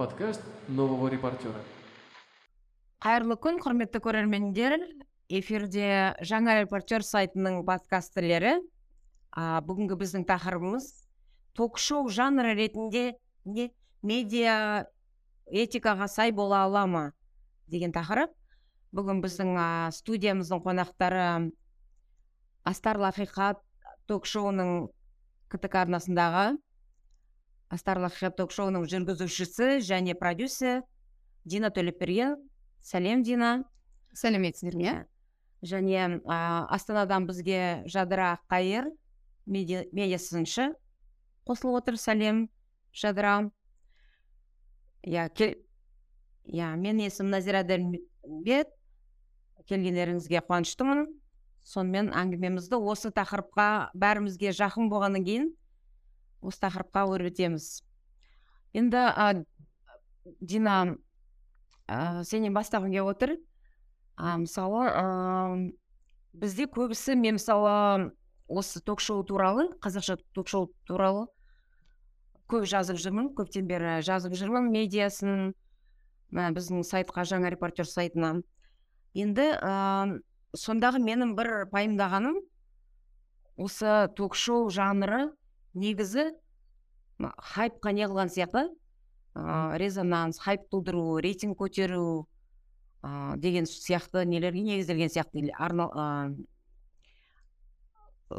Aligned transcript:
подкаст 0.00 0.40
нового 0.66 1.10
репортера. 1.12 1.60
Қайырлы 3.04 3.34
күн 3.36 3.58
құрметті 3.60 4.00
көрермендер. 4.00 4.78
Эфирде 5.28 6.14
жаңа 6.24 6.54
репортер 6.62 7.04
сайтының 7.04 7.58
подкастерлері 7.68 8.54
бүгінгі 9.36 9.98
біздің 10.00 10.24
тақырыбымыз 10.30 10.86
ток 11.52 11.76
шоу 11.76 12.08
жанры 12.08 12.54
ретінде 12.56 13.18
не 13.44 13.66
медиа 14.00 14.86
этикаға 15.52 16.08
сай 16.08 16.32
бола 16.32 16.62
ала 16.64 16.86
ма 16.88 17.04
деген 17.68 17.92
тақырып. 17.92 18.32
Бүгін 18.96 19.20
біздің 19.20 19.52
студиямыздың 20.00 20.64
қонақтары 20.64 21.52
астарлы 22.64 23.12
ақиқат 23.12 23.60
ток 24.08 24.24
шоуының 24.24 24.88
ктк 25.52 25.82
арнасындағы 25.84 26.56
астарлы 27.70 28.10
ақиқат 28.10 28.36
ток 28.38 28.52
шоуының 28.54 28.86
жүргізушісі 28.90 29.78
және 29.86 30.16
продюсер 30.18 30.82
дина 31.44 31.70
төлепберген 31.70 32.36
сәлем 32.82 33.22
дина. 33.22 33.62
Сәлеметсіздер 34.10 34.74
ме 34.74 34.94
және 35.62 36.20
а, 36.26 36.66
астанадан 36.74 37.28
бізге 37.28 37.84
жадыра 37.86 38.40
қайыр 38.50 38.88
медиа, 39.46 39.84
медиа 39.92 40.18
сыншы 40.18 40.72
қосылып 41.46 41.78
отыр 41.78 41.98
сәлем 42.00 42.48
жадыра. 42.92 43.52
Иә 45.06 45.28
кел 45.30 45.54
иә 46.50 46.74
менің 46.74 47.06
есімім 47.06 47.36
назира 47.36 47.62
дәлімбет 47.62 48.74
келгендеріңізге 49.70 50.42
қуаныштымын. 50.48 51.06
Сонымен 51.62 52.10
әңгімемізді 52.16 52.80
осы 52.80 53.12
тақырыпқа 53.14 53.92
бәрімізге 53.94 54.50
жақын 54.56 54.88
болғаннан 54.90 55.26
кейін 55.26 55.50
осы 56.40 56.60
тақырыпқа 56.64 57.06
өрбітеміз 57.14 57.70
енді 58.72 58.96
а, 58.96 59.32
дина 60.40 60.76
ә, 61.90 62.22
сенен 62.24 62.54
бастағым 62.54 62.92
келіп 62.92 63.10
отыр. 63.14 63.34
А, 64.16 64.36
мысалы 64.38 64.86
ә, 64.86 65.04
бізде 66.32 66.68
көбісі 66.70 67.16
мен 67.18 67.38
мысалы 67.38 68.12
осы 68.50 68.82
ток 68.82 69.02
шоу 69.02 69.24
туралы 69.26 69.70
қазақша 69.82 70.18
ток 70.34 70.50
шоу 70.50 70.70
туралы 70.86 71.26
көп 72.50 72.66
жазып 72.66 72.98
жүрмін. 72.98 73.32
Көптен 73.38 73.66
бері 73.70 73.98
жазып 74.06 74.34
жүрмін 74.38 74.70
медиасын 74.74 75.52
мә, 76.30 76.50
біздің 76.54 76.84
сайтқа 76.86 77.24
жаңа 77.26 77.50
репортер 77.50 77.88
сайтына. 77.88 78.40
Енді 79.14 79.50
ә, 79.58 80.18
сондағы 80.54 81.02
менің 81.02 81.34
бір 81.38 81.66
пайымдағаным 81.72 82.38
осы 83.60 84.08
ток 84.16 84.36
шоу 84.38 84.70
жанры 84.70 85.30
негізі 85.74 86.30
хайпқа 87.20 87.92
не 87.92 88.06
қылған 88.08 88.30
сияқты 88.32 88.68
ә, 89.34 89.76
резонанс 89.78 90.38
хайп 90.40 90.68
тудыру 90.72 91.18
рейтинг 91.22 91.58
көтеру 91.60 92.26
ә, 93.02 93.36
деген 93.36 93.64
сияқты 93.68 94.24
нелерге 94.24 94.62
негізделген 94.62 95.12
сияқты 95.12 95.50
арна- 95.58 95.92
ә, 95.94 96.34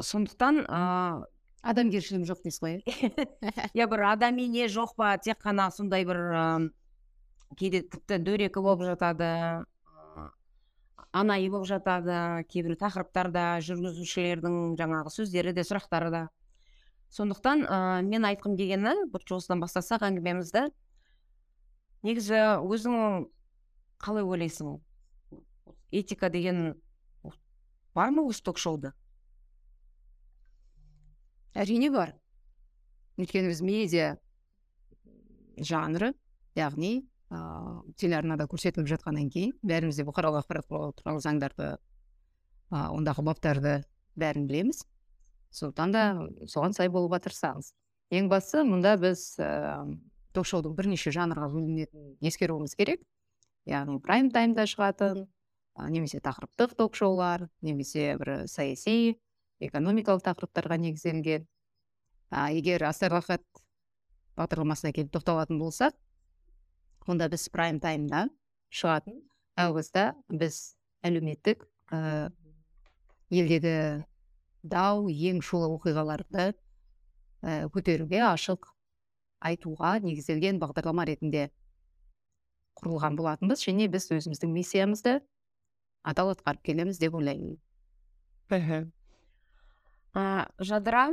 сондықтан 0.00 0.64
ә, 0.66 1.24
адамгершілік 1.62 2.26
жоқ 2.26 2.42
дейсіз 2.44 2.62
ғой 2.62 2.78
иә? 2.82 3.26
Иә 3.76 3.88
бір 3.88 4.06
адами 4.12 4.48
не 4.50 4.66
жоқ 4.66 4.96
па? 4.96 5.16
Тек 5.18 5.38
қана 5.44 5.70
сондай 5.70 6.04
бір 6.04 6.70
кейде 7.58 7.82
тіпті 7.86 8.18
дөрекі 8.18 8.62
болып 8.64 8.82
жатады 8.88 9.64
анайы 11.12 11.50
болып 11.52 11.68
жатады 11.68 12.42
кейбір 12.48 12.78
тақырыптарда 12.80 13.60
жүргізушілердің 13.66 14.76
жаңағы 14.80 15.12
сөздері 15.12 15.52
де 15.52 15.64
сұрақтары 15.68 16.10
да. 16.10 16.22
Сондықтан 17.12 17.66
ы 17.66 17.78
мен 18.08 18.24
айтқым 18.24 18.56
келгені 18.56 18.94
бір 19.12 19.36
осыдан 19.36 19.60
бастасақ 19.60 20.06
әңгімемізді. 20.08 20.64
Негізі 22.02 22.40
өзің 22.64 23.28
қалай 24.02 24.24
ойлайсың? 24.24 24.80
Этика 25.92 26.30
деген 26.32 26.74
бар 27.94 28.10
ма 28.10 28.24
осы 28.24 28.42
ток 28.42 28.58
шоуда 28.58 28.94
әрине 31.54 31.90
бар. 31.92 32.14
Өйткені 33.20 33.52
біз 33.52 33.60
медиа 33.64 34.12
жанры 35.60 36.12
яғни 36.56 37.02
ыыы 37.32 37.92
телеарнада 38.00 38.46
көрсетіліп 38.48 38.88
жатқаннан 38.88 39.28
кейін 39.32 39.52
бәріміз 39.60 40.00
де 40.00 40.06
бұқаралық 40.08 40.46
ақпарат 40.46 40.68
құралы 40.68 40.96
туралы 40.96 41.24
заңдарды 41.24 41.68
ы 42.72 42.82
ондағы 42.96 43.24
баптарды 43.28 43.74
бәрін 44.16 44.48
білеміз. 44.48 44.82
Сондықтан 45.52 45.92
да 45.94 46.02
соған 46.50 46.74
сай 46.76 46.90
болуға 46.92 47.20
тырысамыз. 47.24 47.72
Ең 48.12 48.28
бастысы 48.32 48.64
мұнда 48.68 48.96
біз 49.00 49.24
ыыы 49.40 49.98
ток 50.32 50.48
шоудың 50.48 50.74
бірнеше 50.76 51.12
жанрға 51.12 51.48
бөлінетінін 51.52 52.16
ескеруіміз 52.24 52.74
керек. 52.76 53.02
Яғни 53.68 53.98
прайм 54.02 54.30
таймда 54.32 54.64
шығатын 54.68 55.26
немесе 55.92 56.20
тақырыптық 56.24 56.74
ток 56.76 56.96
шоулар 56.96 57.46
немесе 57.60 58.16
бір 58.20 58.46
саяси 58.48 59.18
экономикалық 59.62 60.24
тақырыптарға 60.24 60.80
негізделген. 60.86 61.46
Егер 62.32 62.86
астарлы 62.88 63.38
бағдарламасына 64.36 64.92
келіп 64.96 65.12
тоқталатын 65.12 65.60
болсақ 65.60 65.96
онда 67.06 67.28
біз 67.28 67.48
прайм 67.52 67.80
таймда 67.82 68.26
шығатын. 68.72 69.20
Әуғызда 69.60 70.14
біз 70.32 70.78
әлеуметтік 71.04 71.66
ә, 71.92 72.30
елдегі 73.28 73.74
дау 74.62 75.08
ең 75.10 75.42
шулы 75.42 75.68
оқиғаларды 75.76 76.52
ә, 77.42 77.68
көтеруге 77.74 78.22
ашық 78.26 78.70
айтуға 79.42 79.96
негізделген 80.04 80.60
бағдарлама 80.62 81.06
ретінде 81.08 81.48
құрылған 82.78 83.18
болатынбыз. 83.18 83.62
Және 83.66 83.88
біз 83.90 84.08
өзіміздің 84.14 84.52
миссиямызды 84.54 85.18
адал 86.06 86.32
атқарып 86.32 86.62
келеміз 86.70 87.00
деп 87.02 87.14
ойлаймын. 87.18 87.56
А, 90.14 90.46
жадыра 90.60 91.08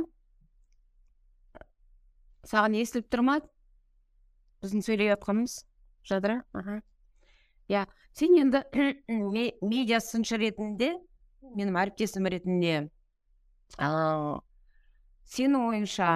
саған 2.46 2.76
естіліп 2.80 3.10
тұр 3.10 3.24
ма? 3.26 3.40
Біздің 4.62 4.84
сөйлеп 4.84 5.14
жатқанымыз 5.14 5.58
жадыра? 6.08 6.42
Аха. 6.52 6.80
Иә 7.70 7.86
сен 8.12 8.34
енді 8.38 8.62
ме- 9.08 9.54
медиа 9.62 10.00
сыншы 10.04 10.38
ретінде 10.40 10.94
менің 11.54 11.78
әріптесім 11.80 12.26
ретінде 12.30 12.90
ыыы 13.78 14.40
сенің 15.30 15.68
ойыңша 15.70 16.10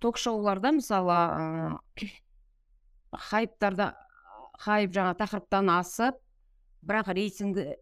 ток 0.00 0.16
шоуларда 0.20 0.72
мысалы 0.78 1.18
ыыы 1.42 2.08
хайптарда 3.28 3.92
хайп 4.64 4.96
жаңа 4.96 5.14
тақырыптан 5.20 5.70
асып 5.74 6.18
бірақ 6.86 7.12
рейтингі 7.16 7.76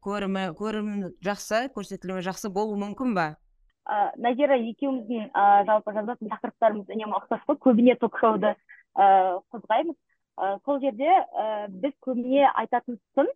көрімі 0.00 0.50
көрімі 0.56 1.14
жақсы 1.24 1.66
көрсетілімі 1.76 2.24
жақсы 2.24 2.52
болуы 2.54 2.78
мүмкін 2.80 3.16
ба 3.18 3.28
ә, 3.90 4.10
назира 4.20 4.56
екеуміздің 4.60 5.30
ә, 5.34 5.44
жалпы 5.68 5.94
жазатын 5.96 6.30
тақырыптарымыз 6.30 6.92
үнемі 6.92 7.16
ұқсас 7.18 7.42
қой. 7.48 7.58
Көбіне 7.64 7.96
ток 8.00 8.18
шоуды 8.20 8.52
ә, 8.52 9.06
қозғаймыз. 9.52 9.96
Ә, 10.38 10.50
сол 10.64 10.80
жерде 10.84 11.10
ә, 11.10 11.46
біз 11.82 11.94
көбіне 12.04 12.46
айтатын 12.62 13.00
сын 13.16 13.30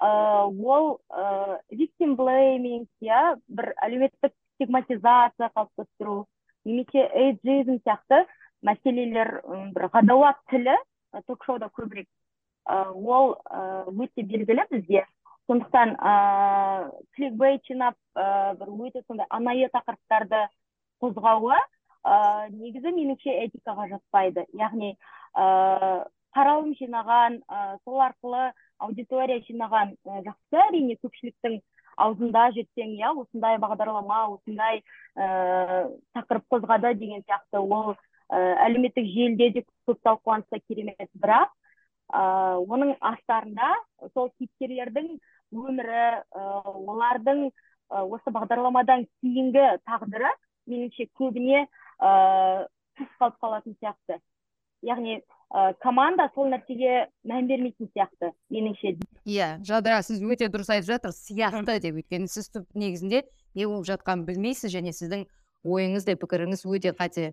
ә, 0.00 0.10
ол 0.46 1.00
ә, 1.10 1.60
victim 1.70 2.16
blaming 2.16 2.86
иә 3.00 3.36
бір 3.48 3.72
әлеуметтік 3.86 4.34
стигматизация 4.56 5.50
қалыптастыру 5.54 6.26
немесе 6.64 7.06
эйджизм 7.12 7.80
сияқты 7.84 8.24
мәселелер 8.66 9.40
бір 9.74 9.90
ғадауат 9.94 10.40
тілі 10.50 10.76
ә, 10.76 11.22
ток 11.26 11.44
шоуда 11.44 11.70
көбірек 11.72 12.08
ол 12.66 13.36
ә, 13.46 13.84
өте 13.90 14.22
белгілі 14.26 14.66
бізде 14.70 15.06
сондықтан 15.46 15.94
ыыы 15.94 16.90
кликбейт 17.14 17.62
жинап 17.68 17.94
ыыы 18.18 18.54
бір 18.58 18.70
өте 18.88 19.02
сондай 19.06 19.26
анайы 19.30 19.68
тақырыптарды 19.70 20.42
қозғауы 21.02 21.54
ыыы 21.54 22.50
негізі 22.56 22.92
меніңше 22.96 23.34
этикаға 23.46 23.86
жатпайды. 23.92 24.46
Яғни 24.58 24.96
ыыы 25.38 26.04
таралым 26.34 26.74
жинаған 26.80 27.38
ыыы 27.46 27.78
сол 27.84 28.02
арқылы 28.02 28.50
аудитория 28.78 29.40
жинаған 29.46 29.94
і 29.94 30.22
жақсы. 30.26 30.60
Әрине 30.68 30.96
көпшіліктің 31.02 31.60
аузында 31.96 32.50
жетсең 32.56 32.96
иә 32.98 33.12
осындай 33.22 33.58
бағдарлама 33.62 34.26
осындай 34.34 34.82
ыыы 35.16 35.96
тақырып 36.16 36.44
қозғады 36.52 36.94
деген 37.00 37.24
сияқты. 37.24 37.60
Ол 37.60 37.94
ыыы 37.94 38.56
әлеуметтік 38.66 39.06
желіде 39.12 39.50
де 39.50 39.64
көп 39.88 40.00
талқыланса 40.04 40.60
керемет. 40.68 41.08
Бірақ 41.14 41.52
ыыы 42.12 42.66
оның 42.68 42.96
астарында 43.00 43.72
сол 44.14 44.30
кейіпкерлердің 44.36 45.16
өмірі 45.56 46.04
ыыы 46.36 46.76
олардың 46.92 47.46
ы 47.48 48.02
осы 48.12 48.32
бағдарламадан 48.34 49.06
кейінгі 49.22 49.66
тағдыры 49.86 50.32
меніңше 50.66 51.08
көбіне 51.16 51.64
ыыы 51.64 52.66
түс 52.98 53.10
қалып 53.20 53.40
қалатын 53.40 53.76
сияқты. 53.80 54.20
Яғни 54.82 55.20
ы 55.54 55.74
команда 55.80 56.28
сол 56.34 56.50
нәрсеге 56.50 57.06
мән 57.24 57.46
бермейтін 57.46 57.90
сияқты 57.94 58.32
меніңше. 58.50 58.96
Иә 59.24 59.56
жадыра 59.66 60.02
сіз 60.02 60.22
өте 60.22 60.48
дұрыс 60.50 60.70
айтып 60.74 60.90
жатырсыз. 60.90 61.30
Сияқты 61.30 61.78
деп 61.80 62.00
өйткені 62.02 62.26
сіз 62.30 62.50
түп 62.50 62.66
негізінде 62.74 63.22
не 63.54 63.66
болып 63.66 63.86
жатқанын 63.86 64.26
білмейсіз 64.26 64.74
және 64.74 64.94
сіздің 64.96 65.26
ойыңыз 65.64 66.06
да 66.06 66.16
пікіріңіз 66.18 66.66
өте 66.66 66.92
қате. 66.98 67.32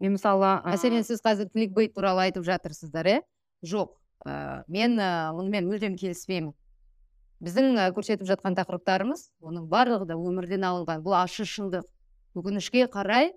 Мен 0.00 0.16
мысалы 0.16 0.56
мәселен 0.64 1.04
сіз 1.04 1.20
қазір 1.20 1.50
кликбейт 1.52 1.94
туралы 1.94 2.30
айтып 2.30 2.46
жатырсыздар 2.48 3.06
иә 3.06 3.20
жоқ 3.60 3.92
ә, 4.24 4.64
мен 4.68 4.96
ә, 4.96 5.32
онымен 5.36 5.68
мүлдем 5.68 5.96
келіспеймін. 6.00 6.54
Біздің 7.44 7.76
ә, 7.76 7.90
көрсетіп 7.92 8.24
жатқан 8.28 8.56
тақырыптарымыз 8.56 9.28
оның 9.44 9.68
барлығы 9.68 10.08
да 10.08 10.16
өмірден 10.16 10.64
алынған. 10.64 11.04
Бұл 11.04 11.18
ащы 11.20 11.44
шындық. 11.44 11.84
Өкінішке 12.36 12.86
қарай 12.88 13.32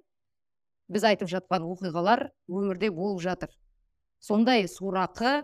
біз 0.91 1.05
айтып 1.07 1.29
жатқан 1.31 1.65
оқиғалар 1.67 2.27
өмірде 2.49 2.89
болып 2.91 3.21
жатыр. 3.23 3.51
Сондай 4.19 4.67
сорақы 4.67 5.43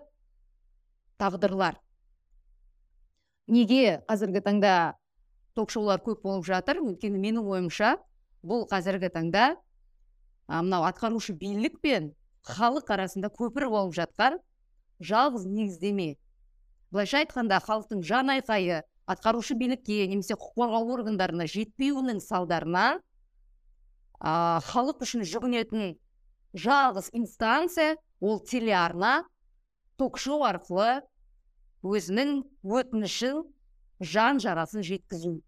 тағдырлар. 1.20 1.80
Неге 3.48 4.00
қазіргі 4.08 4.44
таңда 4.46 4.76
ток 5.56 5.72
шоулар 5.74 6.04
көп 6.04 6.22
болып 6.24 6.46
жатыр? 6.48 6.80
Өйткені 6.84 7.20
менің 7.20 7.48
ойымша 7.50 7.98
бұл 8.46 8.68
қазіргі 8.70 9.10
таңда 9.12 9.56
мынау 10.48 10.86
атқарушы 10.88 11.34
билік 11.38 11.80
пен 11.84 12.14
халық 12.48 12.92
арасында 12.96 13.30
көпір 13.34 13.68
болып 13.70 13.96
жатқан 13.98 14.40
жалғыз 15.04 15.46
негіздеме 15.50 16.16
былайша 16.92 17.24
айтқанда 17.24 17.60
халықтың 17.66 18.02
жан 18.06 18.32
айқайы 18.36 18.82
атқарушы 19.10 19.58
билікке 19.60 20.08
немесе 20.08 20.38
құқық 20.38 20.56
қорғау 20.56 20.94
органдарына 20.96 21.48
жетпеуінің 21.52 22.22
салдарынан 22.24 23.04
халық 24.20 25.04
үшін 25.06 25.24
жүгінетін 25.24 25.94
жалғыз 26.54 27.10
инстанция 27.16 27.96
ол 28.20 28.40
телеарна 28.44 29.24
ток 29.98 30.20
шоу 30.20 30.44
арқылы 30.48 31.02
өзінің 31.84 32.42
өтінішін 32.64 33.44
жан 34.00 34.40
жарасын 34.40 34.84
жеткізу. 34.84 35.40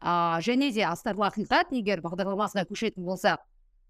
А, 0.00 0.38
және 0.40 0.70
де 0.72 0.84
астарлы 0.86 1.26
ақиқат 1.26 1.74
егер 1.76 2.00
бағдарламасына 2.04 2.64
көшетін 2.70 3.04
болсақ 3.04 3.42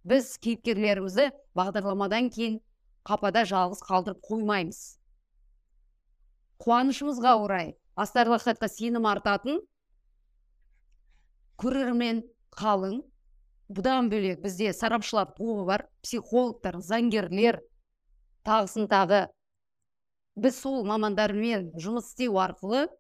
біз 0.08 0.38
кейіпкерлерімізді 0.42 1.28
бағдарламадан 1.54 2.30
кейін 2.32 2.58
қапада 3.04 3.44
жалғыз 3.44 3.84
қалдырып 3.84 4.24
қоймаймыз. 4.24 4.80
Қуанышымызға 6.60 7.36
орай 7.44 7.76
астарлы 7.96 8.40
ақиқатқа 8.40 8.68
сенім 8.72 9.06
артатын 9.08 9.60
көрермен 11.60 12.24
қалың 12.56 13.00
бұдан 13.70 14.10
бөлек 14.10 14.40
бізде 14.42 14.72
сарапшылар 14.74 15.30
тобы 15.36 15.64
бар 15.68 15.86
психологтар 16.02 16.80
заңгерлер 16.82 17.60
тағысын 18.46 18.88
тағы. 18.90 19.26
Біз 20.40 20.56
сол 20.62 20.84
мамандармен 20.88 21.70
жұмыс 21.78 22.10
істеу 22.10 22.38
арқылы 22.42 22.86
ә, 22.86 22.90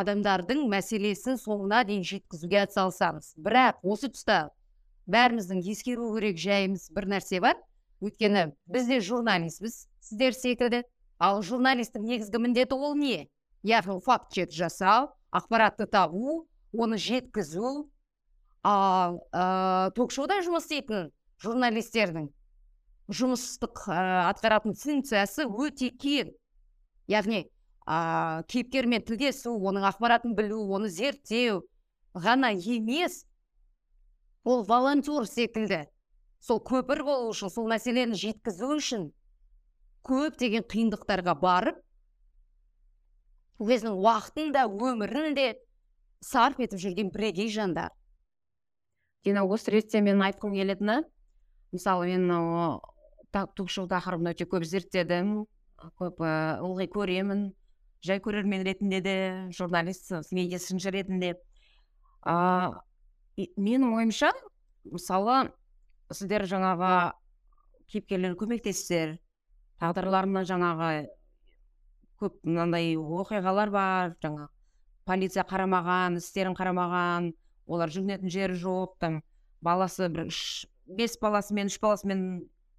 адамдардың 0.00 0.64
мәселесін 0.70 1.38
соңына 1.40 1.82
дейін 1.88 2.04
жеткізуге 2.06 2.62
атсалысамыз. 2.64 3.32
Бірақ 3.38 3.80
осы 3.82 4.10
тұста 4.12 4.48
бәріміздің 5.10 5.62
ескеру 5.72 6.12
керек 6.16 6.38
жайымыз 6.38 6.90
бір 6.94 7.08
нәрсе 7.14 7.40
бар. 7.42 7.58
Өйткені 8.04 8.52
біз 8.70 8.90
де 8.90 9.00
журналистпіз 9.00 9.86
сіздер 10.04 10.36
секілді. 10.36 10.82
Ал 11.18 11.40
журналисттің 11.46 12.04
негізгі 12.04 12.42
міндеті 12.42 12.76
ол 12.76 12.94
не? 12.98 13.28
Яғни 13.64 14.00
факт 14.04 14.34
чек 14.34 14.52
жасау 14.52 15.08
ақпаратты 15.32 15.86
табу 15.90 16.44
оны 16.74 16.98
жеткізу 16.98 17.86
ал 18.64 19.20
ә, 19.30 19.90
ток 19.96 20.12
шоуда 20.14 20.40
жұмыс 20.44 20.64
істейтін 20.64 21.10
журналистердің 21.44 22.30
жұмыстық 23.12 23.84
ә, 23.92 23.98
атқаратын 24.30 24.72
функциясы 24.78 25.44
өте 25.44 25.90
кең. 26.00 26.32
Яғни 27.12 27.44
ә, 27.84 28.42
кейіпкермен 28.48 29.04
тілдесу 29.04 29.52
оның 29.52 29.84
ақпаратын 29.90 30.32
білу 30.38 30.62
оны 30.72 30.88
зерттеу 30.88 31.60
ғана 32.16 32.54
емес 32.56 33.24
ол 34.44 34.64
волонтер 34.64 35.28
секілді. 35.28 35.84
Сол 36.40 36.60
көпір 36.60 37.04
болу 37.04 37.30
үшін 37.32 37.52
сол 37.52 37.68
мәселені 37.68 38.16
жеткізу 38.20 38.72
үшін 38.78 39.10
көптеген 40.04 40.64
қиындықтарға 40.68 41.36
барып 41.40 41.80
өзінің 43.60 44.00
уақытын 44.00 44.52
да 44.52 44.64
өмірін 44.68 45.36
де 45.36 45.46
сарп 46.24 46.60
етіп 46.64 46.80
жүрген 46.80 47.12
бірегей 47.14 47.48
жандар. 47.52 47.92
Өйткені 49.24 49.40
осы 49.48 49.72
ретте 49.72 50.00
мен 50.04 50.20
айтқым 50.20 50.52
келетіні 50.52 51.00
мысалы 51.72 52.12
мен 52.12 52.28
ток 53.32 53.70
шоу 53.70 53.88
тақырыбын 53.88 54.34
өте 54.34 54.44
көп 54.44 54.64
зерттедім 54.68 55.46
көп 55.98 56.20
ы, 56.20 56.60
ылғи 56.60 56.86
көремін 56.92 57.54
жай 58.04 58.20
көрермен 58.20 58.64
ретінде 58.64 59.00
де 59.00 59.14
журналист 59.50 60.12
медиа 60.30 60.58
сыншы 60.60 60.90
ретінде. 60.92 61.34
А 62.20 62.84
менің 63.36 63.96
ойымша 63.96 64.30
мысалы 64.84 65.50
сіздер 66.12 66.44
жаңағы 66.44 67.14
кейіпкерлер 67.88 68.36
көмектессіздер 68.36 69.16
тағдырларына 69.80 70.44
жаңағы 70.44 70.90
көп 72.20 72.36
мынандай 72.44 72.92
оқиғалар 73.00 73.72
бар 73.72 74.14
жаңа 74.20 74.50
полиция 75.08 75.48
қарамаған 75.48 76.20
істерін 76.20 76.54
қарамаған 76.56 77.32
олар 77.66 77.92
жүгінетін 77.92 78.32
жері 78.32 78.56
жоқ 78.60 78.98
там 79.00 79.22
баласы 79.64 80.08
бір 80.12 80.28
үш 80.28 80.66
бес 80.86 81.16
баласымен 81.20 81.70
үш 81.72 81.78
баласымен 81.80 82.24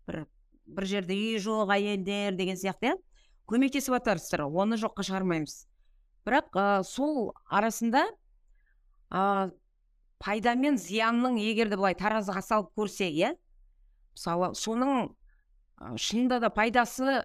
бір 0.07 0.25
бір 0.65 0.87
жерде 0.89 1.15
үйі 1.17 1.39
жоқ 1.41 1.73
әйелдер 1.75 2.37
деген 2.37 2.57
сияқты 2.57 2.91
иә. 2.91 2.97
Көмектесіп 3.49 3.93
жатарсыздар 3.93 4.45
оны 4.47 4.77
жоққа 4.81 5.05
шығармаймыз. 5.05 5.65
Бірақ 6.25 6.57
ә, 6.57 6.83
сол 6.85 7.35
арасында 7.45 8.01
ә, 9.13 9.51
пайда 10.17 10.55
мен 10.57 10.79
зиянның 10.81 11.37
егер 11.41 11.69
де 11.69 11.77
былай 11.77 11.97
таразыға 11.97 12.41
салып 12.41 12.71
көрсек 12.77 13.13
иә 13.13 13.35
мысалы 14.15 14.53
соның 14.57 15.11
ә, 15.77 15.93
шынында 15.97 16.39
да 16.41 16.49
пайдасы 16.49 17.21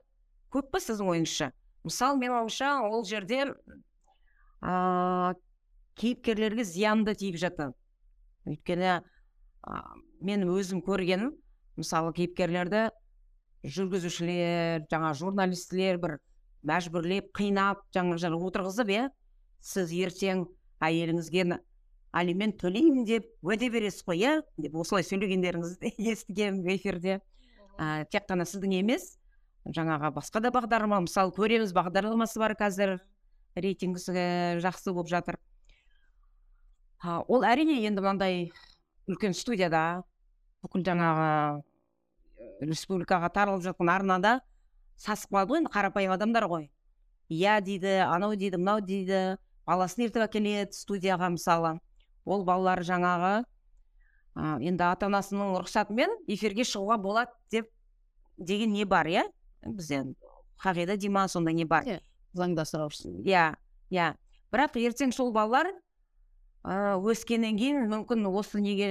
көп 0.52 0.68
па 0.74 0.82
сіздің 0.84 1.14
ойыңызша? 1.14 1.52
Мысалы 1.88 2.20
менің 2.20 2.42
ойымша 2.42 2.74
ол 2.84 3.06
жерде 3.08 3.46
ә, 4.60 5.32
кейіпкерлерге 6.00 6.64
зиянды 6.64 7.14
тиіп 7.14 7.38
жатыр 7.40 7.74
өйткені 8.48 8.90
ә, 8.96 9.80
мен 10.24 10.48
өзім 10.48 10.82
көргенім 10.86 11.34
мысалы 11.80 12.12
кейіпкерлерді 12.16 12.88
жүргізушілер 13.64 14.86
жаңа 14.90 15.14
журналистілер 15.20 16.00
бір 16.00 16.18
мәжбүрлеп 16.66 17.32
қинап 17.36 17.84
жаңа 17.94 18.16
жаңа 18.20 18.40
отырғызып 18.48 18.94
иә 18.96 19.08
сіз 19.64 19.92
ертең 19.92 20.46
әйеліңізге 20.80 21.60
алимент 22.12 22.58
төлеймін 22.60 23.04
деп 23.06 23.28
уәде 23.44 23.70
бересіз 23.70 24.02
ғой 24.06 24.24
иә? 24.24 24.32
деп 24.58 24.74
осылай 24.80 25.04
сөйлегендеріңізді 25.06 25.92
естігемін 26.12 26.66
эфирде. 26.74 27.20
Ә, 27.78 28.04
тек 28.10 28.26
қана 28.28 28.46
сіздің 28.48 28.80
емес 28.80 29.14
жаңағы 29.64 30.10
басқа 30.16 30.42
да 30.42 30.50
бағдарлама 30.54 31.02
мысалы 31.04 31.32
көреміз 31.36 31.72
бағдарламасы 31.76 32.40
бар 32.42 32.56
қазір 32.58 32.96
рейтингісі 33.54 34.60
жақсы 34.64 34.92
болып 34.92 35.12
жатыр. 35.12 35.38
Ол 37.00 37.44
әрине 37.48 37.78
енді 37.88 38.02
мынандай 38.04 38.50
үлкен 39.08 39.32
студияда 39.32 40.02
бүкіл 40.60 40.82
жаңағы 40.84 41.28
э, 41.56 42.66
республикаға 42.68 43.30
таралып 43.32 43.64
жатқан 43.64 43.88
арнада 43.88 44.34
сасып 45.00 45.32
қалды 45.32 45.54
ғой 45.54 45.62
енді 45.62 45.72
қарапайым 45.72 46.12
адамдар 46.12 46.44
ғой. 46.50 46.68
Иә 47.32 47.60
дейді 47.64 48.02
анау 48.04 48.36
дейді 48.36 48.60
мынау 48.60 48.84
дейді 48.84 49.38
баласын 49.64 50.04
ертіп 50.10 50.26
әкеледі 50.26 50.76
студияға 50.76 51.30
мысалы. 51.32 51.78
Ол 52.28 52.44
балалар 52.44 52.84
жаңағы 52.84 53.32
а, 54.34 54.58
енді 54.60 54.84
ата 54.84 55.08
анасының 55.08 55.56
рұқсатымен 55.62 56.12
эфирге 56.28 56.68
шығуға 56.68 57.00
болады 57.00 57.32
деп 57.50 57.70
деген 58.36 58.74
не 58.76 58.84
бар 58.84 59.08
иә? 59.08 59.24
Бізде 59.64 60.04
қағида 60.60 60.98
дей 61.00 61.08
ма 61.08 61.28
сондай 61.28 61.54
не 61.54 61.64
бар. 61.64 61.88
Иә. 61.88 62.00
заңда 62.34 62.68
иә 63.24 63.54
иә. 63.90 64.16
Бірақ 64.52 64.76
ертең 64.76 65.12
сол 65.12 65.32
балалар 65.32 65.72
ә, 66.64 66.96
өскеннен 66.98 67.58
кейін 67.58 67.88
мүмкін 67.90 68.28
осы 68.30 68.60
неге 68.62 68.90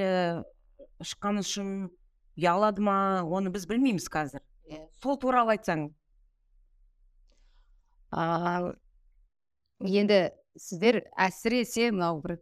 шыққаны 0.99 1.43
үшін 1.45 1.71
ұялады 2.39 2.83
ма 2.83 2.97
оны 3.27 3.51
біз 3.53 3.67
білмейміз 3.69 4.09
қазір. 4.11 4.43
Сол 5.01 5.17
туралы 5.21 5.55
айтсаң. 5.55 5.89
А, 8.11 8.73
енді 9.85 10.19
сіздер 10.57 11.03
әсіресе 11.17 11.89
мынау 11.93 12.21
бір 12.23 12.39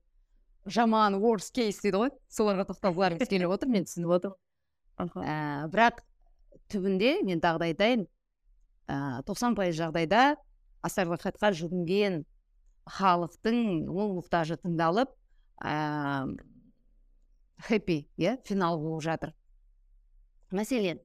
жаман 0.68 1.20
worst 1.22 1.56
case 1.56 1.84
дейді 1.84 2.04
ғой. 2.04 2.12
Соларға 2.32 2.68
тоқталғыларыңыз 2.72 3.32
келіп 3.32 3.56
отыр 3.58 3.72
мен 3.72 3.88
түсініп 3.88 4.16
отырмын. 4.18 5.12
Ә, 5.24 5.68
бірақ 5.72 6.02
түбінде 6.72 7.20
мен 7.28 7.44
тағы 7.44 7.62
да 7.62 7.70
айтайын 7.72 8.08
ә, 8.88 9.22
тоқсан 9.28 9.56
пайыз 9.60 9.78
жағдайда 9.80 10.36
асарлы 10.86 11.20
хатқа 11.22 11.52
жүгінген 11.56 12.24
халықтың 12.88 13.58
мұң 13.92 14.14
мұқтажы 14.18 14.58
тыңдалып 14.62 15.12
хэппи 17.68 17.98
иә 18.22 18.38
финал 18.46 18.80
болып 18.82 19.04
жатыр. 19.04 19.34
Мәселен 20.54 21.02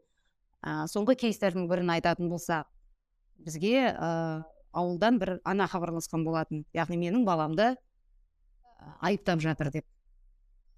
ә, 0.62 0.84
соңғы 0.90 1.16
кейстердің 1.24 1.66
бірін 1.70 1.90
айтатын 1.96 2.28
болсақ 2.30 2.68
бізге 3.42 3.88
ә, 3.90 4.42
ауылдан 4.72 5.18
бір 5.18 5.38
ана 5.44 5.66
хабарласқан 5.66 6.24
болатын. 6.24 6.64
Яғни 6.76 7.00
менің 7.00 7.24
баламды 7.26 7.72
айыптап 9.00 9.40
жатыр 9.40 9.72
деп. 9.72 9.86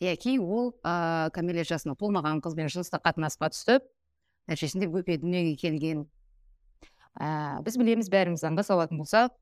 Яки 0.00 0.38
ол 0.38 0.72
ә, 0.82 1.30
кәмелет 1.34 1.68
жасына 1.68 1.98
толмаған 1.98 2.40
қызбен 2.44 2.70
жыныстық 2.72 3.04
қатынасқа 3.04 3.50
түсіп 3.52 3.84
нәтижесінде 4.48 4.88
бөпе 4.92 5.18
дүниеге 5.18 5.56
келген. 5.60 6.06
Ә, 7.18 7.60
біз 7.66 7.78
білеміз 7.78 8.10
бәріміз 8.12 8.42
заңға 8.46 8.64
салатын 8.66 9.02
болсақ 9.02 9.34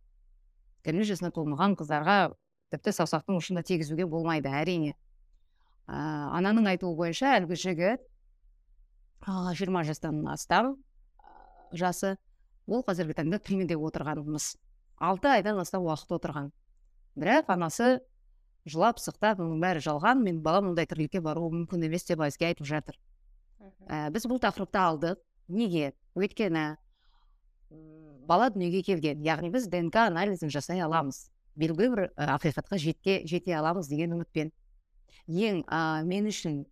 кәмелет 0.87 1.09
жасына 1.13 1.31
толмаған 1.35 1.77
қыздарға 1.79 2.17
тіпті 2.73 2.95
саусақтың 2.97 3.39
ұшын 3.39 3.61
да 3.61 3.63
тигізуге 3.67 4.07
болмайды 4.09 4.51
әрине. 4.51 4.95
Ә, 5.87 5.99
ананың 6.39 6.71
айтуы 6.73 6.95
бойынша 6.97 7.37
әлгі 7.39 7.59
жігіт 7.59 8.07
жиырма 9.59 9.85
жастан 9.87 10.23
астам 10.31 10.73
ә, 10.73 11.77
жасы 11.79 12.17
ол 12.67 12.85
қазіргі 12.87 13.19
таңда 13.19 13.41
түрмеде 13.43 13.77
отырған 13.77 14.23
мыс 14.27 14.55
алты 14.99 15.29
айдан 15.29 15.59
астам 15.59 15.87
уақыт 15.87 16.17
отырған. 16.17 16.53
Бірақ 17.19 17.51
анасы 17.53 18.01
жылап 18.65 19.03
сықтап 19.03 19.43
мұның 19.43 19.61
бәрі 19.63 19.83
жалған 19.85 20.23
мен 20.23 20.41
балам 20.43 20.71
мұндай 20.71 20.87
тірлікке 20.89 21.21
баруы 21.21 21.51
мүмкін 21.53 21.89
емес 21.91 22.07
деп 22.09 22.23
бізге 22.23 22.53
айтып 22.53 22.67
жатыр. 22.67 22.99
Ә, 23.87 24.11
біз 24.15 24.27
бұл 24.31 24.41
тақырыпты 24.43 24.79
алдық. 24.79 25.21
Неге? 25.53 25.93
Өйткені 26.15 26.77
бала 28.33 28.49
дүниеге 28.53 28.83
келген. 28.87 29.21
Яғни 29.25 29.53
біз 29.53 29.69
днк 29.69 29.97
анализін 30.07 30.51
жасай 30.53 30.81
аламыз. 30.81 31.27
Белгілі 31.57 31.93
бір 31.93 32.05
ақиқатқа 32.17 32.79
жетке 32.81 33.21
жете 33.29 33.53
аламыз 33.59 33.91
деген 33.93 34.17
үмітпен. 34.17 34.53
Ең 35.29 35.63
ә, 35.69 36.01
мен 36.09 36.31
үшін 36.31 36.63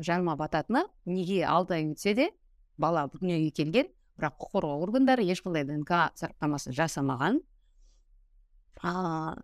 жаныма 0.00 0.38
бататыны 0.40 0.86
неге 1.04 1.42
алты 1.44 1.76
ай 1.76 1.90
өтсе 1.90 2.14
де 2.16 2.30
бала 2.80 3.04
дүниеге 3.12 3.50
келген 3.52 3.90
бірақ 4.16 4.38
құқық 4.40 4.56
қорғау 4.56 4.86
органдары 4.86 5.26
ешқандай 5.28 5.66
днк 5.68 5.92
сараптамасын 6.16 6.76
жасамаған. 6.76 7.40
А, 8.82 9.36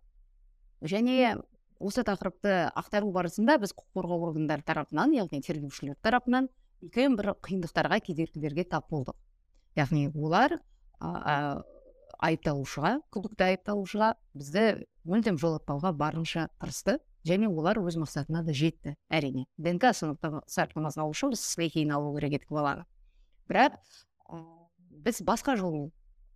және 0.80 1.37
осы 1.78 2.02
тақырыпты 2.02 2.70
ақтару 2.72 3.12
барысында 3.12 3.58
біз 3.60 3.76
құқық 3.76 4.00
қорғау 4.00 4.26
органдары 4.30 4.64
тарапынан 4.66 5.14
яғни 5.14 5.42
тергеушілер 5.44 6.00
тарапынан 6.02 6.48
үлкен 6.82 7.16
бір 7.18 7.34
қиындықтарға 7.44 8.00
кедергілерге 8.08 8.64
тап 8.64 8.88
болдық. 8.90 9.16
Яғни 9.76 10.08
олар 10.14 10.58
айыпталушыға 11.00 12.93
күдікті 13.14 13.47
айыпталушыға 13.52 14.12
бізді 14.35 14.64
мүлдем 15.09 15.38
жолатпауға 15.38 15.93
барынша 15.97 16.49
тырысты. 16.59 16.99
Және 17.26 17.49
олар 17.50 17.81
өз 17.83 17.99
мақсатына 17.99 18.45
да 18.47 18.55
жетті 18.55 18.95
әрине. 19.11 19.47
Днк 19.59 19.90
сараптамасын 19.93 21.02
алу 21.02 21.12
үшін 21.12 21.35
біз 21.35 21.43
кейін 21.59 21.93
алу 21.93 22.14
керек 22.17 22.38
едік 22.38 22.52
баланы 22.55 22.87
бірақ 23.49 23.78
біз 25.05 25.23
басқа 25.26 25.57
жолмен 25.59 25.90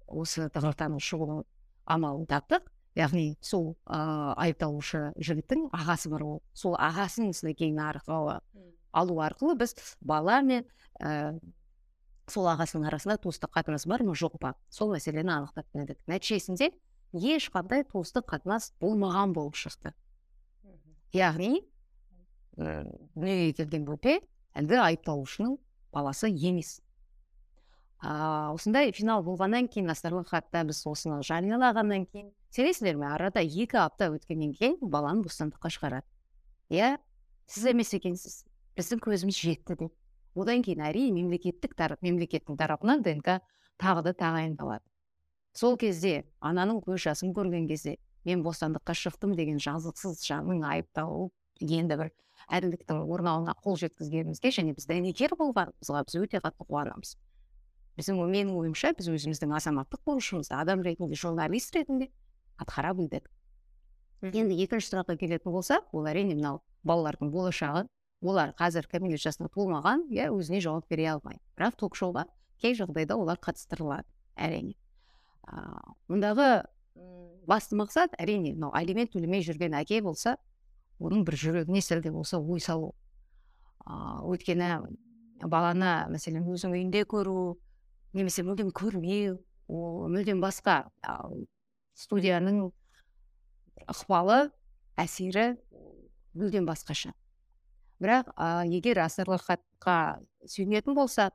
осы 0.09 0.49
тығырықтан 0.53 0.99
шығу 1.03 1.43
амалын 1.85 2.27
таптық. 2.31 2.69
Яғни 2.97 3.39
сол 3.41 3.73
ыыы 3.89 4.35
айыпталушы 4.45 5.13
жігіттің 5.17 5.71
ағасы 5.73 6.11
бар 6.13 6.25
ол. 6.27 6.43
Сол 6.53 6.77
ағасын 6.77 7.33
кейін 7.33 7.81
арқылы 7.81 8.39
алу 8.93 9.21
арқылы 9.25 9.57
біз 9.63 9.75
бала 10.01 10.43
мен 10.45 10.67
ә, 11.01 11.33
сол 12.31 12.47
ағасының 12.53 12.87
арасында 12.91 13.19
туыстық 13.23 13.53
қатынас 13.57 13.87
бар 13.89 14.05
ма? 14.07 14.15
Жоқ 14.19 14.39
па? 14.41 14.55
Сол 14.71 14.93
мәселені 14.95 15.33
анықтап 15.35 15.67
білдік. 15.75 15.99
Нәтижесінде 16.11 16.71
ешқандай 17.13 17.85
туыстық 17.89 18.29
қатынас 18.31 18.73
болмаған 18.81 19.35
болып 19.37 19.59
шықты. 19.59 19.93
Яғни 21.13 21.65
дүниеге 22.57 23.53
келген 23.59 23.85
бөпе 23.89 24.21
әлгі 24.57 24.81
айыпталушының 24.87 25.57
баласы 25.93 26.31
емес. 26.31 26.81
Ыыы 28.03 28.55
осындай 28.57 28.93
финал 28.93 29.23
болғаннан 29.23 29.69
кейін 29.71 29.93
астарлы 29.93 30.25
хатта 30.27 30.65
біз 30.67 30.83
осыны 30.91 31.21
жариялағаннан 31.23 32.07
кейін 32.11 32.33
сенесіздер 32.51 32.97
ме? 32.99 33.07
Арада 33.13 33.41
екі 33.45 33.79
апта 33.79 34.11
өткеннен 34.13 34.55
кейін 34.59 34.79
баланы 34.83 35.23
бостандыққа 35.23 35.71
шығарады. 35.71 36.07
Иә? 36.73 36.97
Сіз 37.47 37.69
емес 37.73 37.93
екенсіз. 37.95 38.43
Біздің 38.77 39.03
көзіміз 39.05 39.39
жетті 39.39 39.77
деп. 39.85 39.95
Одан 40.35 40.63
кейін 40.65 40.85
әрине 40.89 41.13
мемлекеттік 41.17 41.75
тарап 41.77 42.03
мемлекеттің 42.03 42.57
тарапынан 42.57 43.03
днк 43.05 43.41
тағы 43.81 44.03
да 44.07 44.13
тағайындалады. 44.17 44.85
Сол 45.53 45.77
кезде 45.77 46.25
ананың 46.41 46.81
көз 46.87 47.03
жасын 47.09 47.35
көрген 47.37 47.69
кезде 47.69 47.99
мен 48.25 48.43
бостандыққа 48.45 48.95
шықтым 48.97 49.35
деген 49.37 49.59
жазықсыз 49.61 50.23
жанның 50.25 50.65
айыпталып 50.65 51.33
енді 51.61 51.99
бір 52.01 52.13
әділдіктің 52.49 53.03
орнауына 53.05 53.55
қол 53.63 53.77
жеткізгенімізге 53.83 54.53
және 54.57 54.75
біз 54.77 54.89
дәнекер 54.89 55.37
болғанымызға 55.39 56.05
біз 56.09 56.17
өте 56.23 56.41
қатты 56.43 56.67
қуанамыз. 56.67 57.17
Біздің 57.99 58.23
менің 58.25 58.57
ойымша 58.57 58.95
біз 58.97 59.11
өзіміздің 59.13 59.53
азаматтық 59.59 60.01
борышымызды 60.07 60.57
адам 60.57 60.83
ретінде 60.83 61.19
журналист 61.19 61.75
ретінде 61.77 62.09
атқара 62.57 62.95
білдік. 62.97 63.29
Енді 64.23 64.57
екінші 64.65 64.95
сұраққа 64.95 65.19
келетін 65.21 65.53
болсақ 65.53 65.93
ол 65.93 66.07
әрине 66.09 66.39
мынау 66.39 66.63
балалардың 66.89 67.31
болашағы 67.35 67.85
олар 68.23 68.55
қазір 68.59 68.87
кәмелет 68.91 69.21
жасына 69.23 69.51
толмаған 69.53 70.07
иә 70.15 70.31
өзіне 70.33 70.61
жауап 70.63 70.87
бере 70.91 71.09
алмайды 71.11 71.43
бірақ 71.59 71.77
ток 71.81 71.97
шоуға 71.99 72.27
кей 72.63 72.77
жағдайда 72.79 73.17
олар 73.19 73.41
қатыстырылады 73.43 74.07
әрине. 74.37 74.77
Мұндағы 76.09 76.49
басты 77.49 77.77
мақсат 77.77 78.15
әрине 78.23 78.55
мынау 78.55 78.71
алимент 78.79 79.13
төлемей 79.13 79.43
жүрген 79.43 79.75
әке 79.81 80.01
болса 80.03 80.37
оның 81.03 81.25
бір 81.27 81.39
жүрегіне 81.41 81.83
сәл 81.83 82.03
де 82.03 82.13
болса 82.15 82.39
ой 82.39 82.61
салу. 82.63 82.93
Ыыы 83.87 84.37
өйткені 84.37 84.71
баланы 85.43 85.95
мәселен 86.13 86.47
өзің 86.47 86.77
үйінде 86.77 87.03
көру 87.11 87.57
немесе 88.15 88.45
мүлдем 88.47 88.71
көрмеу 88.71 89.41
ол 89.67 90.07
мүлдем 90.13 90.39
басқа 90.43 90.85
студияның 91.99 92.69
ықпалы 93.91 94.53
әсері 95.01 95.57
мүлдем 96.39 96.69
басқаша. 96.69 97.11
Бірақ 98.03 98.33
ә, 98.35 98.67
егер 98.67 98.99
хатқа 98.99 100.19
сүйенетін 100.45 100.97
болсақ 100.99 101.35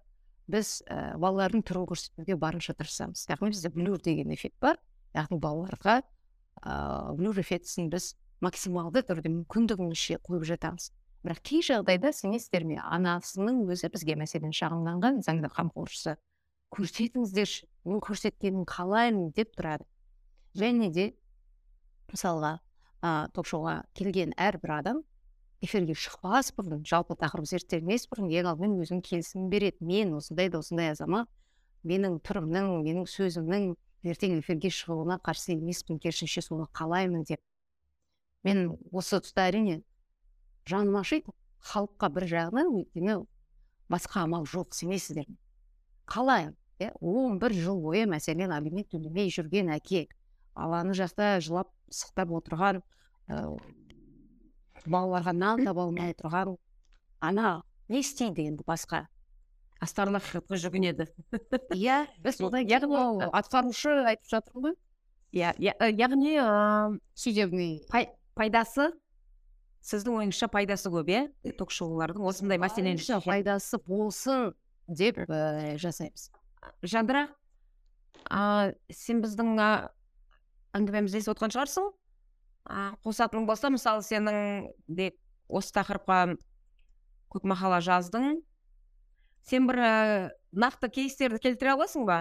біз 0.51 0.81
ә, 0.87 1.15
балалардың 1.19 1.63
түрін 1.67 1.87
көрсетуге 1.87 2.37
барынша 2.39 2.73
тырысамыз. 2.75 3.25
яғни 3.29 3.51
бізде 3.51 3.69
блюр 3.69 3.99
деген 3.99 4.31
эффект 4.33 4.59
бар. 4.59 4.77
яғни 5.13 5.39
балаларға 5.39 6.01
ә, 6.63 7.15
блюр 7.15 7.39
эффектісін 7.39 7.89
біз 7.89 8.15
максималды 8.41 9.03
түрде 9.03 9.29
мүмкіндігімізше 9.29 10.19
қойып 10.23 10.45
жатамыз. 10.47 10.91
бірақ 11.23 11.41
кей 11.43 11.61
жағдайда 11.61 12.13
сенесіздер 12.13 12.63
ме 12.63 12.79
анасының 12.79 13.65
өзі 13.67 13.89
бізге 13.91 14.15
мәселен 14.15 14.53
шағымданған 14.55 15.23
заңды 15.25 15.51
қамқоршысы 15.51 16.15
көрсетіңіздерші 16.71 17.67
мен 17.85 17.99
көрсеткенін 17.99 18.65
қалаймын 18.65 19.33
деп 19.33 19.55
тұрады. 19.57 19.83
және 20.55 20.91
де 20.91 21.13
мысалға 22.13 22.59
ә, 23.03 23.27
шоуға 23.43 23.83
келген 23.93 24.33
әрбір 24.37 24.79
адам 24.79 25.03
эфирге 25.63 25.95
шықпас 25.97 26.51
бұрын 26.57 26.83
жалпы 26.85 27.17
тақырып 27.17 27.47
зерттелмес 27.49 28.05
бұрын 28.11 28.29
ең 28.29 28.49
алдымен 28.51 28.83
өзінің 28.83 29.01
келісімін 29.05 29.49
береді. 29.49 29.81
Мен 29.81 30.13
осындай 30.17 30.51
да 30.53 30.61
осындай 30.61 30.91
азамат 30.91 31.29
менің 31.87 32.19
түрімнің 32.27 32.69
менің 32.85 33.07
сөзімнің 33.09 33.71
ертең 34.07 34.37
эфирге 34.41 34.69
шығуына 34.73 35.17
қарсы 35.25 35.55
емеспін 35.55 35.99
керісінше 36.03 36.43
соны 36.45 36.67
қалаймын 36.77 37.25
деп. 37.25 37.41
Мен 38.45 38.77
осы 38.91 39.21
тұста 39.23 39.47
әрине 39.49 39.81
жаным 40.69 40.99
ашиды 41.01 41.33
халыққа 41.71 42.11
бір 42.13 42.27
жағынан 42.31 42.71
өйткені 42.75 43.17
басқа 43.89 44.23
амал 44.27 44.45
жоқ 44.45 44.75
сенесіздер 44.77 45.25
ме 45.29 45.37
қалай 46.07 46.51
иә? 46.79 46.93
Он 47.01 47.39
бір 47.39 47.55
жыл 47.57 47.81
бойы 47.81 48.05
мәселен 48.05 48.53
алимент 48.53 48.91
төлемей 48.93 49.31
жүрген 49.33 49.73
әке 49.75 50.05
баланы 50.55 50.93
жақта 50.97 51.39
жылап 51.41 51.71
сықтап 51.89 52.31
отырған 52.39 52.83
балаларға 54.85 55.33
нан 55.33 55.63
таба 55.65 55.87
алмай 55.87 56.13
тұрған 56.17 56.55
ана 57.19 57.61
не 57.89 58.01
істейді 58.03 58.47
енді 58.51 58.65
басқа. 58.67 59.05
Астарлы 59.81 60.19
ақиқатқа 60.19 60.57
жүгінеді. 60.57 61.07
Иә 61.77 62.03
біз 62.23 62.39
яғни 62.41 63.27
атқарушы 63.29 63.93
айтып 64.03 64.31
жатырмын 64.31 64.71
ғой. 64.71 64.77
Иә 65.33 65.53
яғни 65.93 66.37
судебный. 67.13 67.83
пайдасы 68.37 68.91
сіздің 69.81 70.21
ойыңызша 70.21 70.49
пайдасы 70.51 70.91
көп 70.93 71.09
иә? 71.09 71.21
ток 71.57 71.71
шоулардың 71.71 72.25
осындай 72.27 72.59
мәселені 72.61 73.21
пайдасы 73.25 73.79
болсын 73.85 74.53
деп 74.87 75.19
жасаймыз. 75.81 76.31
Жадыра 76.83 77.27
а 78.29 78.73
сен 78.91 79.21
біздің 79.23 79.55
әңгімемізді 80.77 81.21
естіп 81.21 81.35
отқан 81.35 81.53
шығарсың? 81.53 81.91
Қосатын 82.67 83.45
болса 83.47 83.69
мысалы 83.71 84.03
сенің 84.03 84.67
де 84.87 85.11
осы 85.47 85.71
тақырыпқа 85.75 86.35
көп 87.31 87.47
мақала 87.47 87.79
жаздың. 87.83 88.41
Сен 89.47 89.67
бір 89.69 89.79
ә, 89.79 89.91
нақты 90.51 90.89
кейстерді 90.91 91.39
келтіре 91.39 91.75
аласың 91.75 92.05
ба? 92.07 92.17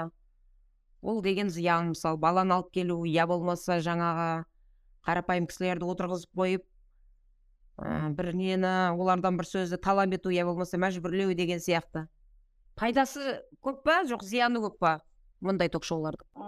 Ол 1.02 1.20
деген 1.22 1.50
зиян 1.50 1.90
мысалы 1.90 2.18
баланы 2.22 2.54
алып 2.54 2.70
келу 2.74 3.02
я 3.10 3.26
болмаса 3.26 3.80
жаңағы 3.82 4.44
қарапайым 5.06 5.48
кісілерді 5.50 5.88
отырғызып 5.90 6.38
қойып 6.38 6.64
ә, 7.82 8.12
бір 8.14 8.32
нені 8.34 8.72
олардан 8.94 9.38
бір 9.38 9.50
сөзді 9.50 9.80
талап 9.82 10.14
ету 10.14 10.30
я 10.30 10.46
болмаса 10.46 10.78
мәжбүрлеу 10.78 11.34
деген 11.34 11.58
сияқты. 11.58 12.06
Пайдасы 12.78 13.40
көп 13.64 13.82
па? 13.82 14.02
Жоқ 14.06 14.22
зияны 14.22 14.62
көп 14.62 14.78
па? 14.78 14.98
Мұндай 15.48 15.72
ток 15.72 15.86
шоулардың 15.88 16.46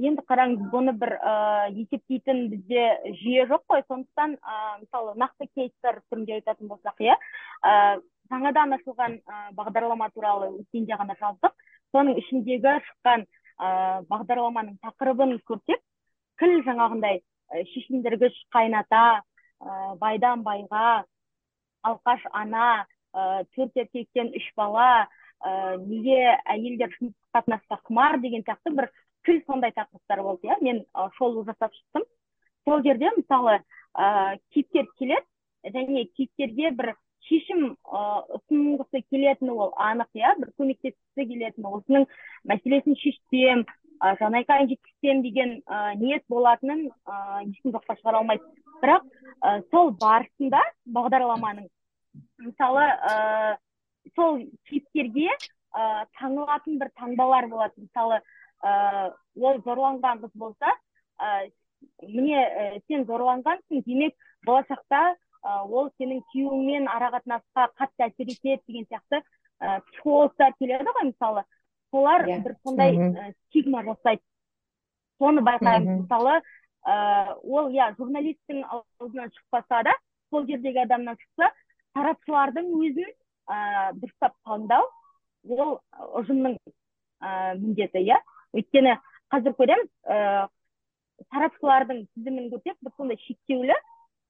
енді 0.00 0.22
қараңыз 0.28 0.68
бұны 0.72 0.94
бір 0.98 1.12
ә, 1.18 1.32
есептейтін 1.74 2.46
бізде 2.52 2.84
жүйе 3.20 3.46
жоқ 3.50 3.64
қой. 3.68 3.82
Сондықтан 3.88 4.36
ә, 4.36 4.56
мысалы 4.82 5.14
нақты 5.20 5.48
кейстер 5.54 6.00
түрінде 6.10 6.38
айтатын 6.38 6.70
болсақ 6.70 7.00
иә 7.04 7.16
ә, 7.16 8.00
жаңадан 8.32 8.76
ашылған 8.78 9.18
ә, 9.20 9.42
бағдарлама 9.58 10.10
туралы 10.14 10.50
өткенде 10.60 10.96
ғана 11.00 11.16
жаздық. 11.20 11.54
Соның 11.94 12.20
ішіндегі 12.22 12.76
шыққан 12.86 13.26
ә, 13.26 14.02
бағдарламаның 14.10 14.78
тақырыбын 14.86 15.36
көрсек 15.48 15.82
кіл 16.40 16.60
жаңағындай 16.64 17.20
ә, 17.20 17.64
шешіндіргіш 17.74 18.36
қайната 18.54 19.20
ә, 19.20 19.96
байдан 20.00 20.44
байға 20.46 21.04
алқаш 21.84 22.24
ана 22.32 22.86
ә, 23.12 23.44
төрт 23.56 23.76
еркектен 23.76 24.32
үш 24.36 24.48
бала 24.56 25.08
ә, 25.40 25.76
неге 25.80 26.36
әйелдер 26.44 26.92
қатынасқа 27.34 27.80
құмар 27.88 28.18
деген 28.20 28.44
сияқты 28.44 28.72
бір 28.76 28.90
кіл 29.26 29.40
сондай 29.46 29.72
тақырыптар 29.76 30.22
болды 30.22 30.48
иә. 30.48 30.56
Мен 30.60 30.84
ә, 30.94 31.08
шолу 31.16 31.44
жасап 31.44 31.72
шықтым. 31.74 32.04
Сол 32.64 32.82
жерде 32.84 33.10
мысалы 33.16 33.60
ә, 33.94 34.38
кейіпкер 34.52 34.88
келеді 34.98 35.74
және 35.76 36.06
кейіпкерге 36.16 36.70
бір 36.76 36.94
шешім 37.28 37.74
ә, 37.84 38.04
ұсынғысы 38.38 39.04
келетіні 39.10 39.56
ол 39.56 39.74
анық 39.76 40.10
иә. 40.14 40.36
Бір 40.40 40.52
көмектескісі 40.60 41.28
келетіні 41.32 41.74
осының 41.74 42.06
мәселесін 42.48 42.96
шешсем 43.00 43.66
ә, 44.00 44.16
жанайқайын 44.20 44.72
жеткізсем 44.74 45.22
деген 45.24 45.60
ниет 46.00 46.24
болатынын 46.28 46.88
ә, 47.04 47.44
ешкім 47.48 47.76
жоққа 47.76 47.98
шығара 48.00 48.22
алмайды. 48.22 48.44
Бірақ 48.80 49.04
сол 49.72 49.92
барысында 50.00 50.60
бағдарламаның 50.88 51.68
мысалы 52.40 52.84
ә, 52.84 53.56
сол 54.16 54.42
кейіпкерге 54.68 55.28
ә, 55.30 56.04
таңылатын 56.18 56.78
бір 56.80 56.90
таңбалар 56.98 57.48
болады. 57.50 57.74
Мысалы 57.76 58.20
ә, 58.62 59.12
ол 59.36 59.60
зорланған 59.64 60.22
қыз 60.24 60.32
болса 60.34 60.74
ә, 61.20 61.50
міне 62.02 62.40
ә, 62.40 62.80
сен 62.88 63.06
зорланғансың 63.08 63.84
демек 63.86 64.16
болашақта 64.46 65.14
ә, 65.14 65.62
ол 65.64 65.90
сенің 65.98 66.22
күйеуіңмен 66.32 66.88
арақатынасқа 66.90 67.70
қатты 67.78 68.08
әсер 68.08 68.32
етеді 68.34 68.62
деген 68.66 68.88
сияқты 68.90 69.22
ә, 69.60 69.80
психологтар 69.90 70.54
келеді 70.58 70.90
ғой 70.96 71.10
мысалы. 71.12 71.44
Солар 71.90 72.26
Иә. 72.28 72.42
бір 72.44 72.56
сондай 72.62 72.96
ә, 72.96 73.32
стигма 73.48 73.82
жасайды. 73.84 74.22
Соны 75.18 75.42
байқаймыз. 75.42 76.04
Мысалы 76.04 76.40
ә, 76.86 77.34
ол 77.42 77.70
иә 77.72 77.92
журналисттің 77.98 78.62
аузынан 78.68 79.32
шықпаса 79.34 79.82
да 79.84 79.96
сол 80.30 80.46
жердегі 80.46 80.84
адамнан 80.84 81.18
шықса 81.18 81.50
сарапшылардың 81.96 82.70
өзін 82.78 83.10
ә, 83.50 83.92
дұрыстап 83.98 84.36
таңдау 84.46 84.86
ол 85.50 85.78
ұжымның 86.20 86.56
міндеті 87.60 88.02
иә? 88.06 88.18
Өйткені 88.56 88.96
қазір 89.32 89.54
көреміз 89.58 89.88
ә, 90.06 90.48
сарапшылардың 91.30 92.04
тізімін 92.14 92.50
көрсек 92.52 92.76
бір 92.80 92.94
сондай 92.96 93.18
шектеулі 93.26 93.76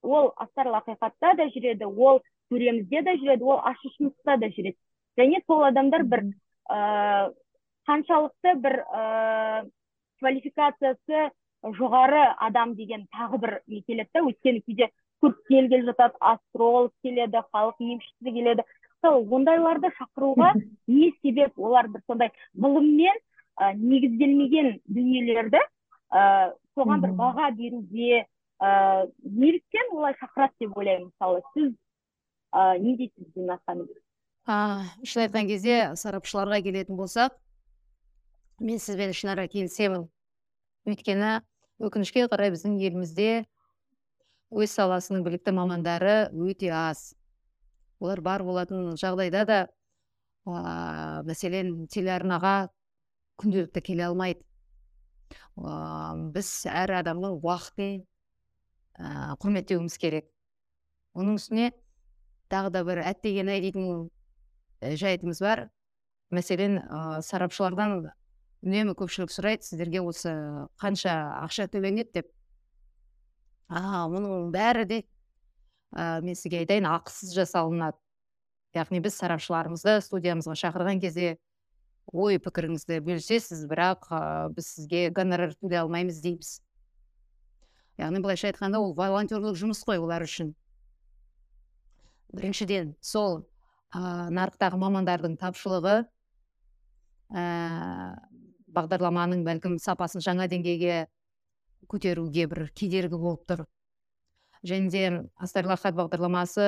ол 0.02 0.32
астарлы 0.36 0.80
ақиқатта 0.80 1.34
да 1.38 1.48
жүреді 1.54 1.88
ол 1.90 2.22
көремізде 2.50 3.02
де 3.06 3.16
жүреді 3.20 3.46
ол 3.46 3.60
ащы 3.64 3.92
шындықта 3.96 4.38
да 4.40 4.50
жүреді. 4.54 4.76
Және 5.18 5.42
сол 5.46 5.64
адамдар 5.68 6.04
бір 6.04 6.24
ә, 6.70 7.30
қаншалықты 7.88 8.54
бір 8.64 8.80
ә, 8.88 9.66
квалификациясы 10.20 11.30
жоғары 11.62 12.24
адам 12.38 12.74
деген 12.76 13.06
тағы 13.14 13.40
бір 13.40 13.56
не 13.66 13.82
келеді 13.82 14.10
да 14.14 14.24
өйткені 14.24 14.62
кейде 14.66 14.90
көріпкел 15.20 15.68
келіп 15.68 15.88
жатады 15.90 16.16
астролог 16.20 16.92
келеді 17.04 17.42
халық 17.52 17.76
емшісі 17.80 18.34
келеді. 18.36 18.64
Сол 19.04 19.26
ондайларды 19.36 19.92
шақыруға 19.98 20.52
не 20.98 21.10
себеп 21.20 21.58
олар 21.58 21.88
бір 21.88 22.04
сондай 22.06 22.32
ғылыммен 22.54 23.16
ә, 23.60 23.72
негізделмеген 23.76 24.80
дүниелерді 24.86 25.60
ә, 25.60 26.52
соған 26.76 27.04
бір 27.04 27.16
баға 27.20 27.50
беруге 27.56 28.24
ә, 28.60 29.08
неліктен 29.24 29.96
олай 29.96 30.16
шақырады 30.20 30.66
деп 30.66 30.76
ойлаймын 30.76 31.10
мысалы. 31.10 31.42
Сіз 31.54 31.72
ә, 32.52 32.78
не 32.78 32.96
дейсіз 32.96 33.32
динас 33.34 33.60
ханым 33.66 33.88
а 34.50 34.82
шын 35.04 35.26
айтқан 35.26 35.46
кезде 35.46 35.76
сарапшыларға 36.00 36.60
келетін 36.64 36.96
болсақ 36.98 37.36
мен 38.60 38.80
сізбен 38.82 39.12
ішінара 39.14 39.46
келісемін. 39.48 40.08
Өйткені 40.88 41.40
өкінішке 41.80 42.26
қарай 42.32 42.50
біздің 42.52 42.78
елімізде 42.80 43.44
өз 44.50 44.74
саласының 44.74 45.22
білікті 45.24 45.54
мамандары 45.56 46.16
өте 46.34 46.72
аз. 46.74 47.14
Олар 48.00 48.20
бар 48.24 48.44
болатын 48.44 48.94
жағдайда 49.00 49.44
да 49.48 49.58
ә, 50.48 51.22
мәселен 51.28 51.86
телеарнаға 51.92 52.70
күнделікті 53.40 53.82
келе 53.84 54.06
алмайды. 54.08 54.44
Ә, 55.60 56.14
біз 56.34 56.50
әр 56.70 56.96
адамның 57.00 57.38
уақытын 57.44 58.00
ә, 58.00 59.36
құрметтеуіміз 59.42 59.98
керек. 60.00 60.30
Оның 61.14 61.36
үстіне 61.40 61.70
тағы 62.50 62.72
да 62.74 62.84
бір 62.86 63.02
әттеген-ай 63.04 63.62
дейтін 63.64 64.08
і 64.80 64.96
жайтымыз 64.96 65.42
бар. 65.44 65.68
Мәселен 66.32 66.78
ә, 66.80 67.20
сарапшылардан 67.26 68.10
үнемі 68.64 68.96
көпшілік 68.98 69.32
сұрайды 69.32 69.66
сіздерге 69.66 70.02
осы 70.04 70.32
қанша 70.80 71.14
ақша 71.44 71.68
төленеді 71.72 72.20
деп. 72.20 72.30
А 73.68 74.06
мұның 74.10 74.50
бәрі 74.54 74.86
де 74.88 75.02
ә, 75.94 76.20
мен 76.22 76.36
сізге 76.38 76.62
айтайын 76.62 76.88
ақысыз 76.90 77.34
жасалынады. 77.36 77.98
Яғни 78.76 79.00
біз 79.02 79.16
сарапшыларымызды 79.18 79.96
студиямызға 80.06 80.54
шақырған 80.58 81.00
кезде 81.02 81.36
ой 82.10 82.38
пікіріңізді 82.42 83.00
бөлісесіз 83.06 83.66
бірақ 83.70 84.08
ә, 84.10 84.20
біз 84.54 84.68
сізге 84.76 85.08
гонорар 85.14 85.54
төлей 85.58 85.82
алмаймыз 85.82 86.20
дейміз. 86.22 86.60
Яғни 87.98 88.22
былайша 88.22 88.50
айтқанда 88.50 88.80
ол 88.80 88.94
волонтерлік 88.96 89.58
жұмыс 89.58 89.82
қой 89.84 90.00
олар 90.00 90.24
үшін. 90.24 90.54
Біріншіден 92.32 92.94
сол 93.02 93.42
ә, 93.90 94.30
нарықтағы 94.30 94.78
мамандардың 94.78 95.36
тапшылығы 95.40 95.96
ә, 97.34 97.44
бағдарламаның 98.70 99.42
бәлкім 99.46 99.78
сапасын 99.82 100.22
жаңа 100.24 100.46
деңгейге 100.50 101.06
көтеруге 101.90 102.46
бір 102.50 102.68
кедергі 102.74 103.18
болып 103.18 103.44
тұр. 103.50 103.66
Және 104.66 104.90
де 104.92 105.04
астарлы 105.40 105.74
ақиқат 105.76 105.96
бағдарламасы 105.98 106.66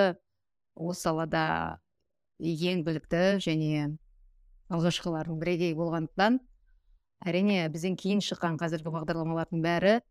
осы 0.74 1.00
салада 1.00 1.44
ең 2.40 2.84
білікті 2.86 3.42
және 3.44 3.90
алғашқылардың 4.72 5.38
бірегейі 5.42 5.76
болғандықтан 5.76 6.38
әрине 7.28 7.68
бізден 7.72 7.98
кейін 8.00 8.22
шыққан 8.24 8.56
қазіргі 8.60 8.94
бағдарламалардың 8.94 9.62
бәрі 9.62 9.94
ә, 9.98 10.02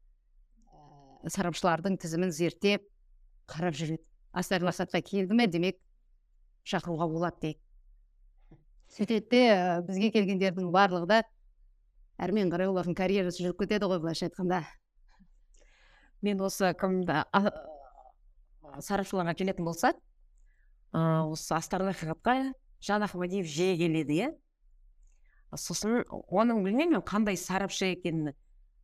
сарапшылардың 1.28 1.98
тізімін 2.02 2.32
зерттеп 2.32 2.86
қарап 3.52 3.76
жүреді. 3.76 4.04
Астарлы 4.32 4.72
ақиқатқа 4.72 5.02
келді 5.04 5.36
ме 5.36 5.48
демек 5.52 5.82
шақыруға 6.64 7.10
болады 7.12 7.42
дейді 7.42 7.60
сөйтеді 8.92 9.28
де 9.32 9.42
ә, 9.50 9.82
бізге 9.88 10.12
келгендердің 10.14 10.72
барлығы 10.72 11.10
да 11.10 11.20
әрмен 12.22 12.52
қарай 12.54 12.70
олардың 12.72 12.96
карьерасы 12.98 13.44
жүріп 13.44 13.64
кетеді 13.64 13.88
ғой 13.90 14.02
былайша 14.04 14.28
айтқанда. 14.28 14.62
Мен 16.22 16.42
осы 16.46 16.74
сарапшыларға 18.80 19.36
келетін 19.36 19.68
болсақ 19.68 20.00
ыыы 20.96 21.32
осы 21.34 21.56
астарлы 21.56 21.92
ақиқатқа 21.92 22.54
жан 22.82 23.04
ахмадиев 23.04 23.46
жиі 23.48 23.78
келеді 23.80 24.18
иә. 24.18 24.30
Сосын 25.56 26.06
оның 26.08 26.64
білмеймін 26.64 26.98
мен 26.98 27.04
қандай 27.04 27.36
сарапшы 27.36 27.92
екенін 27.92 28.34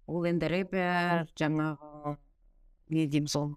ол 0.07 0.25
енді 0.27 0.49
рэпер 0.51 1.27
жаңағы 1.39 2.17
не 2.89 3.07
дейміз 3.07 3.35
ол 3.39 3.55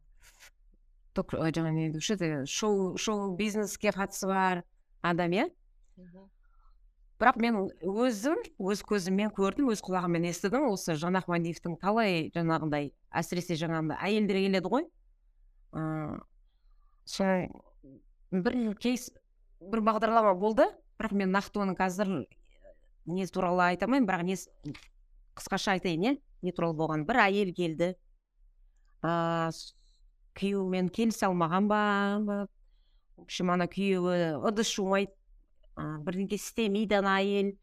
ток 1.14 1.35
ой, 1.35 1.51
жаңағы 1.51 1.75
не 1.75 1.90
деуші 1.95 2.14
еді 2.14 2.29
шоу 2.47 2.97
шоу 2.99 3.35
бизнеске 3.37 3.90
қатысы 3.90 4.27
бар 4.31 4.62
адам 5.03 5.35
иә. 5.35 5.49
Бірақ 7.21 7.37
мен 7.37 7.59
өзім 7.85 8.38
өз 8.57 8.81
көзіммен 8.87 9.35
көрдім 9.37 9.69
өз 9.75 9.83
құлағыммен 9.85 10.31
естідім 10.31 10.71
осы 10.71 10.95
жан 10.97 11.19
ахмадиевтің 11.21 11.77
талай 11.83 12.31
жаңағындай 12.33 12.95
әсіресе 13.11 13.59
жаңағындай 13.61 13.99
әйелдер 14.07 14.40
келеді 14.47 14.73
ғой. 14.73 14.87
Сол 17.04 17.46
бір 18.30 18.74
кейс 18.80 19.11
бір 19.61 19.83
бағдарлама 19.87 20.35
болды 20.38 20.66
бірақ 21.00 21.16
мен 21.16 21.33
нақты 21.35 21.62
оның 21.62 21.76
қазір 21.78 22.14
не 23.06 23.26
туралы 23.26 23.70
айта 23.70 23.87
алмаймын 23.87 24.09
бірақ 24.09 24.24
не 24.28 24.37
қысқаша 25.38 25.76
айтайын 25.76 26.06
иә 26.06 26.16
не 26.42 26.52
туралы 26.52 26.76
болған 26.76 27.04
бір 27.09 27.22
әйел 27.26 27.52
келді. 27.56 27.94
Ыыы 29.04 29.52
күйеуімен 30.40 30.88
келісе 30.94 31.26
алмаған 31.26 31.66
ба 31.68 31.80
в 33.16 33.22
общем 33.24 33.50
ана 33.52 33.66
күйеуі 33.68 34.40
ыдыс 34.48 34.70
жумайды. 34.72 35.12
Бірдеңке 35.76 36.38
істемейді 36.38 37.00
ана 37.00 37.18
әйел. 37.20 37.54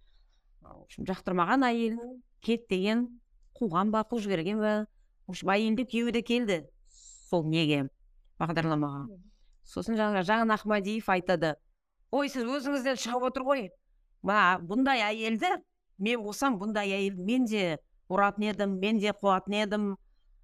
В 0.62 0.84
общем 0.84 1.08
жақтырмаған 1.08 1.66
әйелін 1.68 2.22
кет 2.46 2.68
деген 2.70 3.08
қуған 3.58 3.92
ба 3.94 4.04
қуып 4.10 4.26
жіберген 4.26 4.62
ба? 4.62 4.74
В 5.26 5.34
общем 5.34 5.54
әйел 5.54 5.78
де 5.78 5.86
күйеуі 5.86 6.14
де 6.14 6.22
келді. 6.22 6.60
Сол 7.30 7.46
неге? 7.46 7.88
Бағдарламаға 8.42 9.06
сосын 9.68 9.98
жаңағы 10.00 10.24
жан 10.28 10.54
ахмадиев 10.56 11.10
айтады 11.10 11.56
ой 12.12 12.30
сіз 12.30 12.48
өзіңізден 12.48 13.00
шығып 13.02 13.30
отыр 13.32 13.48
ғой 13.48 13.68
мына 14.24 14.58
бұндай 14.64 15.04
әйелді 15.10 15.58
мен 15.98 16.24
болсам 16.24 16.58
бұндай 16.62 16.94
әйелді 16.96 17.26
мен 17.28 17.48
де 17.50 17.64
ұратын 18.10 18.48
едім 18.52 18.78
мен 18.82 19.00
де 19.02 19.12
қуатын 19.12 19.56
едім 19.64 19.88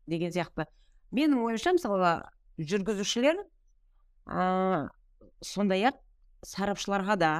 деген 0.08 0.34
сияқты. 0.34 0.66
Менің 1.14 1.44
ойымша 1.46 1.76
мысалы 1.78 2.14
жүргізушілер 2.58 3.40
ә, 4.28 4.90
сондай 5.42 5.86
ақ 5.90 6.00
сарапшыларға 6.44 7.18
да 7.20 7.32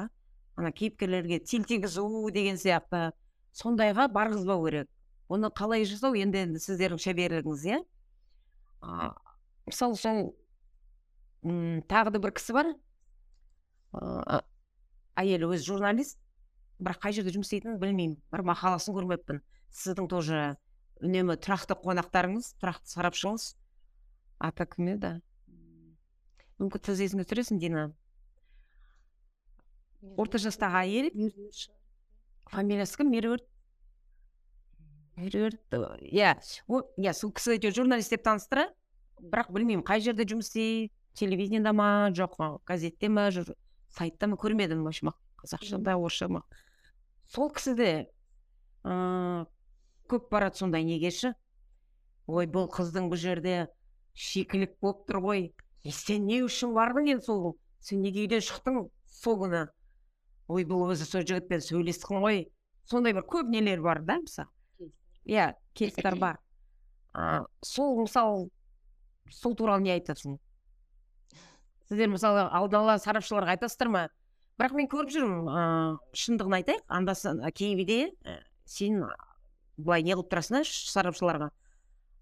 ана 0.56 0.72
кейіпкерлерге 0.72 1.42
тіл 1.44 1.66
тигізу 1.68 2.06
деген 2.32 2.60
сияқты 2.62 3.12
сондайға 3.58 4.08
барғызбау 4.14 4.64
керек. 4.68 4.90
Оны 5.28 5.50
қалай 5.50 5.86
жасау 5.90 6.16
енді 6.16 6.46
енді 6.46 6.62
сіздердің 6.64 7.02
шеберлігіңіз 7.02 7.66
иә? 7.74 7.82
Мысалы 9.68 9.98
сол 9.98 10.34
м 11.44 11.82
тағы 11.90 12.14
да 12.16 12.20
бір 12.24 12.34
кісі 12.36 12.56
бар. 12.56 12.74
Ә, 13.94 14.42
әйелі 15.20 15.52
өзі 15.54 15.74
журналист. 15.74 16.20
Бірақ 16.84 17.04
қай 17.04 17.16
жерде 17.16 17.34
жұмыс 17.36 17.52
істейтінін 17.52 17.80
білмеймін. 17.82 18.18
Бір 18.34 18.44
мақаласын 18.50 18.96
көрмеппін. 18.96 19.44
Сіздің 19.74 20.10
тоже 20.12 20.56
үнемі 21.04 21.38
тұрақты 21.38 21.78
қонақтарыңыз 21.84 22.56
тұрақты 22.62 22.94
сарапшыңыз. 22.96 23.54
Аты 24.44 24.66
кім 24.68 24.90
еді 24.96 25.14
мүмкін 26.62 26.84
сіз 26.86 27.02
есіңе 27.08 27.26
түсіресің 27.28 27.60
дина? 27.62 27.88
Орта 30.20 30.40
жастағы 30.42 30.84
әйел. 30.84 31.10
Фамилиясы 32.52 33.00
кім? 33.00 33.12
Меруерт. 33.12 33.46
Меруерт 35.16 35.78
иә. 36.10 36.36
О- 36.68 36.86
иә 36.98 37.14
сол 37.14 37.32
кісі 37.36 37.56
әйтеуір 37.58 37.78
журналист 37.82 38.14
деп 38.14 38.24
таныстырады 38.26 38.74
бірақ 39.22 39.52
білмеймін 39.54 39.86
қай 39.88 40.02
жерде 40.04 40.26
жұмыс 40.28 40.50
істейді 40.52 40.92
телевидениеда 41.14 41.74
ма 41.74 42.10
жоқ 42.12 42.62
газетте 42.66 43.10
ма 43.10 43.30
жур- 43.32 43.56
сайтта 43.90 44.28
ма 44.28 44.36
көрмедім 44.38 44.84
в 44.84 44.88
общем 44.88 45.12
қазақша 45.38 45.78
да 45.78 45.98
орысша 45.98 46.28
ма. 46.28 46.44
Сол 47.28 47.50
кісі 47.52 47.76
де 47.76 47.90
ыыы 48.84 49.46
көп 50.10 50.30
барады 50.32 50.58
сондай 50.58 50.84
неге 50.84 51.12
ше 51.12 51.34
ой 52.28 52.48
бұл 52.48 52.70
қыздың 52.72 53.10
бұл 53.12 53.20
жерде 53.20 53.68
шикілік 54.14 54.80
болып 54.82 55.06
тұр 55.08 55.20
ғой. 55.24 55.54
Е 55.84 55.92
сен 55.92 56.26
не 56.26 56.42
үшін 56.44 56.74
бардың 56.76 57.10
енді 57.16 57.26
сол? 57.26 57.58
Сен 57.80 58.02
неге 58.02 58.24
үйден 58.24 58.44
шықтың 58.44 58.88
сол 59.08 59.40
күні? 59.42 59.66
Ой 60.48 60.64
бұл 60.68 60.92
өзі 60.94 61.08
сол 61.08 61.26
жігітпен 61.28 61.64
сөйлескен 61.64 62.24
ғой. 62.24 62.46
Сондай 62.88 63.14
бір 63.16 63.26
көп 63.28 63.50
нелер 63.52 63.82
бар 63.82 64.02
да 64.04 64.20
мысалы. 64.22 64.50
Иә 65.26 65.54
кейстер 65.74 66.16
бар. 66.20 66.40
А, 67.14 67.46
сол 67.64 68.02
мысалы 68.02 68.50
сол 69.32 69.56
туралы 69.56 69.84
не 69.84 69.92
айтасың? 69.96 70.40
Сіздер 71.90 72.12
мысалы 72.14 72.46
алдын 72.50 72.84
ала 72.84 72.98
сарапшыларға 73.02 73.56
айтасыздар 73.58 73.92
ма? 73.94 74.04
бірақ 74.60 74.76
мен 74.78 74.88
көріп 74.92 75.12
жүрмін 75.14 75.48
ыыы 75.50 76.18
шындығын 76.24 76.58
айтайық. 76.60 76.84
Анда 76.88 77.16
і, 78.24 78.36
сен 78.70 79.00
былай 79.78 80.04
не 80.06 80.14
қылып 80.14 80.30
тұрасың 80.32 80.60
да 80.60 80.64
сарапшыларға? 80.70 81.50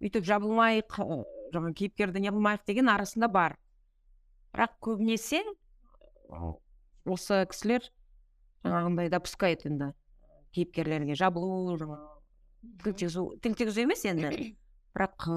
Өйтіп 0.01 0.25
жабылмайық 0.29 0.99
жаңағы 1.53 1.73
кейіпкерді 1.81 2.23
не 2.23 2.31
қылмайық 2.31 2.63
деген 2.67 2.89
арасында 2.89 3.27
бар. 3.27 3.57
Бірақ 4.55 4.77
көбінесе 4.87 5.43
осы 7.05 7.41
кісілер 7.51 7.89
жаңағындай 8.63 9.11
допускает 9.11 9.65
енді 9.67 9.91
кейіпкерлерге 10.55 11.15
жабылу 11.19 11.75
жаңағы 11.81 12.07
тіл 13.43 13.55
тигізу 13.59 13.83
емес 13.83 14.05
енді. 14.07 14.55
Бірақ 14.95 15.27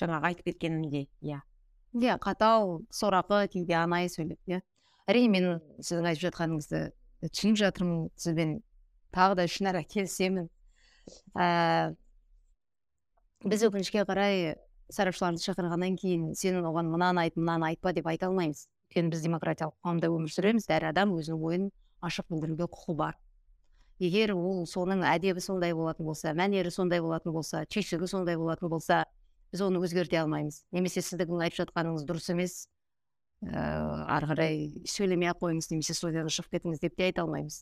жаңағы 0.00 0.30
айтып 0.30 0.52
кеткенімдей 0.52 1.08
иә. 1.22 1.40
Иә 1.94 2.18
қатал 2.22 2.82
сорақы 2.90 3.46
кейде 3.52 3.78
анайы 3.78 4.10
сөйлеп 4.12 4.40
иә 4.50 4.60
әрине 5.10 5.30
мен 5.30 5.48
сіздің 5.80 6.08
айтып 6.10 6.28
жатқаныңызды 6.28 6.80
түсініп 7.30 7.58
жатырмын. 7.60 8.04
Сізбен 8.16 8.54
тағы 9.14 9.38
да 9.38 9.46
ішінара 9.48 9.82
келісемін. 9.88 10.48
Ә, 11.36 11.94
біз 13.44 13.64
өкінішке 13.68 14.04
қарай 14.08 14.54
сарапшыларды 14.92 15.42
шақырғаннан 15.44 15.98
кейін 16.00 16.32
сен 16.38 16.60
оған 16.64 16.90
мынаны 16.92 17.24
айт 17.24 17.36
мынаны 17.36 17.72
айтпа 17.72 17.92
деп 17.96 18.08
айта 18.10 18.28
алмаймыз. 18.30 18.66
Өйткені 18.88 19.12
біз 19.12 19.24
демократиялық 19.24 19.76
қоғамда 19.82 20.10
өмір 20.12 20.32
сүреміз. 20.32 20.68
Әр 20.72 20.90
адам 20.92 21.14
өзінің 21.16 21.44
ойын 21.48 21.68
ашық 22.04 22.28
білдіруге 22.30 22.68
құқы 22.68 22.96
бар. 22.96 23.18
Егер 24.02 24.34
ол 24.34 24.64
соның 24.66 25.04
әдебі 25.06 25.40
сондай 25.40 25.72
болатын 25.72 26.06
болса 26.08 26.32
мәнері 26.34 26.70
сондай 26.74 27.00
болатын 27.00 27.32
болса 27.32 27.62
түйсігі 27.70 28.08
сондай 28.10 28.36
болатын 28.36 28.68
болса 28.68 29.04
біз 29.54 29.62
оны 29.62 29.78
өзгерте 29.86 30.18
алмаймыз. 30.18 30.64
Немесе 30.74 30.98
сіздің 31.04 31.38
айтып 31.46 31.60
жатқаныңыз 31.62 32.02
дұрыс 32.08 32.26
емес. 32.34 32.56
Ыыы 33.44 34.02
ары 34.10 34.26
қарай 34.32 34.56
сөйлемей 34.90 35.30
ақ 35.30 35.44
қойыңыз 35.44 35.70
немесе 35.70 35.94
студиядан 35.94 36.32
шығып 36.34 36.56
кетіңіз 36.56 36.82
деп 36.82 36.96
те 36.98 37.06
айта 37.06 37.22
алмаймыз. 37.22 37.60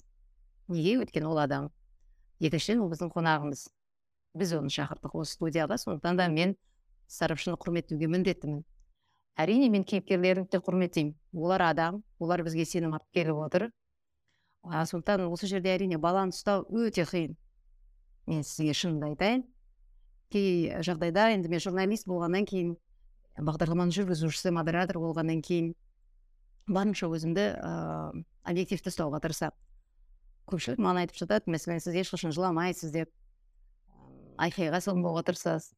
Неге? 0.72 0.96
Өйткені 1.02 1.28
ол 1.28 1.42
адам. 1.42 1.68
Екіншіден 2.40 2.80
ол 2.80 2.88
біздің 2.92 3.12
қонағымыз. 3.12 3.66
Біз 4.40 4.54
оны 4.56 4.72
шақырдық 4.72 5.18
осы 5.20 5.36
студияға. 5.36 5.76
Сондықтан 5.76 6.16
да 6.16 6.28
мен 6.32 6.56
сарапшыны 7.12 7.58
құрметтеуге 7.60 8.08
міндеттімін. 8.08 8.62
Әрине 9.36 9.68
мен 9.68 9.84
кейіпкерлерімді 9.84 10.48
де 10.54 10.62
құрметтеймін. 10.64 11.14
Олар 11.36 11.68
адам 11.68 12.02
олар 12.18 12.42
бізге 12.46 12.64
сенім 12.64 12.96
артып 12.96 13.20
келіп 13.20 13.44
отыр. 13.44 13.68
Сондықтан 14.64 15.26
осы 15.28 15.50
жерде 15.50 15.74
әрине 15.74 15.98
баланс 15.98 16.40
ұстау 16.40 16.64
өте 16.70 17.04
қиын. 17.04 17.36
Мен 18.30 18.44
сізге 18.46 18.72
шынымды 18.72 19.12
айтайын. 19.12 19.44
Кей 20.32 20.72
жағдайда 20.84 21.30
енді 21.36 21.50
мен 21.52 21.62
журналист 21.62 22.08
болғаннан 22.08 22.46
кейін 22.48 22.74
бағдарламаның 23.38 23.94
жүргізушісі 23.96 24.52
модератор 24.56 24.98
болғаннан 25.02 25.42
кейін 25.44 25.72
барынша 26.68 27.08
өзімді 27.12 27.48
ыыы 27.58 28.24
объективті 28.42 28.90
ұстауға 28.90 29.20
тырысамын. 29.22 29.54
Көпшілік 30.50 30.80
маған 30.82 31.04
айтып 31.04 31.20
жатады 31.20 31.52
мәселен 31.52 31.80
сіз 31.82 31.98
ешқашан 32.02 32.34
жыламайсыз 32.34 32.90
деп 32.94 33.10
айқайға 34.42 34.80
салмауға 34.82 35.22
тырысасыз 35.28 35.70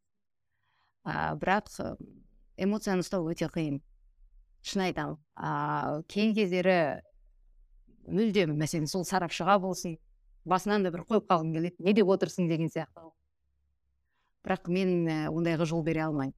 а, 1.04 1.34
бірақ 1.36 1.68
эмоцияны 2.56 3.04
ұстау 3.04 3.28
өте 3.28 3.50
қиын. 3.52 3.82
Шын 4.64 4.86
айтамын 4.86 5.18
а, 5.36 6.00
кей 6.08 6.32
кездері 6.36 7.02
мүлдем 8.08 8.56
мәселен 8.56 8.88
сол 8.88 9.04
сарапшыға 9.04 9.58
болсын 9.60 9.98
басынан 10.48 10.84
да 10.84 10.92
бір 10.94 11.04
қойып 11.08 11.28
қалғым 11.28 11.52
келеді 11.56 11.84
не 11.84 11.92
деп 11.96 12.08
отырсың? 12.08 12.48
деген 12.48 12.72
сияқты. 12.72 13.10
Бірақ 14.44 14.68
мен 14.68 14.94
ә, 15.08 15.18
ондайға 15.32 15.66
жол 15.68 15.82
бере 15.84 16.04
алмаймын. 16.04 16.34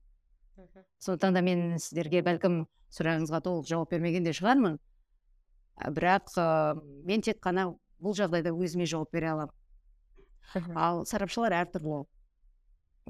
Сондықтан 1.03 1.35
да 1.35 1.43
мен 1.45 1.77
сіздерге 1.77 2.23
бәлкім 2.25 2.63
сұрағыңызға 2.95 3.41
толық 3.45 3.67
жауап 3.69 3.91
бермеген 3.91 4.25
де 4.25 4.33
шығармын. 4.33 4.79
Бірақ 5.93 6.33
ә, 6.39 6.47
мен 7.05 7.21
тек 7.21 7.41
қана 7.43 7.69
бұл 8.01 8.15
жағдайда 8.17 8.55
өзіме 8.55 8.87
жауап 8.89 9.11
бере 9.13 9.33
аламын. 9.33 9.53
Ал 10.75 11.03
сарапшылар 11.05 11.53
әртүрлі. 11.59 12.05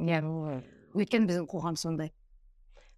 Иә. 0.02 0.22
Өйткені 0.98 1.30
біздің 1.30 1.48
қоғам 1.52 1.78
сондай. 1.78 2.12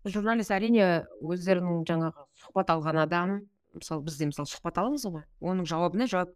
Журналист 0.08 0.54
әрине 0.56 1.06
өздерінің 1.20 1.84
жаңағы 1.88 2.26
сұхбат 2.40 2.70
алған 2.72 3.02
адам 3.04 3.34
мысалы 3.76 4.06
біз 4.06 4.18
де 4.18 4.30
мысалы 4.30 4.48
сұхбат 4.48 4.80
аламыз 4.80 5.04
ғой 5.06 5.26
оның 5.44 5.68
жауабына 5.68 6.08
жауап 6.08 6.32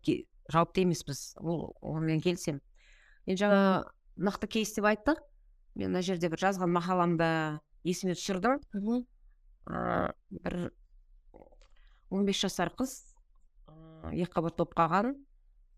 жауапты 0.51 0.83
емеспіз. 0.83 1.37
Ол 1.39 1.71
онымен 1.79 2.19
келісемін. 2.21 2.59
Енді 3.25 3.39
жаңа 3.39 3.61
нақты 4.19 4.49
кейс 4.51 4.73
деп 4.75 4.89
айттық. 4.91 5.21
Мен 5.75 5.91
мына 5.91 6.01
жерде 6.05 6.29
бір 6.29 6.41
жазған 6.45 6.71
мақаламда 6.75 7.27
есіме 7.83 8.15
түсірдім. 8.17 8.59
Ыыы 9.67 10.13
бір 10.43 10.57
он 12.13 12.25
бес 12.27 12.41
жасар 12.43 12.69
қыз 12.77 12.93
екіқабат 14.11 14.57
болып 14.59 14.75
қалған. 14.77 15.13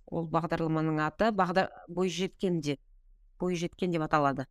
Ол 0.06 0.28
бағдарламаның 0.30 1.00
аты 1.06 1.32
бағдар 1.34 1.72
бойжеткен 1.90 2.60
деп 2.62 2.82
бойжеткен 3.40 3.92
деп 3.96 4.04
аталады. 4.06 4.46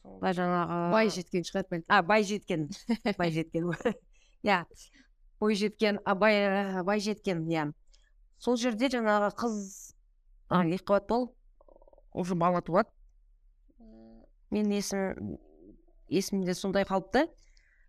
Сонда 0.00 0.30
жаңағы 0.32 0.76
бай 0.94 1.10
жеткен 1.12 1.44
шығар 1.44 1.66
бәлкім. 1.68 1.86
А 1.92 2.02
бай 2.02 2.24
жеткен 2.24 2.68
бай 3.18 3.32
жеткен 3.34 3.68
иә. 4.44 4.64
Бой 5.40 5.56
жеткен 5.60 5.98
а 6.04 6.14
бай 6.14 7.00
жеткен 7.00 7.44
иә. 7.50 7.66
Сол 8.38 8.56
жерде 8.56 8.88
жаңағы 8.92 9.32
қыз 9.42 9.58
екіқабат 10.50 11.08
болып 11.08 11.34
уже 12.12 12.34
бала 12.34 12.62
туады. 12.62 12.88
Мен 14.54 14.70
есім 14.72 15.36
есімде 16.08 16.54
сондай 16.54 16.86
қалыпты. 16.86 17.26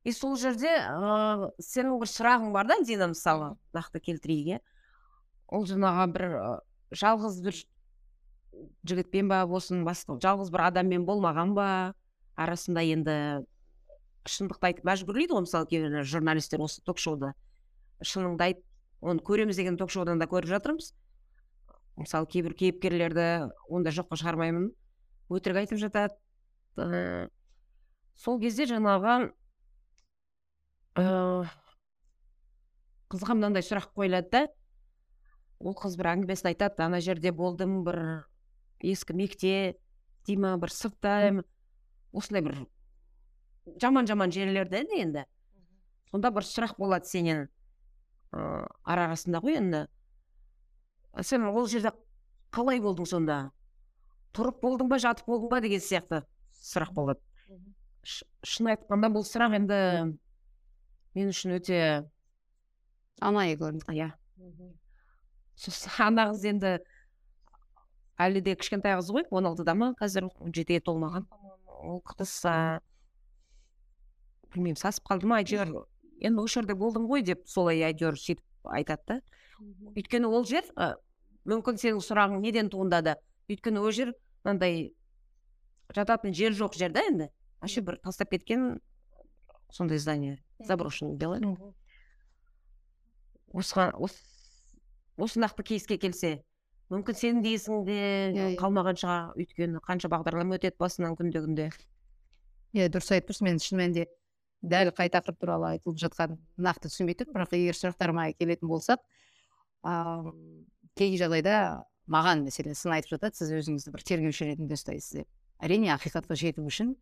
И 0.05 0.11
сол 0.13 0.35
жерде 0.37 0.69
ыыы 0.69 1.51
сенің 1.61 1.99
бір 2.01 2.09
сұрағың 2.09 2.51
бар 2.53 2.67
да 2.69 2.79
дина 2.85 3.09
мысалы 3.13 3.55
нақты 3.73 4.01
келтірейік 4.05 4.49
иә 4.55 4.59
ол 5.47 5.65
жаңағы 5.69 6.05
бір 6.13 6.27
жалғыз 6.93 7.39
бір 7.45 7.61
жігітпен 8.85 9.31
ба 9.31 9.45
болсын 9.49 9.85
басқа 9.85 10.19
жалғыз 10.21 10.51
бір 10.53 10.67
адаммен 10.69 11.05
болмаған 11.07 11.55
ба? 11.57 11.69
Арасында 12.35 12.83
енді 12.83 13.15
шындықты 14.27 14.69
айтып 14.69 14.85
мәжбүрлейді 14.89 15.37
ғой 15.37 15.45
мысалы 15.45 15.69
кейбір 15.71 16.03
журналистер 16.03 16.61
осы 16.65 16.81
ток 16.83 16.99
шоуда 16.99 17.33
шыныңды 18.03 18.43
айт 18.43 18.63
оны 19.01 19.23
көреміз 19.23 19.57
деген 19.59 19.77
ток 19.77 19.91
шоудан 19.93 20.19
да 20.19 20.27
көріп 20.27 20.49
жатырмыз. 20.49 20.91
Мысалы 21.95 22.27
кейбір 22.27 22.55
кейіпкерлерді 22.59 23.51
ондай 23.69 23.93
жоққа 23.95 24.17
шығармаймын. 24.19 24.69
Өтірік 25.31 25.61
айтып 25.63 25.79
жатады. 25.79 26.15
Ыыы 26.79 27.29
сол 28.19 28.39
кезде 28.41 28.65
жаңағы 28.69 29.15
ыыы 30.99 31.47
қызға 33.11 33.35
мынандай 33.37 33.63
сұрақ 33.65 33.91
қойылады 33.95 34.31
да. 34.31 34.43
Ол 35.59 35.75
қыз 35.77 35.95
бір 35.99 36.11
әңгімесін 36.13 36.51
айтады 36.51 36.83
ана 36.83 36.99
жерде 37.03 37.31
болдым 37.31 37.83
бір 37.85 37.99
ескі 38.83 39.15
мектеп 39.15 39.79
дей 40.27 40.37
ма 40.37 40.55
бір 40.59 40.73
сыртта 40.73 41.13
м- 41.29 41.43
осындай 42.11 42.43
бір 42.43 42.57
жаман 43.81 44.07
жаман 44.07 44.33
жерлерде 44.35 44.83
енді 44.99 45.25
сонда 46.11 46.31
бір 46.31 46.43
сұрақ 46.47 46.75
болады 46.77 47.07
сенен 47.07 47.47
ыыы 48.35 48.67
ара 48.83 49.07
арасында 49.09 49.39
ғой 49.39 49.57
енді. 49.61 49.85
«А 51.15 51.23
сен 51.23 51.45
ол 51.47 51.67
жерде 51.71 51.93
қалай 52.51 52.81
болдың 52.83 53.07
сонда? 53.07 53.51
Тұрып 54.35 54.59
болдың 54.61 54.89
ба 54.91 54.99
жатып 54.99 55.29
болдың 55.31 55.49
ба 55.49 55.61
деген 55.63 55.79
сияқты. 55.79 56.25
Сұрақ 56.65 56.91
болады. 56.97 57.21
Шын 58.05 58.71
айтқанда 58.73 59.09
бұл 59.13 59.25
сұрақ 59.25 59.55
енді 59.59 59.79
мен 61.15 61.31
үшін 61.31 61.55
өте 61.59 61.79
анайы 63.21 63.55
көрінді 63.61 63.95
иә. 63.95 64.11
Сосын 65.55 65.95
ана 66.09 66.29
қыз 66.33 66.45
енді 66.51 66.75
әлі 68.19 68.41
де 68.43 68.55
кішкентай 68.59 68.97
қыз 68.99 69.11
ғой 69.15 69.25
он 69.31 69.47
алтыда 69.51 69.75
ма? 69.75 69.93
Қазір 69.99 70.27
он 70.39 70.53
жетіге 70.55 70.81
толмаған. 70.83 71.27
Ол 71.85 72.01
қыз 72.03 72.33
білмеймін 74.53 74.79
сасып 74.79 75.07
қалды 75.07 75.29
ма? 75.29 75.39
Әйтеуір 75.43 75.71
енді 76.19 76.43
осы 76.43 76.59
жерде 76.59 76.75
болдым 76.75 77.07
ғой 77.09 77.23
деп 77.27 77.47
солай 77.47 77.83
әйтеуір 77.87 78.19
сөйтіп 78.19 78.69
айтады 78.75 79.03
да. 79.07 79.21
Өйткені 79.95 80.27
ол 80.27 80.45
жер 80.47 80.67
мүмкін 81.47 81.79
сенің 81.79 82.03
сұрағың 82.03 82.39
неден 82.43 82.69
туындады? 82.71 83.15
Өйткені 83.51 83.83
ол 83.83 83.91
жер 83.95 84.13
мынандай 84.43 84.93
жататын 85.93 86.33
жер 86.33 86.51
жоқ 86.57 86.73
жер 86.77 86.91
да 86.91 87.01
енді. 87.05 87.29
Вообще 87.61 87.81
бір 87.81 87.97
тастап 88.03 88.29
кеткен 88.31 88.79
сондай 89.71 89.97
здание 89.97 90.39
заброшенный 90.59 91.17
делать. 91.17 91.43
Осыған 93.55 93.93
ос- 93.95 94.19
осы 95.17 95.39
нақты 95.39 95.63
кейске 95.63 95.97
келсе 95.97 96.41
мүмкін 96.91 97.15
сенің 97.17 97.41
де 97.45 97.53
есіңде 97.55 97.95
Иә, 97.95 98.47
иә. 98.53 98.57
қалмаған 98.59 98.97
шығар. 98.99 99.31
Өйткені 99.39 99.79
қанша 99.85 100.09
бағдарлама 100.11 100.57
өтеді 100.59 100.75
басынан 100.79 101.15
күнде 101.15 101.41
күнде 101.45 101.69
иә 102.75 102.89
дұрыс 102.91 103.11
айтып 103.15 103.31
тұрсың 103.31 103.47
мен 103.47 103.59
шын 103.63 103.79
мәнінде 103.79 104.05
дәл 104.61 104.91
қай 104.97 105.09
тақырып 105.13 105.39
туралы 105.39 105.69
айтылып 105.75 105.97
жатқанын 106.03 106.37
нақты 106.59 106.91
түсінбей 106.91 107.15
тұрмын 107.15 107.37
бірақ 107.39 107.55
егер 107.55 107.79
сұрақтарыма 107.79 108.27
келетін 108.37 108.67
болсақ 108.69 108.99
ыыы 109.85 110.33
кей 110.99 111.15
жағдайда 111.17 111.55
маған 112.11 112.43
мәселен 112.45 112.75
сын 112.75 112.91
айтып 112.97 113.15
жатады. 113.15 113.35
Сіз 113.39 113.51
өзіңізді 113.55 113.91
бір 113.95 114.03
тергеуші 114.03 114.45
ретінде 114.51 114.75
ұстайсыз 114.77 115.21
деп. 115.21 115.27
Әрине 115.63 115.91
ақиқатқа 115.95 116.37
жету 116.39 116.65
үшін 116.65 116.95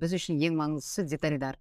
біз 0.00 0.14
үшін 0.16 0.40
ең 0.40 0.56
маңыздысы 0.58 1.04
детальдар. 1.10 1.58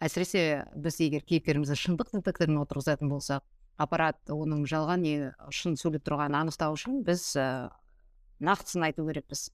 Әсіресе 0.00 0.64
біз 0.80 1.00
егер 1.04 1.24
кейіпкерімізді 1.28 1.76
шындық 1.76 2.12
детекторына 2.14 2.62
отырғызатын 2.64 3.10
болсақ 3.10 3.44
аппарат 3.80 4.30
оның 4.32 4.64
жалған 4.68 5.04
не 5.04 5.14
шын 5.54 5.76
сөйлеп 5.80 6.04
тұрғанын 6.06 6.44
анықтау 6.44 6.76
үшін 6.76 7.02
біз 7.04 7.24
ыыы 7.36 7.68
нақтысын 8.40 8.86
айту 8.86 9.04
керекпіз. 9.08 9.50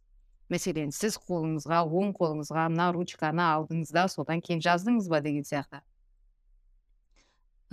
Мәселен 0.52 0.92
сіз 0.94 1.16
қолыңызға 1.26 1.82
оң 1.86 2.12
қолыңызға 2.14 2.68
мына 2.70 2.92
ручканы 2.94 3.42
алдыңыз 3.42 3.90
да 3.94 4.06
содан 4.10 4.42
кейін 4.42 4.62
жаздыңыз 4.62 5.08
ба 5.10 5.20
деген 5.24 5.42
сияқты. 5.46 5.82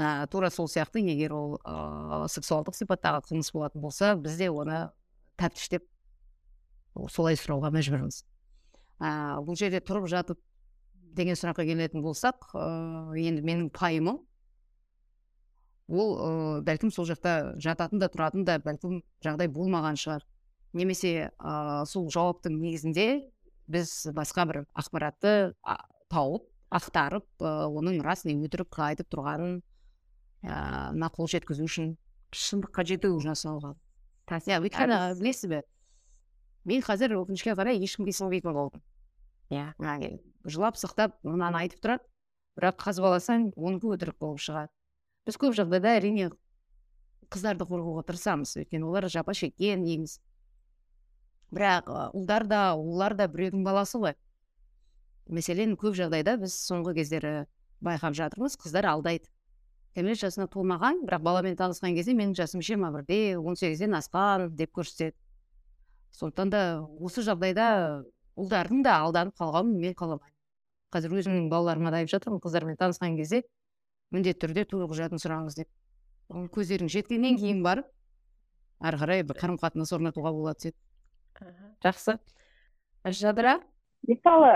Ә, 0.01 0.25
тура 0.25 0.49
сол 0.49 0.65
сияқты 0.65 1.03
егер 1.05 1.35
ол 1.37 1.59
ыыы 1.61 2.29
сексуалдық 2.33 2.73
сипаттағы 2.79 3.21
қылмыс 3.27 3.53
болатын 3.53 3.81
болса 3.81 4.15
біз 4.17 4.39
де 4.41 4.49
оны 4.49 4.87
тәптіштеп 5.37 5.85
солай 7.09 7.37
сұрауға 7.39 7.71
мәжбүрміз. 7.73 8.23
Ә, 9.01 9.09
бұл 9.43 9.57
жерде 9.59 9.81
тұрып 9.83 10.07
жатып 10.11 10.39
деген 11.17 11.37
сұраққа 11.37 11.65
келетін 11.67 12.03
болсақ 12.05 12.53
ыыы 12.53 13.25
енді 13.27 13.43
менің 13.45 13.69
пайымым 13.73 14.21
ол 15.93 16.13
ыыы 16.15 16.61
бәлкім 16.65 16.93
сол 16.93 17.07
жақта 17.09 17.55
жататын 17.61 18.01
да 18.01 18.09
тұратын 18.13 18.45
да 18.47 18.57
бәлкім 18.63 19.01
жағдай 19.25 19.49
болмаған 19.51 19.99
шығар. 19.99 20.25
Немесе 20.73 21.29
ыыы 21.37 21.85
сол 21.89 22.09
жауаптың 22.13 22.57
негізінде 22.61 23.07
біз 23.67 23.91
басқа 24.15 24.47
бір 24.49 24.63
ақпаратты 24.73 25.53
а- 25.61 25.83
тауып 26.13 26.47
ақтарып 26.73 27.27
ыыы 27.41 27.69
оның 27.81 28.01
рас 28.05 28.25
не 28.25 28.37
өтірік 28.37 28.79
айтып 28.87 29.09
тұрғанын 29.13 29.59
ыыы 30.43 31.11
қол 31.17 31.29
жеткізу 31.29 31.67
үшін 31.67 31.93
шындыққа 32.33 32.85
жету 32.89 33.13
жасауға 33.21 33.75
иә 34.33 34.59
өйткені 34.63 34.97
білесіз 35.19 35.49
бе 35.51 35.61
мен 36.65 36.83
қазір 36.83 37.17
өкінішке 37.19 37.55
қарай 37.57 37.81
ешкімге 37.83 38.13
сенбейтін 38.15 38.53
болдым. 38.55 38.81
Иә. 39.51 39.73
Яғни 39.79 40.19
жылап 40.45 40.77
сықтап 40.79 41.17
мынаны 41.23 41.63
айтып 41.63 41.83
тұрады 41.83 42.07
бірақ 42.59 42.79
қазбаласаң 42.83 43.51
онікі 43.55 43.93
өтірік 43.95 44.17
болып 44.19 44.41
шығады. 44.43 44.71
Біз 45.27 45.37
көп 45.39 45.55
жағдайда 45.57 45.95
әрине 45.99 46.29
қыздарды 47.33 47.65
қорғауға 47.67 48.03
тырысамыз. 48.07 48.55
Өйткені 48.61 48.87
олар 48.89 49.07
жапа 49.09 49.33
шеккен 49.37 49.83
дейміз. 49.85 50.19
Бірақ 51.53 51.89
ұлдар 52.17 52.47
да 52.49 52.61
олар 52.75 53.15
да 53.17 53.27
біреудің 53.31 53.63
баласы 53.65 53.99
ғой. 54.01 54.15
Мәселен 55.29 55.77
көп 55.79 55.95
жағдайда 55.97 56.37
біз 56.41 56.55
соңғы 56.67 56.97
кездері 56.99 57.33
байқап 57.83 58.17
жатырмыз 58.17 58.57
қыздар 58.59 58.89
алдайды. 58.89 59.29
Кәмелет 59.93 60.19
жасына 60.23 60.47
толмаған 60.49 61.03
бірақ 61.05 61.21
баламен 61.23 61.55
танысқан 61.55 61.95
кезде 61.95 62.15
менің 62.17 62.33
жасым 62.37 62.63
жиырма 62.65 62.89
бірде 62.95 63.37
он 63.37 63.55
сегізден 63.55 63.93
асқан 63.93 64.49
деп 64.57 64.73
көрсетеді. 64.73 65.15
Сондықтан 66.13 66.51
да 66.53 66.61
осы 67.01 67.23
жағдайда 67.25 67.65
ұлдардың 68.39 68.83
да 68.85 68.97
алданып 69.05 69.37
қалғанын 69.39 69.79
мен 69.81 69.95
қаламаймын. 69.97 70.33
Қазір 70.93 71.15
өзімнің 71.19 71.49
балаларыма 71.49 71.91
да 71.91 72.01
айтып 72.01 72.13
жатырмын 72.15 72.41
қыздармен 72.43 72.77
танысқан 72.77 73.17
кезде 73.17 73.43
міндетті 74.13 74.45
түрде 74.45 74.65
төлқұжатын 74.69 75.21
сұраңыз 75.21 75.57
деп. 75.57 75.69
Ол 76.29 76.45
көздерің 76.53 76.89
жеткеннен 76.93 77.37
кейін 77.41 77.63
барып 77.65 77.89
ары 78.79 78.99
қарай 79.01 79.23
бір 79.25 79.39
қарым 79.41 79.57
қатынас 79.61 79.93
орнатуға 79.95 80.33
болады 80.33 80.69
деп 80.69 80.75
жақсы. 81.83 82.19
Жадыра 83.03 83.59
мысалы 84.07 84.53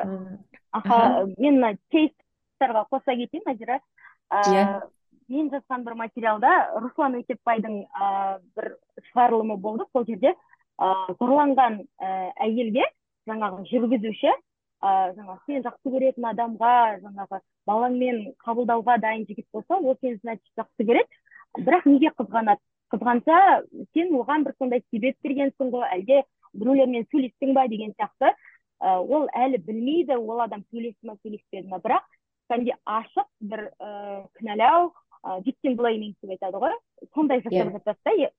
аха 0.72 1.26
мен 1.38 1.58
мына 1.60 1.74
кейстарға 1.92 2.86
қоса 2.92 3.16
кетейін 3.18 3.44
назира 3.48 3.80
Иә. 4.28 4.82
мен 5.30 5.50
жазған 5.50 5.84
бір 5.86 5.96
материалда 5.96 6.50
руслан 6.82 7.16
өтепбайдың 7.22 7.86
ә, 7.96 8.40
бір 8.56 8.76
шығарылымы 9.10 9.56
болды 9.58 9.86
сол 9.94 10.06
жерде. 10.06 10.36
Ә, 10.78 10.94
зорланған 11.20 11.82
ә, 12.00 12.12
әйелге 12.48 12.86
жаңағы 13.30 13.66
жүргізуші 13.72 14.32
ә, 14.32 15.14
жаңағы 15.18 15.40
сен 15.46 15.66
жақсы 15.66 15.94
көретін 15.94 16.30
адамға 16.32 16.74
жаңағы 17.04 17.42
балаңмен 17.70 18.24
қабылдауға 18.46 18.98
дайын 19.04 19.26
жігіт 19.30 19.48
болса 19.54 19.80
ол 19.80 19.98
сені 20.02 20.20
значит 20.22 20.48
жақсы 20.60 20.88
көреді 20.88 21.64
бірақ 21.68 21.88
неге 21.90 22.14
қызғанады 22.18 22.62
қызғанса 22.94 23.64
сен 23.94 24.14
оған 24.16 24.46
бір 24.46 24.56
сондай 24.58 24.84
себеп 24.92 25.18
бергенсің 25.26 25.72
ғой 25.74 25.88
әлде 25.98 26.22
біреулермен 26.54 27.08
сөйлестің 27.12 27.54
ба 27.58 27.68
деген 27.68 27.94
сияқты. 27.98 28.34
Ә, 28.78 29.00
ол 29.02 29.28
әлі 29.34 29.58
білмейді 29.66 30.20
ол 30.20 30.42
адам 30.44 30.64
сөйлесті 30.72 31.10
ма 31.10 31.18
сөйлеспеді 31.24 31.68
ма 31.72 31.82
бірақ 31.84 32.06
кәдімгідей 32.52 32.78
ашық 32.86 33.28
бір 33.42 33.64
ііі 33.82 34.20
кінәлау 34.38 34.92
ы 35.26 35.40
victim 35.48 35.76
blaming 35.80 36.14
деп 36.22 36.36
айтады 36.36 36.62
ғой. 36.62 36.76
Сондай 37.16 37.42
жасап 37.42 37.74
жатады 37.74 37.98
да 38.06 38.30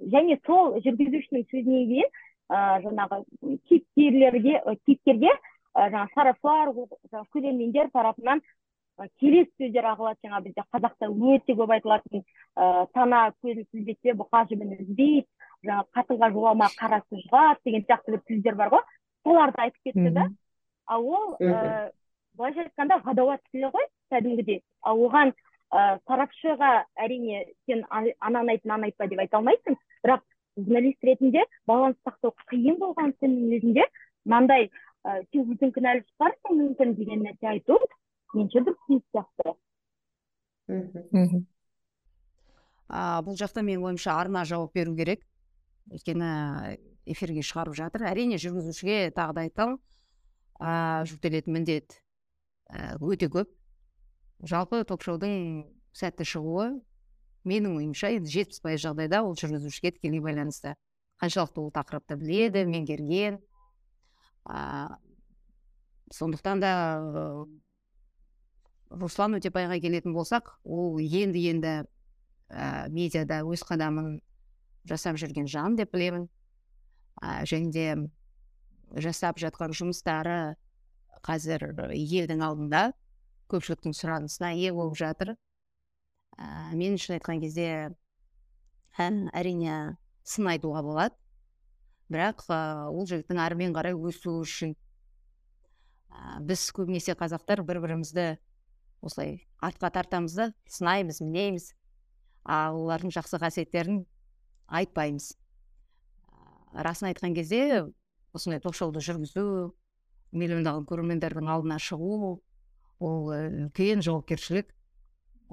және 0.00 0.38
сол 0.46 0.78
жүргізушінің 0.84 1.46
сөзінен 1.50 1.88
кейін 1.90 2.10
ыыы 2.54 2.82
жаңағы 2.84 3.20
кейіпкерлерге 3.68 4.60
кейіпкерге 4.86 5.30
ы, 5.30 5.88
жаңағы 5.94 6.12
сарапшылар 6.14 6.72
жаңағы 6.74 7.26
көрермендер 7.34 7.90
тарапынан 7.94 8.42
ы, 8.42 9.08
келесі 9.20 9.50
сөздер 9.58 9.88
ағылады. 9.94 10.18
Жаңағы 10.24 10.44
бізде 10.48 10.64
қазақта 10.74 11.08
өте 11.10 11.56
көп 11.56 11.72
айтылатын 11.78 12.22
ыыы 12.22 12.86
тана 12.94 13.22
көзін 13.42 13.66
сүлдетсе 13.70 14.14
бұқа 14.18 14.44
жібін 14.50 14.76
үзбейді 14.76 15.26
жаңағы 15.64 15.88
қатынға 15.96 16.30
жолама 16.34 16.68
қарасы 16.78 17.22
жұғады 17.24 17.60
деген 17.64 17.86
сияқты 17.88 18.16
бір 18.16 18.22
сөздер 18.28 18.54
бар 18.60 18.74
ғой. 18.74 18.84
Соларды 19.24 19.62
айтып 19.64 19.88
кетті 19.88 20.10
да. 20.12 20.28
Ал 20.86 21.06
ол 21.06 21.36
ыыы 21.40 21.90
былайша 22.36 22.66
айтқанда 22.66 23.00
ғадауат 23.06 23.40
тілі 23.50 23.70
ғой 23.72 23.88
кәдімгідей. 24.12 24.60
Ал 24.82 25.00
оған 25.00 25.32
ыыы 25.74 25.98
сарапшыға 26.06 26.70
әрине 27.02 27.44
сен 27.66 27.84
ана- 27.90 28.14
ананы 28.20 28.54
айт 28.54 28.64
мынаны 28.64 28.90
айтпа 28.90 29.08
деп 29.10 29.18
айта 29.24 29.40
алмайсың. 29.40 29.76
Бірақ 30.04 30.22
журналист 30.56 31.02
ретінде 31.02 31.42
баланс 31.66 31.96
сақтау 32.06 32.34
қиын 32.50 32.78
болған 32.78 33.14
күннің 33.18 33.56
өзінде 33.58 33.86
мынандай 34.24 34.70
ы 35.04 35.16
сен 35.32 35.50
өзің 35.50 35.74
кінәлі 35.74 36.04
шығарсың 36.12 36.60
мүмкін 36.60 36.94
деген 36.98 37.24
нәрсе 37.26 37.50
айту 37.50 37.78
меніңше 38.34 38.62
дұрыс 38.66 38.86
емес 38.88 39.04
сияқты. 39.14 39.56
А, 42.88 43.22
бұл 43.24 43.36
жақта 43.40 43.64
менің 43.64 43.88
ойымша 43.88 44.14
арна 44.14 44.44
жауап 44.44 44.74
беру 44.74 44.94
керек. 44.96 45.24
Өйткені 45.90 46.78
эфирге 47.06 47.42
шығарып 47.42 47.76
жатыр. 47.76 48.06
Әрине 48.08 48.38
жүргізушіге 48.40 49.10
тағы 49.16 49.34
да 49.34 49.44
айтамын 49.48 49.78
а, 50.60 51.04
жүктелетін 51.08 51.58
міндет 51.58 51.98
ә, 52.70 52.96
өте 53.00 53.28
көп. 53.32 53.50
Жалпы 54.48 54.84
ток 54.88 55.04
шоудың 55.04 55.64
сәтті 55.96 56.26
шығуы 56.28 56.68
менің 57.48 57.78
ойымша 57.78 58.10
енді 58.16 58.32
жетпіс 58.32 58.62
пайыз 58.64 58.84
жағдайда 58.84 59.22
ол 59.24 59.36
жүргізушіге 59.38 59.94
тікелей 59.96 60.22
байланысты 60.24 60.74
қаншалықты 61.22 61.60
ол 61.62 61.70
тақырыпты 61.74 62.16
біледі 62.20 62.64
меңгерген 62.68 63.38
а, 64.44 64.98
сондықтан 66.12 66.60
да 66.60 66.72
ы, 67.00 67.24
руслан 68.90 69.38
өтепайға 69.38 69.78
келетін 69.82 70.16
болсақ 70.16 70.54
ол 70.64 70.98
енді 71.00 71.44
енді 71.52 71.74
ә, 72.48 72.88
медиада 72.92 73.42
өз 73.48 73.64
қадамын 73.68 74.18
жасап 74.88 75.20
жүрген 75.20 75.48
жан 75.48 75.76
деп 75.76 75.92
білемін 75.94 76.28
ә, 77.22 77.44
және 77.48 77.72
де 77.72 77.86
жасап 79.00 79.40
жатқан 79.40 79.72
жұмыстары 79.76 80.56
қазір 81.24 81.70
елдің 81.92 82.44
алдында 82.44 82.90
көпшіліктің 83.50 83.94
сұранысына 83.96 84.52
ие 84.56 84.72
болып 84.74 84.96
жатыр. 84.98 85.34
Ә, 86.38 86.72
мен 86.74 86.96
үшін 86.98 87.18
айтқан 87.18 87.42
кезде 87.42 87.68
ә, 88.98 89.08
әрине 89.32 89.96
сын 90.24 90.48
айтуға 90.52 90.82
болады. 90.86 91.18
Бірақ 92.12 92.46
ә, 92.48 92.88
ол 92.90 93.06
жігіттің 93.08 93.40
әрмен 93.44 93.76
қарай 93.76 93.94
өсуі 93.96 94.42
үшін 94.44 94.74
ә, 96.10 96.40
біз 96.40 96.66
көбінесе 96.76 97.16
қазақтар 97.18 97.64
бір 97.66 97.80
бірімізді 97.84 98.26
осылай 99.04 99.38
артқа 99.60 99.90
тартамыз 99.98 100.34
да 100.36 100.50
сынаймыз 100.70 101.20
мінейміз 101.24 101.72
ал 102.44 102.76
олардың 102.82 103.12
жақсы 103.14 103.40
қасиеттерін 103.40 104.04
айтпаймыз. 104.68 105.32
Расын 106.74 107.10
айтқан 107.12 107.34
кезде 107.36 107.84
осындай 108.34 108.60
ток 108.60 108.74
шоуды 108.76 109.00
жүргізу 109.04 109.72
миллиондаған 110.34 110.86
көрермендердің 110.88 111.50
алдына 111.50 111.78
шығу 111.78 112.40
ол 113.04 113.30
ә, 113.34 113.40
үлкен 113.66 114.02
жауапкершілік. 114.04 114.70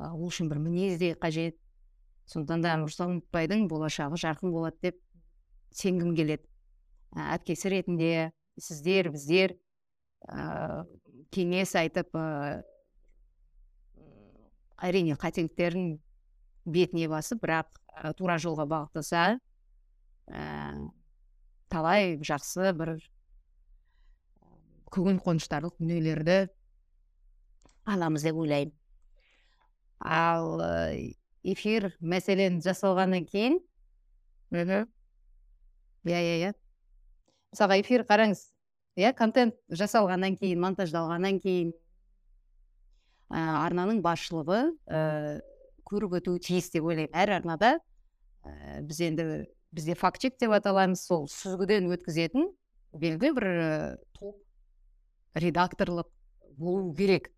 Ол 0.01 0.27
үшін 0.27 0.49
бір 0.51 0.61
мінез 0.63 0.99
де 1.01 1.13
қажет. 1.19 1.57
Сондықтан 2.31 2.63
да 2.63 2.77
руслан 2.79 3.17
ұмытбайдың 3.17 3.67
болашағы 3.71 4.19
жарқын 4.21 4.53
болады 4.53 4.79
деп 4.87 5.01
сенгім 5.75 6.15
келеді. 6.15 6.47
Әпкесі 7.11 7.73
ретінде 7.73 8.31
сіздер 8.59 9.11
біздер 9.11 9.57
ә, 10.27 10.85
кеңес 11.33 11.75
айтып 11.79 12.15
ә, 12.15 12.61
әрине 14.81 15.17
қателіктерін 15.19 15.97
бетіне 16.65 17.09
басып 17.11 17.43
бірақ 17.43 17.71
ә, 17.91 18.13
тура 18.17 18.37
жолға 18.41 18.67
бағыттаса 18.69 19.25
ә, 20.31 20.45
талай 21.71 22.17
жақсы 22.21 22.71
бір 22.77 22.95
көңіл 24.91 25.21
қуаныштарлық 25.23 25.77
дүниелерді 25.79 26.39
аламыз 27.91 28.23
деп 28.25 28.39
ойлаймын. 28.41 28.73
Ал 30.01 30.61
ә, 30.63 31.13
эфир 31.43 31.91
мәселен 32.01 32.61
жасалғаннан 32.63 33.27
кейін 33.29 33.59
мхм 34.51 34.87
иә 36.09 36.19
иә 36.19 36.35
иә. 36.41 36.51
Мысалға 37.51 37.79
эфир 37.83 38.05
қараңыз 38.09 38.47
иә 38.99 39.13
контент 39.17 39.55
жасалғаннан 39.69 40.37
кейін 40.39 40.61
монтаждалғаннан 40.63 41.39
кейін 41.43 41.73
ә, 43.29 43.39
арнаның 43.39 44.01
басшылығы 44.05 44.61
ә, 44.87 45.39
көріп 45.87 46.17
өтуі 46.21 46.41
тиіс 46.43 46.71
деп 46.73 46.87
ойлаймын. 46.89 47.13
Әр 47.13 47.37
арнада 47.39 47.75
ә, 48.43 48.81
біз 48.81 49.01
енді 49.05 49.27
бізде 49.71 49.95
факт 49.95 50.21
чек 50.23 50.39
деп 50.39 50.55
аталамыз 50.55 51.05
сол 51.07 51.27
сүзгіден 51.31 51.91
өткізетін 51.93 52.49
белгілі 52.91 53.35
бір 53.37 53.47
топ 54.17 54.41
редакторлық 55.35 56.09
болу 56.57 56.93
керек. 56.95 57.31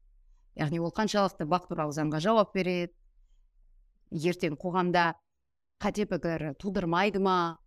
Яғни 0.59 0.79
ол 0.83 0.93
қаншалықты 0.95 1.47
бақ 1.49 1.67
туралы 1.69 1.95
заңға 1.95 2.21
жауап 2.23 2.53
береді? 2.53 2.93
Ертең 4.13 4.57
қоғамда 4.61 5.13
қате 5.81 6.05
пікір 6.09 6.53
тудырмайды 6.61 7.21
ма? 7.23 7.57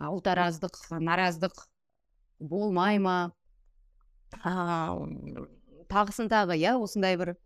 Ұлтараздық 0.00 0.78
нараздық 1.00 1.66
болмай 2.40 2.98
ма? 2.98 3.32
Тағысын 5.92 6.32
тағы 6.32 6.56
иә 6.58 6.76
осындай 6.80 7.16
бір 7.20 7.36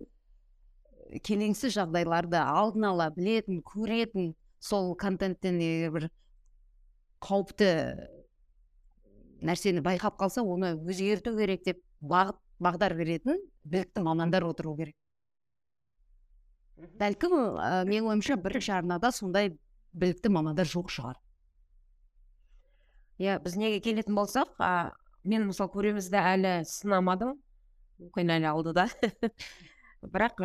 келеңсіз 1.27 1.75
жағдайларды 1.75 2.39
алдын 2.39 2.87
ала 2.93 3.11
білетін 3.15 3.61
көретін 3.67 4.33
сол 4.63 4.95
контенттен 4.99 5.59
егер 5.65 5.95
бір 5.97 6.07
қауіпті 7.25 7.71
нәрсені 9.45 9.83
байқап 9.85 10.19
қалса 10.21 10.45
оны 10.45 10.75
өзгерту 10.79 11.35
керек 11.37 11.65
деп 11.67 11.83
бағыт 12.01 12.39
бағдар 12.63 12.95
беретін 12.99 13.41
білікті 13.65 14.05
мамандар 14.05 14.45
отыру 14.47 14.75
керек. 14.79 14.97
Бәлкім 17.01 17.35
ә, 17.37 17.85
менің 17.89 18.09
ойымша 18.13 18.37
бірінші 18.41 18.73
арнада 18.79 19.11
сондай 19.13 19.53
білікті 19.93 20.33
мамандар 20.33 20.69
жоқ 20.69 20.93
шығар. 20.93 21.19
Иә 23.21 23.39
біз 23.45 23.57
неге 23.61 23.81
келетін 23.85 24.17
болсақ 24.17 24.55
а, 24.65 24.93
мен 25.25 25.49
мысалы 25.51 25.73
көремізді 25.75 26.21
әлі 26.21 26.55
сынамадым. 26.69 27.35
Мүмкін 28.01 28.33
әлі 28.37 28.49
алдыда 28.49 28.87
бірақ 30.15 30.41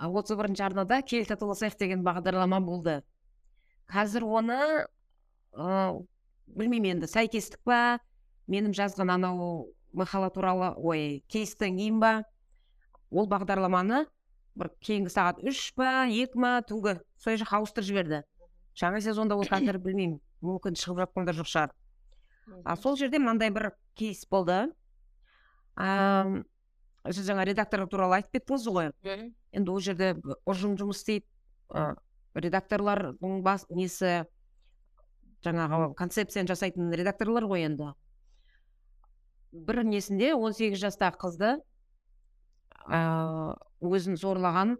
отыз 0.00 0.38
бірінші 0.38 0.64
арнада 0.64 1.02
кел 1.04 1.26
татуласайық 1.28 1.76
деген 1.78 2.04
бағдарлама 2.06 2.60
болды. 2.64 3.02
Қазір 3.92 4.24
оны 4.24 4.58
ә, 5.52 6.00
білмеймін 6.48 6.96
енді 6.96 7.10
сәйкестік 7.12 7.60
па 7.68 7.98
менің 8.48 8.72
жазған 8.76 9.12
анау 9.14 9.68
мақала 9.94 10.30
туралы 10.34 10.72
ой 10.76 11.24
кейстен 11.30 11.78
кейін 11.78 12.00
ба? 12.02 12.12
Ол 13.10 13.28
бағдарламаны 13.30 14.04
бір 14.58 14.70
кейінгі 14.84 15.10
сағат 15.10 15.42
үш 15.46 15.70
па 15.78 16.06
екі 16.10 16.38
ма 16.38 16.58
түнгі 16.66 16.98
сол 17.18 17.38
жаққа 17.40 17.60
ауыстырып 17.60 17.88
жіберді. 17.88 18.22
Жаңа 18.78 19.00
сезонда 19.02 19.38
ол 19.38 19.46
қазір 19.46 19.78
білмеймін 19.82 20.18
мүмкін 20.42 20.78
шығып 20.78 21.04
жатқан 21.04 21.28
да 21.28 21.34
жоқ 21.36 21.50
шығар. 21.50 21.74
А 22.64 22.76
сол 22.76 22.98
жерде 22.98 23.18
мынандай 23.18 23.50
бір 23.54 23.72
кейс 23.98 24.24
болды. 24.30 24.66
А, 25.76 26.26
сіз 27.10 27.26
жаңа 27.30 27.46
редактор 27.48 27.86
туралы 27.90 28.20
айтып 28.20 28.38
кеттіңіз 28.38 28.66
ғой. 28.68 28.90
Енді 29.54 29.70
ол 29.70 29.80
жерде 29.80 30.14
ұжым 30.46 30.76
жұмыс 30.78 31.02
істейді. 31.02 31.26
Ә, 31.74 31.94
редакторлардың 32.34 33.40
бас 33.46 33.64
несі 33.70 34.24
жаңағы 35.44 35.94
концепцияны 35.98 36.50
жасайтын 36.50 36.92
редакторлар 36.94 37.46
ғой 37.48 37.66
енді. 37.68 37.92
Бір 39.54 39.84
несінде 39.86 40.32
18 40.34 40.74
жастағы 40.82 41.20
қызды 41.22 41.50
ә, 42.90 43.54
өзін 43.78 44.18
зорлаған 44.18 44.74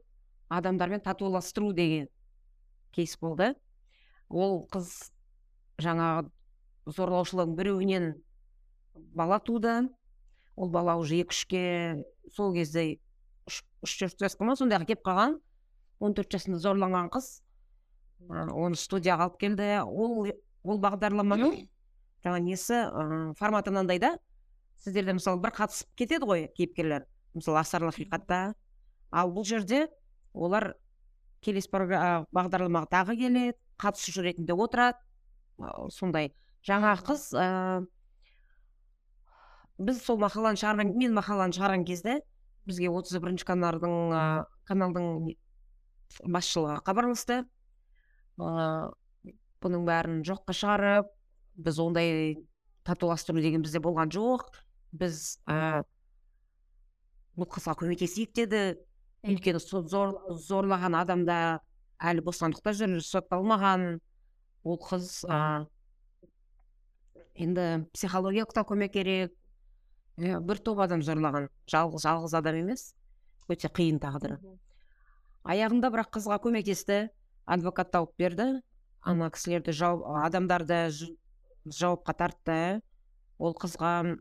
адамдармен 0.51 1.03
татуластыру 1.05 1.73
деген 1.73 2.09
кейс 2.95 3.15
болды. 3.21 3.53
Ол 4.29 4.65
қыз 4.73 4.91
жаңағы 5.83 6.29
зорлаушылардың 6.91 7.55
біреуінен 7.59 8.11
бала 9.15 9.39
туды. 9.39 9.89
Ол 10.57 10.71
бала 10.71 10.97
уже 10.99 11.21
екі 11.23 11.35
үшке 11.35 11.65
сол 12.35 12.55
кезде 12.55 12.99
үш 13.47 13.63
төрт 14.01 14.21
жасқа 14.27 14.47
ма 14.47 14.59
сондайға 14.59 14.91
келіп 14.91 15.07
қалған. 15.07 15.41
он 16.01 16.15
төрт 16.15 16.35
жасында 16.35 16.59
зорланған 16.59 17.09
қыз 17.15 17.41
оны 18.29 18.77
студияға 18.77 19.29
алып 19.29 19.39
келді. 19.39 19.85
Ол 19.87 20.29
ол 20.65 20.79
бағдарламаның 20.81 21.69
жаңа 22.25 22.39
несі 22.43 22.83
форматы 23.39 23.71
мынандай 23.71 23.99
да. 23.99 24.17
Сіздерде 24.85 25.17
мысалы 25.17 25.41
бір 25.43 25.55
қатысып 25.57 25.91
кетеді 25.99 26.29
ғой 26.29 26.47
кейіпкерлер 26.57 27.09
мысалы 27.35 27.61
асарлы 27.63 27.91
ақиқатта 27.91 28.55
ал 29.11 29.33
бұл 29.35 29.47
жерде 29.49 29.87
олар 30.35 30.75
келесі 31.45 31.71
бағдарламаға 31.73 32.91
тағы 32.93 33.17
келеді 33.21 33.59
қатысушы 33.81 34.25
ретінде 34.25 34.55
отырады. 34.55 34.99
Сондай 35.93 36.33
жаңа 36.67 36.95
қыз 37.05 37.29
ә, 37.39 37.47
біз 39.79 40.01
сол 40.03 40.19
мақаланы 40.23 40.59
шығарған 40.59 40.95
мен 40.99 41.15
мақаланы 41.15 41.55
шығарған 41.55 41.85
кезде 41.87 42.19
бізге 42.67 42.91
отыз 42.91 43.21
бірінші 43.23 43.47
каналдың 43.51 44.15
ә, 44.15 44.23
каналдың 44.67 45.35
басшылығы 46.25 46.81
хабарласты. 46.87 47.43
Ә, 48.41 48.91
бұның 49.63 49.87
бәрін 49.87 50.23
жоққа 50.27 50.57
шығарып 50.57 51.13
біз 51.55 51.81
ондай 51.85 52.35
татуластыру 52.85 53.43
деген 53.45 53.63
бізде 53.63 53.83
болған 53.85 54.11
жоқ. 54.15 54.49
Біз 54.95 55.21
ә, 55.51 55.83
бұл 57.35 57.49
қызға 57.51 57.75
көмектесейік 57.83 58.35
деді 58.39 58.65
өйткені 59.27 59.61
со- 59.63 59.83
зор, 59.89 60.17
зорлаған 60.49 60.97
адамда 61.01 61.39
әлі 61.99 62.25
бостандықта 62.27 62.75
жүр 62.79 63.01
сотталмаған 63.03 63.87
ол 64.65 64.79
қыз 64.81 65.25
ә, 65.27 65.39
енді 67.35 67.87
психологиялық 67.95 68.55
та 68.55 68.63
көмек 68.69 68.95
керек 68.95 69.33
иә, 70.19 70.39
бір 70.39 70.61
топ 70.63 70.85
адам 70.85 71.03
зорлаған 71.03 71.49
жалғыз 71.71 72.07
жалғыз 72.07 72.37
адам 72.39 72.61
емес. 72.63 72.93
Өте 73.51 73.69
қиын 73.69 73.99
тағдыры. 74.01 74.39
Аяғында 75.45 75.91
бірақ 75.93 76.15
қызға 76.17 76.39
көмектесті 76.41 77.11
адвокат 77.45 77.91
тауып 77.93 78.15
берді. 78.17 78.63
Ана 79.05 79.29
кісілерді 79.29 79.75
жауап 79.77 80.07
адамдарды 80.25 80.79
жауапқа 81.69 82.15
тартты. 82.17 82.81
Ол 83.37 83.53
қызға 83.53 84.17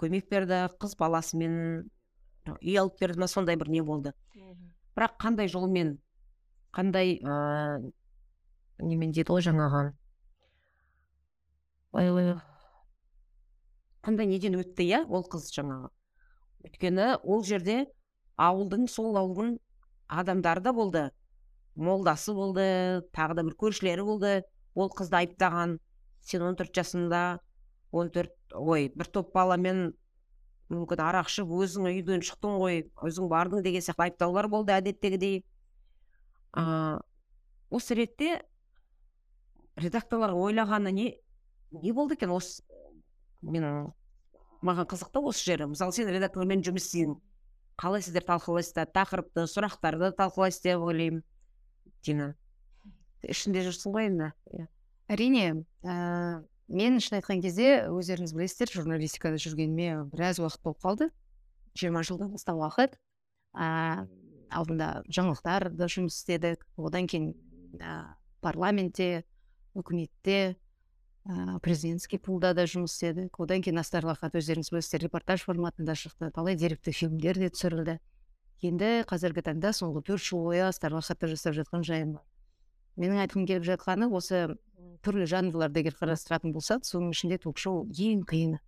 көмек 0.00 0.28
берді 0.30 0.64
қыз 0.80 0.96
баласымен 0.98 1.54
үй 2.60 2.78
алып 2.80 2.98
берді 3.00 3.20
ма 3.22 3.28
сондай 3.30 3.56
бір 3.56 3.70
не 3.72 3.82
болды. 3.82 4.12
Бірақ 4.94 5.16
қандай 5.20 5.48
жолмен 5.48 5.98
қандай 6.74 7.18
ыыы 7.22 7.92
немен 8.82 9.12
дейді 9.14 9.30
ғой 9.32 9.44
жаңағы? 9.46 9.84
Қандай 14.04 14.26
неден 14.28 14.58
өтті 14.60 14.84
иә 14.84 15.04
ол 15.08 15.24
қыз 15.30 15.48
жаңағы? 15.54 15.90
Өйткені 16.66 17.06
ол 17.22 17.44
жерде 17.46 17.84
ауылдың 18.36 18.88
сол 18.90 19.16
ауылдың 19.16 19.56
адамдары 20.08 20.60
да 20.60 20.72
болды. 20.72 21.04
Молдасы 21.74 22.34
болды 22.34 22.66
тағы 23.14 23.38
да 23.38 23.44
бір 23.46 23.56
көршілері 23.58 24.04
болды. 24.04 24.34
Ол 24.74 24.90
қызды 24.90 25.20
айыптаған. 25.22 25.78
Сен 26.20 26.42
он 26.42 26.56
төрт 26.56 26.74
жасында 26.74 27.40
он 27.94 28.10
төрт 28.10 28.34
ой 28.58 28.88
бір 28.90 29.08
топ 29.14 29.32
баламен 29.34 29.92
мүмкін 30.72 31.02
арақ 31.04 31.28
ішіп 31.30 31.50
өзің 31.54 31.88
үйден 31.90 32.24
шықтың 32.26 32.56
ғой 32.60 32.80
өзің 33.06 33.28
бардың 33.30 33.62
деген 33.64 33.84
сияқты 33.84 34.08
айыптаулар 34.08 34.48
болды 34.50 34.74
әдеттегідей. 34.74 35.42
А, 36.52 37.00
осы 37.70 37.94
ретте 37.98 38.40
редакторлар 39.76 40.34
ойлағаны 40.34 40.92
не 40.94 41.06
не 41.82 41.92
болды 41.92 42.16
екен 42.18 42.32
осы 42.34 42.62
мен 43.42 43.92
маған 44.64 44.88
қызық 44.88 45.12
та 45.12 45.20
осы 45.20 45.44
жері. 45.44 45.68
Мысалы 45.70 45.92
сен 45.92 46.08
редактормен 46.08 46.64
жұмыс 46.64 46.88
істедің 46.88 47.18
қалай 47.80 48.02
сіздер 48.06 48.24
талқылайсыздар 48.28 48.90
тақырыпты 48.94 49.46
сұрақтарды 49.50 50.12
талқылайсыз 50.16 50.62
деп 50.64 50.84
ойлаймын 50.86 51.22
дина. 52.06 52.32
Ішінде 53.22 53.64
жүрсің 53.66 53.94
ғой 53.94 54.08
енді 54.10 54.30
иә. 54.54 54.68
Әрине 55.10 55.46
ә, 55.84 56.44
мен 56.68 56.98
шын 57.02 57.18
айтқан 57.18 57.42
кезде 57.44 57.84
өздеріңіз 57.90 58.32
білесіздер 58.34 58.72
журналистикада 58.72 59.38
жүргеніме 59.40 60.08
біраз 60.12 60.40
уақыт 60.40 60.62
болып 60.64 60.80
қалды. 60.82 61.08
Жиырма 61.76 62.04
жылдан 62.06 62.34
астам 62.34 62.60
уақыт. 62.62 62.96
Ә, 63.54 64.06
алдында 64.50 65.02
жаңалықтарда 65.10 65.88
жұмыс 65.90 66.18
істедік. 66.20 66.64
Одан 66.76 67.08
кейін 67.10 67.32
ә, 67.80 68.16
парламентте 68.40 69.24
үкіметте 69.74 70.56
ә, 71.26 71.58
президентский 71.60 72.18
пулда 72.18 72.54
да 72.54 72.64
жұмыс 72.64 72.96
істедік. 72.96 73.38
Одан 73.40 73.62
кейін 73.62 73.82
астарлы 73.82 74.14
рахат 74.14 74.36
өздеріңіз 74.38 74.72
білесіздер 74.72 75.06
репортаж 75.08 75.44
форматында 75.44 75.96
шықты. 75.98 76.30
Талай 76.34 76.56
деректі 76.56 76.92
фильмдер 76.92 77.38
де 77.38 77.50
түсірілді. 77.52 77.98
Енді 78.64 78.92
қазіргі 79.10 79.44
таңда 79.44 79.74
соңғы 79.76 80.06
төрт 80.08 80.24
жыл 80.24 80.46
бойы 80.48 80.64
астарлы 80.70 81.02
рахатта 81.02 81.28
жасап 81.28 81.58
жатқан 81.58 81.84
жайым 81.84 82.16
бар. 82.16 82.24
Менің 83.00 83.24
айтқым 83.24 83.46
келіп 83.48 83.66
жатқаны 83.66 84.08
осы 84.14 84.46
түрлі 85.04 85.26
жанрларды 85.28 85.82
егер 85.82 85.96
қарастыратын 85.98 86.54
болсақ 86.54 86.86
соның 86.88 87.12
ішінде 87.14 87.38
ток 87.42 87.58
шоу 87.58 87.84
ең 87.90 88.24
қиыны 88.28 88.60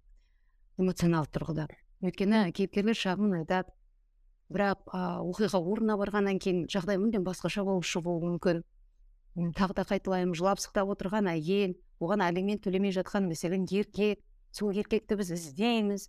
эмоционалды 0.76 1.32
тұрғыда. 1.36 1.66
Өйткені 2.04 2.52
кейіпкерлер 2.56 2.98
шағын 2.98 3.38
айтады 3.40 3.72
бірақ 4.52 4.82
ә, 4.92 5.00
оқиға 5.24 5.58
орнына 5.58 5.96
барғаннан 5.98 6.38
кейін 6.42 6.66
жағдай 6.70 7.00
мүлдем 7.00 7.24
басқаша 7.26 7.64
болып 7.66 7.86
шығуы 7.88 8.20
мүмкін. 8.26 8.62
Тағы 9.56 9.76
да 9.76 9.84
қайталаймын 9.88 10.36
жылап 10.36 10.60
сықтап 10.62 10.92
отырған 10.94 11.30
әйел 11.32 11.74
оған 12.00 12.22
алимент 12.24 12.62
төлемей 12.64 12.94
жатқан 12.94 13.26
мәселен 13.30 13.66
еркек 13.72 14.20
сол 14.52 14.72
еркекті 14.76 15.16
біз 15.16 15.32
іздейміз. 15.34 16.08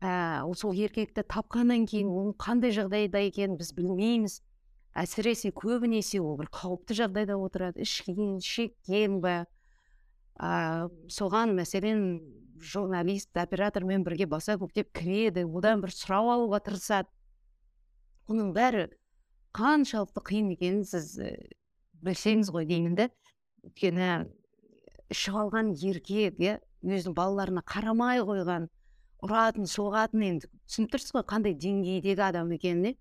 Ә, 0.00 0.42
сол 0.56 0.72
еркекті 0.72 1.22
тапқаннан 1.28 1.86
кейін 1.86 2.08
оның 2.08 2.34
қандай 2.40 2.72
жағдайда 2.72 3.22
екенін 3.28 3.58
біз 3.60 3.72
білмейміз. 3.76 4.40
Әсіресе 4.98 5.52
көбінесе 5.54 6.20
ол 6.22 6.36
бір 6.40 6.50
қауіпті 6.54 6.96
жағдайда 6.98 7.36
отырады 7.38 7.84
ішкен 7.84 8.40
шеккен 8.42 9.20
ба 9.22 9.34
ә, 10.40 10.88
соған 11.12 11.54
мәселен 11.58 12.20
журналист 12.60 13.36
оператормен 13.38 14.04
бірге 14.04 14.26
баса 14.26 14.56
көктеп 14.60 14.90
кіреді 14.96 15.46
одан 15.46 15.80
бір 15.84 15.94
сұрау 15.94 16.32
алуға 16.34 16.60
тырысады. 16.66 17.08
Оның 18.30 18.50
бәрі 18.56 18.88
қаншалықты 19.56 20.22
қиын 20.26 20.50
екенін 20.54 20.84
сіз 20.86 21.14
і, 21.22 21.30
білсеңіз 22.04 22.50
ғой 22.54 22.66
деймін 22.68 22.98
да 22.98 23.08
өйткені 23.64 24.10
ішіп 25.10 25.38
алған 25.44 25.72
еркек 25.74 26.38
иә 26.40 26.58
өзінің 26.82 27.16
балаларына 27.16 27.64
қарамай 27.66 28.22
қойған 28.26 28.68
ұратын 29.26 29.66
соғатын 29.68 30.26
енді 30.28 30.50
түсініп 30.68 30.94
тұрсыз 30.94 31.16
ғой 31.16 31.26
қандай 31.32 31.56
деңгейдегі 31.60 32.24
адам 32.24 32.52
екенін 32.56 32.94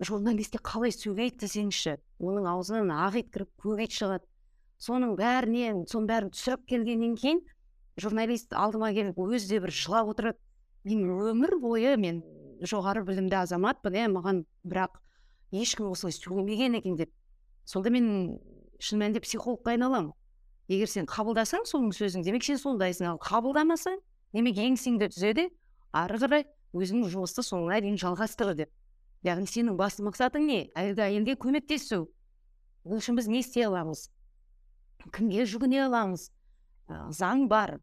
журналистке 0.00 0.58
қалай 0.64 0.92
сөйлейді 0.94 1.44
десеңізші 1.44 1.96
оның 2.24 2.46
аузынан 2.48 2.92
ақ 2.94 3.18
ит 3.20 3.30
кіріп 3.34 3.50
көк 3.60 3.82
ит 3.84 3.92
шығады. 3.92 4.24
Соның 4.80 5.12
бәрінен 5.18 5.82
соның 5.90 6.06
бәрін 6.08 6.30
түсіріп 6.32 6.64
келгеннен 6.72 7.16
кейін 7.20 7.42
журналист 8.00 8.54
алдыма 8.56 8.94
келіп 8.96 9.20
өзі 9.20 9.50
де 9.52 9.60
бір 9.60 9.74
жылап 9.76 10.08
отырады. 10.14 10.38
Мен 10.88 11.04
өмір 11.04 11.58
бойы 11.60 11.96
мен 12.00 12.22
жоғары 12.64 13.04
білімді 13.04 13.42
азаматпын 13.42 13.98
иә 14.00 14.08
маған 14.14 14.44
бірақ 14.64 14.96
ешкім 15.52 15.90
осылай 15.92 16.16
сөйлемеген 16.16 16.80
екен 16.80 16.96
деп. 16.96 17.12
Сонда 17.68 17.92
мен 17.92 18.38
шын 18.80 19.02
мәнінде 19.02 19.20
психологқа 19.20 19.74
айналамын. 19.74 20.14
Егер 20.72 20.88
сен 20.88 21.04
қабылдасаң 21.04 21.66
соның 21.68 21.92
сөзін 21.92 22.24
демек 22.24 22.44
сен 22.46 22.56
сондайсың. 22.56 23.12
Ал 23.12 23.20
қабылдамасаң 23.20 24.00
демек 24.32 24.56
еңсеңді 24.64 25.10
түзе 25.12 25.34
де 25.36 25.48
ары 25.92 26.16
қарай 26.22 26.46
өзіңнің 26.72 27.10
жұмысты 27.12 27.44
соңына 27.44 27.80
дейін 27.84 27.98
жалғастыр 28.00 28.54
деп. 28.56 28.70
Яғни 29.26 29.48
сенің 29.50 29.76
басты 29.78 30.04
мақсатың 30.06 30.46
не? 30.48 30.60
Әлгі 30.78 31.04
әйелге 31.04 31.36
көмектесу. 31.40 32.06
Ол 32.84 32.98
үшін 32.98 33.18
біз 33.18 33.28
не 33.28 33.42
істей 33.44 33.66
аламыз? 33.68 34.08
Кімге 35.12 35.44
жүгіне 35.48 35.84
аламыз? 35.86 36.30
Ә, 36.88 37.10
заң 37.12 37.46
бар. 37.50 37.78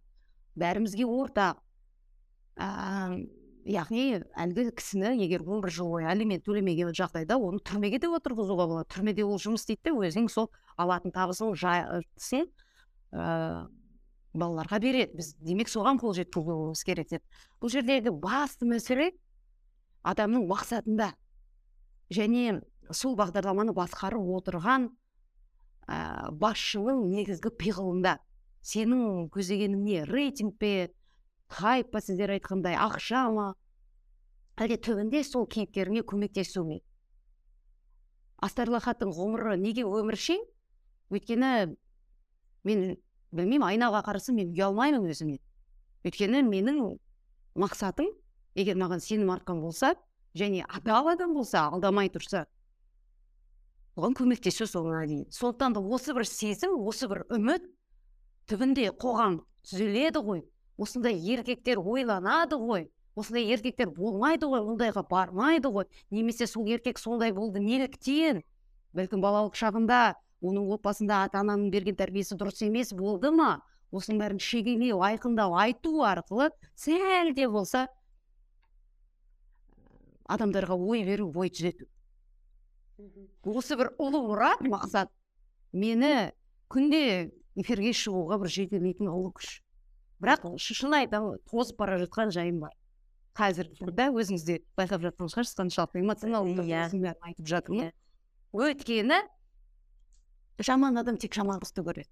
Бәрімізге 0.58 1.06
ортақ 1.06 1.60
ә, 2.58 3.18
яғни 3.68 4.22
әлгі 4.34 4.72
кісіні 4.78 5.14
егер 5.22 5.44
он 5.46 5.62
бір 5.62 5.74
жыл 5.76 5.92
бойы 5.92 6.08
алимент 6.10 6.46
төлемеген 6.48 6.94
жағдайда 6.98 7.38
оны 7.38 7.62
түрмеге 7.62 8.00
де 8.02 8.10
отырғызуға 8.10 8.66
болады. 8.66 8.90
Түрмеде 8.94 9.26
ол 9.28 9.38
жұмыс 9.42 9.66
істейді 9.66 9.92
де 9.92 9.96
өзінің 10.08 10.32
сол 10.34 10.50
алатын 10.78 11.14
табысын 11.14 11.54
жартысын 11.54 12.48
ә, 13.14 13.68
балаларға 14.34 14.80
береді. 14.82 15.18
Біз 15.20 15.36
демек 15.44 15.70
соған 15.70 16.02
қол 16.02 16.16
жеткізуіміз 16.18 16.84
керек 16.88 17.14
деп. 17.14 17.24
Бұл 17.62 17.74
жердегі 17.74 18.14
басты 18.18 18.66
мәселе 18.70 19.12
адамның 20.08 20.48
мақсатында. 20.50 21.12
Және 22.14 22.62
сол 22.92 23.18
бағдарламаны 23.20 23.74
басқарып 23.76 24.28
отырған 24.40 24.90
ә, 25.88 26.32
басшының 26.32 27.04
негізгі 27.12 27.52
пиғылында. 27.60 28.18
Сенің 28.68 29.30
көздегенің 29.32 29.84
не 29.84 30.04
рейтинг 30.08 30.58
пе 30.60 30.92
хайп 31.48 31.92
па 31.92 32.02
сіздер 32.04 32.34
айтқандай 32.36 32.76
ақша 32.80 33.28
ма? 33.32 33.48
Әлде 34.58 34.80
түбінде 34.84 35.24
сол 35.24 35.48
кейіпкеріңе 35.48 36.04
көмектесу 36.08 36.64
ме? 36.68 36.82
Астарлы 38.44 38.80
хаттың 38.84 39.14
ғұмыры 39.16 39.58
неге 39.60 39.86
өміршең 39.88 40.44
өйткені 41.14 41.52
мен 42.68 42.84
білмеймін 43.32 43.68
айнаға 43.68 44.04
қарасам 44.08 44.38
мен 44.40 44.52
ұялмаймын 44.56 45.08
өзімнен. 45.12 45.40
Өйткені 46.06 46.44
менің 46.48 46.82
мақсатым 47.58 48.12
егер 48.56 48.78
маған 48.80 49.02
сенім 49.04 49.32
артқан 49.34 49.62
болса 49.62 49.96
және 50.38 50.66
адал 50.68 51.10
адам 51.14 51.34
болса 51.34 51.66
алдамай 51.72 52.12
тұрса 52.14 52.46
оған 53.98 54.14
көмектесу 54.14 54.68
соңына 54.70 55.06
дейін. 55.10 55.26
Сондықтан 55.34 55.74
да 55.74 55.82
осы 55.82 56.14
бір 56.14 56.28
сезім 56.30 56.78
осы 56.86 57.10
бір 57.10 57.24
үміт 57.34 57.66
түбінде 58.50 58.92
қоғам 59.02 59.42
түзеледі 59.66 60.22
ғой. 60.22 60.44
Осындай 60.78 61.18
еркектер 61.18 61.82
ойланады 61.82 62.60
ғой. 62.62 62.86
Осындай 63.18 63.50
еркектер 63.50 63.90
болмайды 63.90 64.46
ғой 64.46 64.62
ондайға 64.62 65.02
бармайды 65.10 65.72
ғой. 65.74 65.88
Немесе 66.14 66.46
сол 66.46 66.70
еркек 66.70 67.02
сондай 67.02 67.34
болды 67.34 67.60
неліктен? 67.60 68.44
Бәлкім 68.94 69.24
балалық 69.26 69.58
шағында 69.58 70.14
оның 70.46 70.70
отбасында 70.78 71.24
ата 71.26 71.42
ананың 71.42 71.72
берген 71.74 71.98
тәрбиесі 71.98 72.38
дұрыс 72.38 72.62
емес 72.68 72.94
болды 72.94 73.34
ма? 73.34 73.64
Осының 73.90 74.22
бәрін 74.22 74.42
шегелеу 74.44 75.02
айқындау 75.02 75.56
айту 75.58 76.04
арқылы 76.06 76.52
сәл 76.78 77.34
де 77.34 77.48
болса 77.50 77.88
адамдарға 80.28 80.76
ой 80.76 81.04
беру 81.08 81.30
ой 81.36 81.50
түзету. 81.50 81.88
Осы 83.48 83.78
бір 83.80 83.92
ұлы 84.02 84.22
мұрат 84.26 84.64
мақсат 84.68 85.12
мені 85.72 86.32
күнде 86.74 87.32
эфирге 87.56 87.94
шығуға 87.96 88.40
бір 88.42 88.52
жетелейтін 88.52 89.12
ұлы 89.12 89.32
күш. 89.38 89.62
Бірақ 90.22 90.48
шын 90.60 90.96
айтамын 90.98 91.40
тозып 91.50 91.78
бара 91.78 92.00
жатқан 92.02 92.32
жайым 92.34 92.60
бар. 92.66 92.74
Қазіргі 93.38 93.78
таңда 93.84 94.10
өзіңіз 94.18 94.46
де 94.48 94.60
байқап 94.80 95.04
жатқан 95.06 95.30
шығарсыз 95.30 95.60
қаншалықты 95.60 96.02
эмоционалды 96.02 96.66
Иә. 96.66 97.14
айтып 97.22 97.46
жатырмын. 97.46 97.92
Өйткені 98.58 99.20
жаман 100.58 100.98
адам 100.98 101.18
тек 101.22 101.38
жамандықты 101.38 101.84
көреді. 101.86 102.10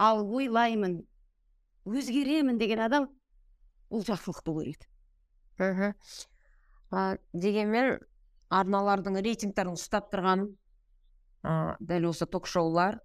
Ал 0.00 0.24
ойлаймын 0.24 1.02
өзгеремін 1.84 2.56
деген 2.58 2.80
адам 2.80 3.10
ол 3.90 4.00
жақсылықты 4.00 4.56
көреді. 4.56 4.88
Мхм 5.60 5.92
дегенмен 7.32 7.98
арналардың 8.54 9.18
рейтингтерін 9.24 9.78
ұстап 9.78 10.10
тұрған 10.12 10.46
а, 11.42 11.76
дәл 11.80 12.10
осы 12.10 12.26
ток 12.30 12.46
шоулар 12.50 13.00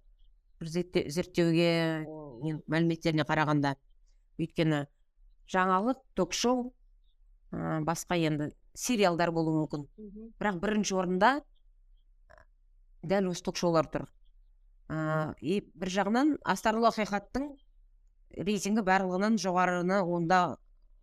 зерттеуге 0.60 1.70
мәліметтеріне 2.68 3.24
қарағанда. 3.28 3.74
Өйткені 4.40 4.84
жаңалық 5.50 6.00
ток 6.16 6.36
шоу 6.36 6.70
а, 7.50 7.80
басқа 7.86 8.18
енді 8.20 8.50
сериалдар 8.76 9.32
болуы 9.34 9.62
мүмкін. 9.62 9.86
Бірақ 10.40 10.60
бірінші 10.62 10.96
орында 11.00 11.34
дәл 13.02 13.30
осы 13.32 13.44
ток 13.44 13.58
шоулар 13.60 13.88
тұр 13.90 14.06
ә, 14.90 15.34
и 15.40 15.60
бір 15.74 15.92
жағынан 15.96 16.34
астарлы 16.44 16.90
ақиқаттың 16.90 17.50
рейтингі 18.46 18.84
барлығынан 18.86 19.38
жоғарыны 19.40 20.02
онда 20.04 20.40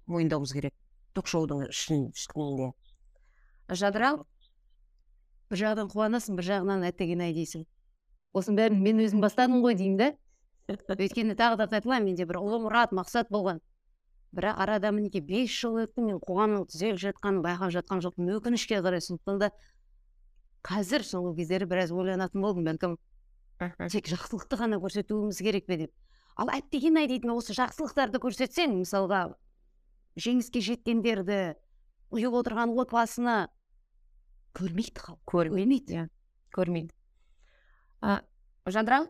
мойындауымыз 0.07 0.53
керек. 0.55 0.75
Ток 1.17 1.29
шоудың 1.31 1.65
ішін 1.67 2.09
ішінде 2.13 2.71
жадыра 3.81 4.13
бір 5.51 5.59
жағынан 5.61 5.89
қуанасың 5.91 6.37
бір 6.37 6.47
жағынан 6.47 6.85
әттеген 6.89 7.23
ай 7.23 7.33
дейсің. 7.35 7.63
Осының 8.35 8.57
бәрін 8.59 8.81
мен 8.83 9.01
өзім 9.03 9.23
бастадым 9.23 9.63
ғой 9.63 9.77
деймін 9.79 9.97
да. 9.99 10.09
Өйткені 10.93 11.35
тағы 11.39 11.59
да 11.61 11.67
қайталаймын 11.71 12.11
менде 12.11 12.27
бір 12.27 12.39
ұлы 12.41 12.59
мұрат 12.65 12.93
мақсат 12.95 13.31
болған. 13.31 13.61
Бірақ 14.35 14.59
арада 14.59 14.91
мінекей 14.91 15.23
бес 15.23 15.51
жыл 15.55 15.79
өтті 15.85 16.03
мен 16.03 16.19
қоғамның 16.19 16.67
түзеліп 16.71 16.99
жатқанын 17.03 17.43
байқап 17.45 17.71
жатқан 17.75 18.03
жоқпын 18.03 18.33
өкінішке 18.35 18.81
қарай. 18.83 19.03
Сондықтан 19.03 19.39
да 19.39 19.51
қазір 20.67 21.07
соңғы 21.07 21.37
кездері 21.39 21.69
біраз 21.71 21.95
ойланатын 21.95 22.43
болдым 22.43 22.67
бәлкім 22.67 22.97
тек 23.87 24.11
жақсылықты 24.11 24.59
ғана 24.59 24.81
көрсетуіміз 24.83 25.39
керек 25.39 25.65
пе 25.65 25.79
деп. 25.85 25.93
Ал 26.35 26.51
әттеген 26.51 26.99
ай 26.99 27.07
дейтін 27.07 27.31
осы 27.33 27.55
жақсылықтарды 27.55 28.19
көрсетсең 28.19 28.75
мысалға 28.83 29.29
жеңіске 30.17 30.61
жеткендерді 30.65 31.39
ұйып 32.13 32.37
отырған 32.41 32.73
отбасыны 32.81 33.47
көрмейді 34.57 35.03
халық 35.03 35.21
көрмейді 35.29 35.97
иә 35.97 36.05
көрмейді. 36.55 36.93
А 38.01 38.21
жадыра 38.65 39.03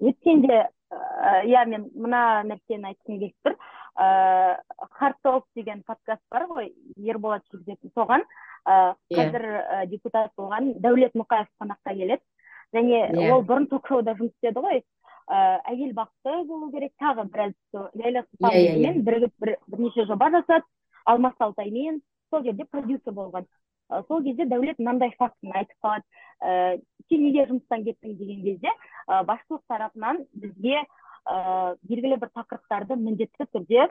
өткенде 0.00 0.62
ә, 0.64 1.42
иә 1.44 1.66
мен 1.68 1.90
мына 1.94 2.42
нәрсені 2.48 2.92
айтқым 2.92 3.20
келіп 3.20 3.46
тұр. 3.46 3.58
Ыыы 4.00 4.88
хард 4.96 5.18
толк 5.22 5.46
деген 5.56 5.82
подкаст 5.84 6.22
бар 6.32 6.46
ғой 6.48 6.70
ерболат 6.96 7.44
жүргізетін 7.52 7.92
соған. 7.96 8.24
Ыыы 8.64 9.18
қазір 9.18 9.44
ә, 9.44 9.86
депутат 9.90 10.32
болған 10.38 10.72
дәулет 10.80 11.16
мұқаев 11.18 11.50
қонаққа 11.60 11.96
келеді. 11.96 12.24
Және 12.72 13.10
Иә. 13.10 13.32
ол 13.34 13.42
бұрын 13.42 13.66
ток 13.68 13.88
шоуда 13.90 14.14
жұмыс 14.14 14.32
істеді 14.36 14.62
ғой. 14.62 14.84
Ыыы 15.28 15.60
әйел 15.72 15.92
бақытты 15.94 16.44
болу 16.46 16.70
керек. 16.72 16.92
Тағы 17.00 17.24
біраз 17.30 17.52
сол 17.70 17.88
ләйлә 17.94 18.22
Иә, 18.22 18.24
иә, 18.24 18.26
сұлтанқызымен 18.30 19.02
бірігіп 19.06 19.34
бір 19.40 19.56
бірнеше 19.66 20.06
жоба 20.06 20.30
жасады. 20.30 20.64
Алмас 21.04 21.34
алтаймен 21.38 22.00
сол 22.30 22.44
жерде 22.44 22.64
продюсер 22.64 23.12
болған. 23.12 23.46
Ы, 23.90 24.02
сол 24.08 24.22
кезде 24.22 24.46
дәулет 24.46 24.78
мынандай 24.78 25.14
фактіні 25.18 25.52
айтып 25.54 25.76
қалады. 25.82 26.04
Ііі 26.40 26.82
сен 27.10 27.24
неге 27.26 27.46
жұмыстан 27.50 27.84
кеттің 27.84 28.16
деген 28.18 28.44
кезде 28.44 28.70
ы 29.08 29.22
басшылық 29.28 29.62
тарапынан 29.68 30.24
бізге 30.32 30.84
ыыы 31.26 31.76
белгілі 31.82 32.20
бір 32.22 32.30
тақырыптарды 32.34 32.96
міндетті 32.96 33.46
түрде 33.52 33.88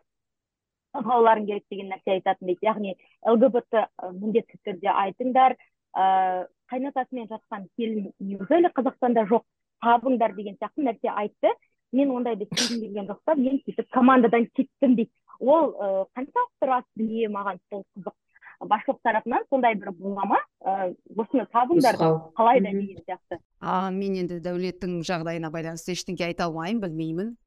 қозғауларың 0.96 1.46
керек 1.46 1.66
деген 1.70 1.92
нәрсе 1.94 2.16
айтатын 2.16 2.48
дейді 2.50 2.66
яғни 2.66 2.96
лгбт 3.28 3.78
міндетті 4.18 4.58
түрде 4.66 4.90
айтыңдар. 4.90 5.58
Ыыы 5.94 6.48
қайнатасымен 6.70 7.30
жатқан 7.30 7.68
келін 7.78 8.12
неужели 8.20 8.70
қазақстанда 8.74 9.26
жоқ? 9.30 9.44
Табыңдар 9.84 10.36
деген 10.36 10.58
сияқты 10.60 10.86
нәрсе 10.86 11.12
айтты. 11.14 11.54
Мен 11.92 12.12
ондайды 12.14 12.46
істегім 12.46 12.82
келген 12.84 13.08
жоқ 13.10 13.20
та 13.26 13.36
мен 13.36 13.62
сөйтіп 13.66 13.88
командадан 13.90 14.46
кеттім 14.54 14.96
дейді. 14.96 15.12
Ол 15.40 15.72
ы 15.74 16.06
қаншалықты 16.14 16.68
рас 16.70 16.86
дүние 16.96 17.30
маған 17.34 17.58
сол 17.70 17.86
қызық. 17.98 18.14
Басшылық 18.60 19.00
тарапынан 19.04 19.46
сондай 19.50 19.76
бір 19.80 19.92
болама 19.98 20.38
ы 20.62 20.94
осыны 21.18 21.48
табыңдар 21.50 21.98
қалай 22.38 22.62
да 22.62 22.74
деген 22.76 23.02
сияқты. 23.08 23.40
А 23.60 23.90
мен 23.90 24.20
енді 24.20 24.42
дәулеттің 24.44 25.00
жағдайына 25.02 25.50
байланысты 25.50 25.96
ештеңе 25.96 26.28
айта 26.28 26.46
алмаймын 26.46 26.84
білмеймін. 26.84 27.38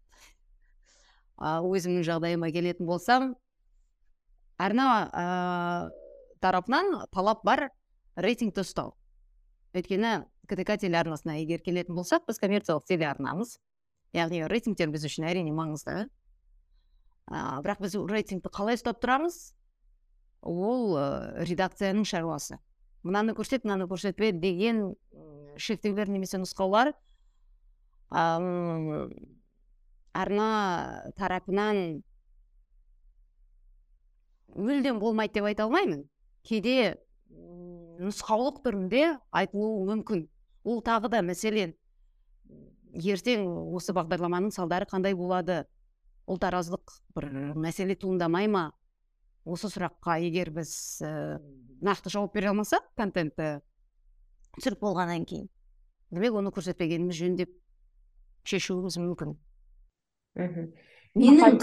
А 1.36 1.60
өзімнің 1.62 2.02
жағдайыма 2.08 2.50
келетін 2.50 2.86
болсам 2.86 3.34
арна 4.58 4.88
ыыы 5.12 5.92
тарапынан 6.40 7.06
талап 7.12 7.44
бар 7.44 7.68
рейтингті 8.16 8.64
ұстау. 8.64 8.96
Өйткені 9.76 10.12
ктк 10.50 10.76
телеарнасына 10.84 11.38
егер 11.40 11.62
келетін 11.64 11.96
болсақ 11.96 12.26
біз 12.28 12.40
коммерциялық 12.42 12.84
телеарнамыз. 12.88 13.56
Яғни 14.12 14.42
рейтингтер 14.50 14.90
біз 14.92 15.06
үшін 15.08 15.26
әрине 15.30 15.54
маңызды. 15.56 16.08
А, 17.26 17.60
бірақ 17.64 17.80
біз 17.84 17.96
рейтингті 18.10 18.52
қалай 18.52 18.76
ұстап 18.76 19.00
тұрамыз? 19.00 19.54
Ол 20.42 20.96
ә, 20.98 21.06
редакцияның 21.48 22.04
шаруасы. 22.04 22.58
Мынаны 23.02 23.32
көрсет 23.34 23.64
мынаны 23.64 23.88
көрсетпе 23.90 24.32
деген 24.36 24.92
шектеулер 25.56 26.10
немесе 26.12 26.38
нұсқаулар 26.42 26.92
ам, 28.10 29.10
арна 30.12 30.48
тарапынан 31.16 32.02
мүлдем 34.52 35.00
болмайды 35.00 35.40
деп 35.40 35.48
айта 35.48 35.64
алмаймын. 35.64 36.04
Кейде 36.44 36.98
нұсқаулық 38.02 38.60
түрінде 38.64 39.04
айтылуы 39.30 39.86
мүмкін. 39.92 40.26
Ол 40.66 40.82
тағы 40.84 41.10
да 41.12 41.22
мәселен 41.24 41.74
ертең 42.92 43.46
осы 43.74 43.94
бағдарламаның 43.96 44.52
салдары 44.54 44.86
қандай 44.90 45.16
болады? 45.18 45.62
Ұлтараздық 46.30 46.92
бір 47.16 47.28
мәселе 47.58 47.96
туындамай 47.98 48.46
ма? 48.50 48.68
Осы 49.44 49.66
сұраққа 49.72 50.20
егер 50.22 50.52
біз 50.54 50.70
ә, 51.02 51.40
нақты 51.82 52.12
жауап 52.14 52.36
бере 52.36 52.52
алмасақ 52.52 52.92
контентті 52.98 53.56
түсіріп 54.54 54.84
болғаннан 54.84 55.26
кейін 55.26 55.48
демек 56.12 56.36
оны 56.38 56.52
көрсетпегеніміз 56.54 57.16
жөн 57.16 57.36
деп 57.40 57.50
шешуіміз 58.46 58.98
мүмкін. 59.00 59.34
Менің 61.16 61.58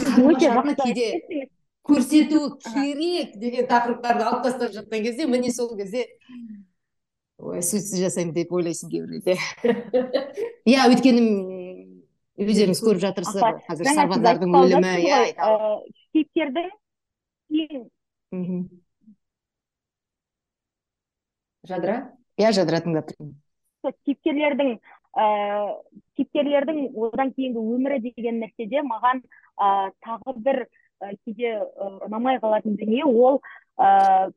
көрсету 1.87 2.41
керек 2.63 3.35
деген 3.39 3.67
тақырыптарды 3.69 4.25
алып 4.27 4.43
тастап 4.47 4.73
жатқан 4.75 5.03
кезде 5.05 5.27
міне 5.27 5.51
сол 5.53 5.75
кезде 5.77 6.05
ой 7.39 7.61
суицид 7.63 7.99
жасаймын 8.03 8.33
деп 8.35 8.51
ойлайсың 8.53 8.91
кейбіреуде 8.91 9.37
иә. 10.69 10.87
Өйткені 10.91 11.21
м, 11.23 12.03
өздеріңіз 12.39 12.83
көріп 12.83 13.01
жатырсыздар 13.05 13.61
қазір 13.69 13.93
сарбаздардың 13.95 14.57
өлімі 14.59 14.93
иә 15.07 15.21
кейіпкердің 16.13 16.69
жадыра? 21.69 21.97
Иә 22.39 22.51
жадыра 22.55 22.79
тыңдап 22.83 23.09
тұрмын. 23.11 23.33
Кейіпкерлердің 24.05 24.75
ыыы 25.19 25.73
кейіпкерлердің 26.19 26.79
одан 27.07 27.31
кейінгі 27.35 27.63
өмірі 27.75 27.99
деген 28.03 28.41
нәрседе 28.43 28.83
маған 28.85 29.21
ыыы 29.23 29.91
тағы 30.05 30.35
бір 30.45 30.61
кейде 30.99 31.55
ы, 31.59 31.89
ұнамай 32.07 32.39
қалатын 32.43 32.77
дүние 32.79 33.05
ол 33.05 33.41
ыыы 33.79 34.31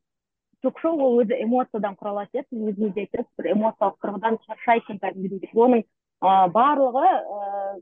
ток 0.63 0.79
шоу 0.79 0.99
ол 1.03 1.21
өзі 1.23 1.37
эмоциядан 1.43 1.97
құралады 1.99 2.39
иә 2.39 2.45
өзіңіз 2.47 2.93
де 2.95 3.05
айттыңыз 3.05 3.31
бір 3.37 3.49
эмоциялық 3.53 3.97
тұрғыдан 4.03 4.37
шаршайсың 4.47 5.01
кәдімгідей 5.03 5.51
оның 5.53 5.83
ыыы 6.23 6.53
барлығы 6.55 7.09
ыыы 7.37 7.81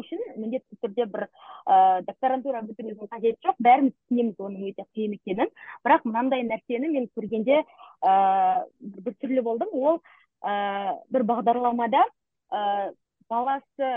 үшін 0.00 0.22
міндетті 0.40 0.78
түрде 0.80 1.04
бір 1.12 1.26
ыыы 1.68 2.02
докторантура 2.08 2.62
бітірудің 2.64 3.10
қажеті 3.12 3.44
жоқ. 3.44 3.56
Бәріміз 3.60 3.92
түсінеміз 3.92 4.40
оның 4.40 4.68
өте 4.70 4.86
қиын 4.96 5.16
екенін. 5.18 5.50
Бірақ 5.84 6.06
мынандай 6.08 6.46
нәрсені 6.48 6.88
мен 6.94 7.08
көргенде 7.12 7.60
ыыы 7.60 9.00
бір 9.04 9.16
түрлі 9.20 9.44
болдым. 9.44 9.68
Ол 9.72 10.00
ыыы 10.00 10.96
бір 11.12 11.26
бағдарламада 11.28 12.06
ыыы 12.52 12.94
баласы 13.28 13.92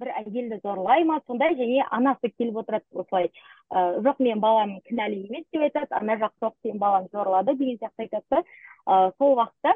бір 0.00 0.10
әйелді 0.18 0.58
зорлай 0.64 1.04
ма 1.04 1.20
сондай 1.26 1.54
және 1.58 1.84
анасы 1.90 2.30
келіп 2.34 2.56
отырады 2.62 2.84
осылай 2.92 3.30
ыыы 3.70 4.02
жоқ 4.06 4.20
менің 4.20 4.40
балам 4.42 4.76
кінәлі 4.88 5.20
емес 5.28 5.44
деп 5.52 5.62
айтады 5.68 5.94
ана 6.00 6.16
жақ 6.22 6.32
жоқ 6.42 6.54
сенің 6.64 6.78
балаң 6.82 7.08
зорлады 7.12 7.54
деген 7.58 7.78
сияқты 7.78 8.06
айтады 8.06 8.24
да 8.30 8.42
ыыы 8.86 9.12
сол 9.18 9.36
уақытта 9.38 9.74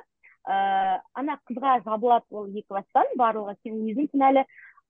ыыы 0.49 1.01
ана 1.23 1.39
қызға 1.51 1.79
жабылады 1.87 2.27
ол 2.31 2.47
екі 2.51 2.75
бастан 2.75 3.15
барлығы 3.19 3.57
сен 3.63 3.79
өзің 3.85 4.11
кінәлі 4.15 4.45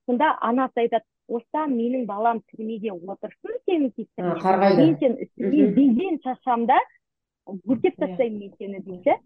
сонда 0.05 0.33
анасы 0.41 0.85
айтады 0.85 1.05
осыдан 1.29 1.75
менің 1.77 2.05
балам 2.09 2.39
түрмеде 2.49 2.89
отырсын 2.91 3.59
сенің 3.69 3.91
кесіріңнен 3.93 4.39
қарғайды 4.41 4.85
мен 4.85 4.95
сені 4.97 5.27
үстіңе 5.27 5.65
Мгм. 5.67 5.75
безбен 5.75 6.19
шашамда 6.23 6.77
өртеп 7.49 7.93
Иә. 7.93 7.99
тастаймын 8.05 8.39
мен 8.39 8.53
сені 8.57 8.79
дейді 8.81 9.17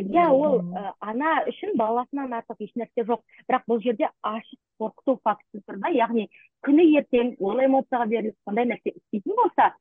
иә 0.00 0.26
ол 0.32 0.60
ана 1.00 1.34
үшін 1.50 1.76
баласынан 1.76 2.32
артық 2.38 2.64
еш 2.64 2.72
нәрсе 2.78 3.04
жоқ. 3.08 3.22
Бірақ 3.48 3.66
бұл 3.68 3.82
жерде 3.84 4.08
ашық 4.22 4.58
қорқыту 4.80 5.18
фактісі 5.24 5.62
тұр 5.66 5.78
да. 5.82 5.92
Яғни 5.92 6.28
күні 6.64 6.88
ертең 7.00 7.34
ол 7.40 7.60
эмоцияға 7.60 8.08
беріліп 8.08 8.36
сондай 8.48 8.68
нәрсе 8.70 8.94
істейтін 8.94 9.36
болса 9.36 9.72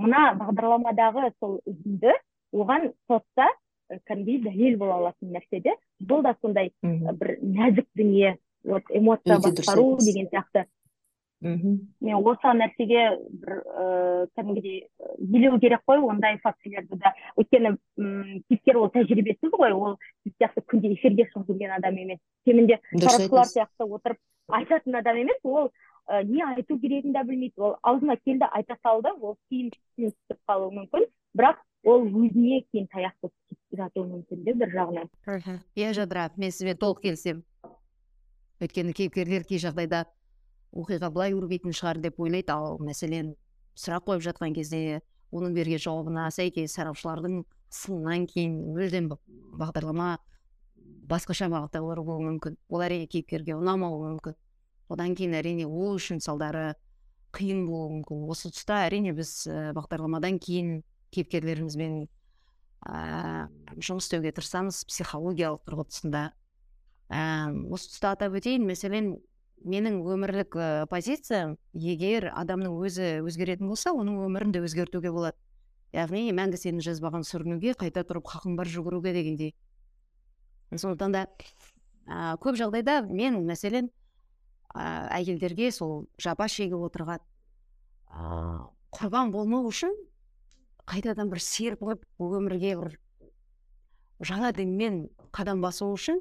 мына 0.00 0.30
бағдарламадағы 0.40 1.32
сол 1.38 1.60
үзінді 1.66 2.14
оған 2.52 2.92
сотта 3.06 3.48
і, 3.90 3.98
кәдімгідей 4.06 4.44
дәлел 4.48 4.78
бола 4.78 5.00
алатын 5.00 5.34
нәрсе 5.36 5.62
де. 5.62 5.76
Бұл 6.00 6.22
да 6.26 6.36
сондай 6.40 6.72
бір 6.82 7.36
нәзік 7.42 7.88
дүние 7.94 8.38
вот 8.64 8.84
эмоция 8.90 9.38
басқару 9.38 9.96
деген 9.98 10.28
сияқты. 10.28 10.66
Мхм. 11.40 11.76
мен 12.00 12.16
осы 12.16 12.52
нәрсеге 12.56 13.02
бір 13.42 13.52
ыыы 13.64 14.26
кәдімгідей 14.36 14.78
і, 14.80 15.36
елеу 15.36 15.58
керек 15.60 15.82
қой 15.88 16.02
ондай 16.04 16.38
фактілерді 16.42 16.98
да. 17.00 17.14
Өйткені 17.36 17.76
м 17.98 18.42
кейіпкер 18.48 18.76
ол 18.76 18.90
тәжірибесіз 18.94 19.54
ғой 19.56 19.72
ол 19.72 19.96
біз 20.24 20.34
сияқты 20.36 20.64
күнде 20.68 20.92
эфирге 20.94 21.28
шығып 21.32 21.48
жүрген 21.48 21.76
адам 21.78 21.96
емес. 21.96 22.20
Кемінде 22.44 22.80
сарапшылар 22.92 23.48
сияқты 23.48 23.88
отырып 23.88 24.18
айтатын 24.48 25.00
адам 25.00 25.16
емес 25.16 25.40
ол 25.42 25.70
ы 26.10 26.22
не 26.24 26.44
айту 26.44 26.78
керегін 26.78 27.12
де 27.12 27.24
білмейді. 27.24 27.56
Ол 27.56 27.76
аузына 27.82 28.16
келді 28.24 28.48
айта 28.52 28.76
салды 28.82 29.12
ол 29.20 29.36
кейін 29.48 29.72
түсіне 29.72 30.12
түсіп 30.12 30.38
қалуы 30.48 30.72
мүмкін. 30.76 31.08
Бірақ 31.36 31.60
ол 31.84 32.04
өзіне 32.04 32.64
кейін 32.70 32.88
таяқ 32.92 33.16
болып 33.22 33.34
кетіп 33.48 33.80
жатуы 33.80 34.06
мүмкін 34.08 34.44
де 34.44 34.54
бір 34.54 34.74
жағынан. 34.74 35.60
Иә 35.76 35.92
жадыра 35.96 36.30
мен 36.36 36.50
сізбен 36.50 36.76
толық 36.76 37.00
келісемін. 37.06 37.44
Өйткені 38.60 38.92
кейіпкерлер 38.92 39.46
кей 39.48 39.56
жағдайда 39.62 40.04
оқиға 40.72 41.10
былай 41.12 41.34
өрбитін 41.36 41.74
шығар 41.76 42.00
деп 42.02 42.20
ойлайды. 42.20 42.52
Ал 42.52 42.78
мәселен 42.82 43.34
сұрақ 43.78 44.06
қойып 44.08 44.26
жатқан 44.28 44.54
кезде 44.56 45.00
оның 45.34 45.54
берген 45.54 45.82
жауабына 45.82 46.28
сәйкес 46.34 46.74
сарапшылардың 46.76 47.42
сынынан 47.70 48.26
кейін 48.30 48.56
мүлдем 48.74 49.08
бағдарлама 49.58 50.16
басқаша 51.10 51.50
бағытта 51.50 51.82
өрбуі 51.82 52.22
мүмкін. 52.26 52.56
Ол 52.70 52.84
әрине 52.84 53.08
кейіпкерге 53.10 53.56
ұнамауы 53.58 54.14
мүмкін. 54.14 54.36
Одан 54.90 55.14
кейін 55.18 55.36
әрине 55.38 55.66
ол 55.66 55.96
үшін 55.96 56.22
салдары 56.22 56.74
қиын 57.36 57.64
болуы 57.68 58.00
мүмкін. 58.00 58.24
Осы 58.30 58.50
тұста 58.50 58.84
әрине 58.88 59.14
біз 59.14 59.32
ә, 59.46 59.70
бағдарламадан 59.76 60.40
кейін 60.42 60.80
кейіпкерлерімізбен 61.14 61.96
ә, 62.86 63.48
жұмыс 63.78 64.08
істеуге 64.08 64.34
тырысамыз 64.34 64.82
психологиялық 64.90 65.62
тұрғысында 65.66 66.24
ә, 67.10 67.22
осы 67.70 67.92
тұста 67.92 68.14
атап 68.16 68.38
өтейін. 68.40 68.66
Мәселен 68.70 69.12
менің 69.64 70.00
өмірлік 70.08 70.56
ә, 70.56 70.68
позициям 70.90 71.56
егер 71.74 72.30
адамның 72.32 72.76
өзі 72.80 73.08
өзгеретін 73.26 73.68
болса 73.68 73.92
оның 73.92 74.20
өмірін 74.26 74.52
де 74.56 74.62
өзгертуге 74.64 75.12
болады. 75.12 75.36
Яғни 75.92 76.30
мәңгі 76.32 76.60
сені 76.60 76.84
жазбаған 76.86 77.24
сүрінуге 77.26 77.74
қайта 77.78 78.04
тұрып 78.06 78.28
хақың 78.30 78.56
бар 78.56 78.68
жүгіруге 78.70 79.12
дегендей. 79.12 79.54
Сондықтан 80.70 81.12
да 81.12 81.24
ә, 82.06 82.36
көп 82.40 82.56
жағдайда 82.60 83.02
мен 83.08 83.40
мәселен 83.46 83.90
ә, 84.74 85.08
әйелдерге 85.18 85.70
сол 85.74 86.06
жапа 86.18 86.48
шегіп 86.48 86.86
отырған 86.88 87.20
ә, 88.10 88.66
құрбан 88.94 89.32
болмау 89.34 89.68
үшін 89.70 89.94
қайтадан 90.90 91.30
бір 91.30 91.42
серпіліп 91.44 92.06
өмірге 92.22 92.76
бір 92.80 92.96
жаңа 94.26 94.52
деммен 94.56 95.04
қадам 95.34 95.62
басу 95.62 95.90
үшін 95.94 96.20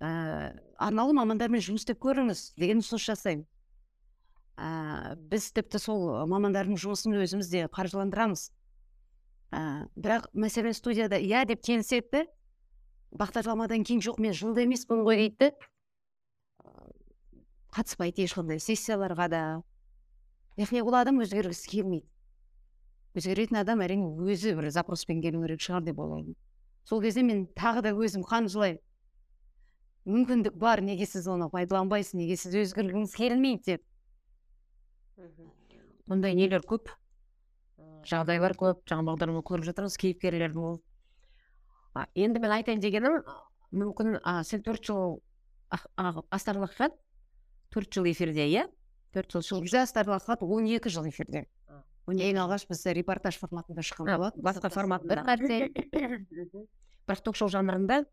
ә, 0.00 0.54
арнаулы 0.80 1.14
мамандармен 1.20 1.62
жұмыс 1.64 1.84
істеп 1.84 2.00
көріңіз 2.02 2.44
деген 2.60 2.80
ұсыныс 2.80 3.04
жасаймын 3.10 3.46
ә, 4.60 5.16
біз 5.30 5.50
тіпті 5.56 5.80
сол 5.80 6.04
мамандардың 6.28 6.78
жұмысын 6.80 7.16
өзіміз 7.20 7.48
де 7.52 7.64
қаржыландырамыз. 7.72 8.50
Ә, 9.50 9.88
бірақ 9.96 10.28
мәселен 10.36 10.76
студияда 10.76 11.18
иә 11.20 11.46
деп 11.48 11.64
келіседі 11.64 12.08
де 12.12 12.22
бағдарламадан 13.16 13.84
кейін 13.86 14.04
жоқ 14.04 14.20
мен 14.22 14.36
жылда 14.36 14.64
емеспін 14.66 15.04
ғой 15.06 15.24
дейді. 15.24 15.52
Қатыспайды 17.74 18.26
ешқандай 18.26 18.60
сессияларға 18.60 19.28
да. 19.30 19.42
Яғни 20.58 20.82
ол 20.82 20.94
адам 20.98 21.22
өзгергісі 21.24 21.70
келмейді. 21.70 22.06
Өзгеретін 23.16 23.62
адам 23.62 23.82
әрине 23.82 24.12
өзі 24.22 24.54
бір 24.58 24.70
запроспен 24.74 25.22
келу 25.22 25.42
керек 25.46 25.62
шығар 25.62 25.86
деп 25.86 25.98
ойлаймын. 26.02 26.36
Сол 26.84 27.02
кезде 27.02 27.22
мен 27.26 27.46
тағы 27.58 27.82
да 27.86 27.94
өзім 27.94 28.22
қанжылаймын 28.26 28.82
мүмкіндік 30.08 30.56
бар 30.56 30.80
неге 30.84 31.06
сіз 31.06 31.28
оны 31.28 31.50
пайдаланбайсыз 31.52 32.14
неге 32.18 32.36
сіз 32.40 32.54
өзгергіңіз 32.64 33.16
келмейді 33.16 33.76
деп. 33.76 33.82
Мұндай 36.10 36.34
нелер 36.34 36.64
көп 36.66 36.92
жағдайлар 38.08 38.56
көп 38.56 38.86
жаңа 38.88 39.10
бағдарлама 39.10 39.42
көріп 39.44 39.68
жатырмыз 39.68 39.98
кейіпкерлер 40.00 40.54
мол 40.56 40.80
А, 41.94 42.06
енді 42.14 42.38
мен 42.38 42.52
айтайын 42.54 42.82
дегенім 42.82 43.16
мүмкін 43.74 44.20
а, 44.22 44.44
сен 44.46 44.62
төрт 44.62 44.86
жыл 44.86 45.16
астарлы 46.30 46.68
ақиқат 46.68 46.94
төрт 47.74 47.90
жыл 47.94 48.06
эфирде 48.10 48.46
иә? 48.46 48.68
Төрт 49.14 49.34
жыл 49.34 49.42
шығып 49.46 49.66
бізде 49.66 49.82
астарлы 49.82 50.14
ақиқат 50.20 50.44
он 50.46 50.68
екі 50.70 50.92
жыл 50.92 51.08
эфирде. 51.10 51.48
Ең 52.10 52.38
алғаш 52.42 52.68
біз 52.70 52.84
репортаж 52.94 53.38
форматында 53.42 53.82
шыққан 53.86 54.06
болатын 54.06 54.42
басқа 54.46 54.70
форматында. 54.70 55.24
бірақ 57.10 57.22
ток 57.26 57.36
шоу 57.36 57.50
жанрында 57.50 58.04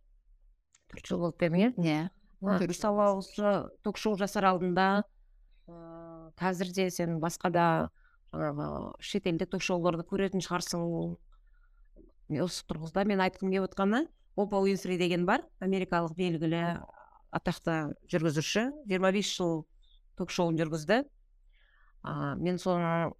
төрт 0.92 1.12
жыл 1.12 1.24
болды 1.26 1.46
дедің 1.46 1.84
иә 1.84 2.04
иә 2.42 2.68
мысалы 2.70 3.12
осы 3.18 3.54
ток 3.84 3.98
шоу 3.98 4.18
жасар 4.18 4.46
алдында 4.52 5.04
ыыы 5.68 6.32
қазір 6.38 6.74
де 6.74 6.90
сен 6.94 7.20
басқа 7.20 7.52
да 7.52 7.68
жаңағы 8.34 8.94
шетелдік 9.02 9.50
ток 9.52 9.64
шоуларды 9.64 10.06
көретін 10.08 10.44
шығарсың. 10.44 10.84
Осы 12.44 12.66
тұрғыда 12.68 13.06
мен 13.08 13.24
айтқым 13.24 13.52
келіп 13.54 13.70
отқаны 13.70 14.06
опа 14.36 14.60
уинфри 14.62 14.98
деген 15.00 15.26
бар 15.26 15.46
америкалық 15.64 16.16
белгілі 16.18 16.62
атақты 17.32 17.78
жүргізуші. 18.12 18.68
25 18.86 19.32
жыл 19.32 19.64
ток 20.20 20.32
шоуын 20.32 20.60
жүргізді. 20.60 21.04
А, 22.04 22.36
мен 22.36 22.60
соны 22.60 23.14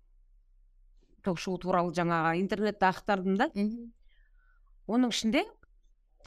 ток 1.24 1.40
шоу 1.40 1.58
туралы 1.58 1.96
жаңағы 1.96 2.38
интернетте 2.42 2.90
ақтардым 2.92 3.40
да. 3.40 3.50
Оның 4.88 5.12
ішінде 5.16 5.46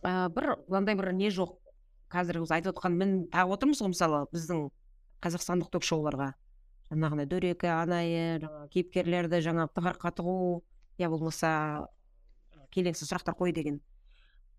ә, 0.03 0.29
бір 0.33 0.55
мынандай 0.69 0.97
бір 0.99 1.13
не 1.17 1.31
жоқ. 1.35 1.57
Қазір 2.11 2.41
өзі 2.43 2.57
айтып 2.57 2.75
отқан 2.75 2.97
мін 2.99 3.17
тағып 3.31 3.55
отырмыз 3.57 3.83
ғой 3.85 3.93
мысалы 3.93 4.25
біздің 4.33 4.65
қазақстандық 5.23 5.71
ток 5.71 5.87
шоуларға. 5.87 6.33
Жаңағындай 6.91 7.29
дөрекі 7.31 7.71
анайы 7.71 8.41
жаңағы 8.43 8.69
кейіпкерлерді 8.75 9.43
жаңағы 9.47 9.71
тығырыққа 9.77 10.11
тығу 10.19 10.39
я 10.99 11.11
болмаса 11.13 11.53
келеңсіз 12.75 13.13
сұрақтар 13.13 13.37
қой 13.39 13.55
деген. 13.55 13.79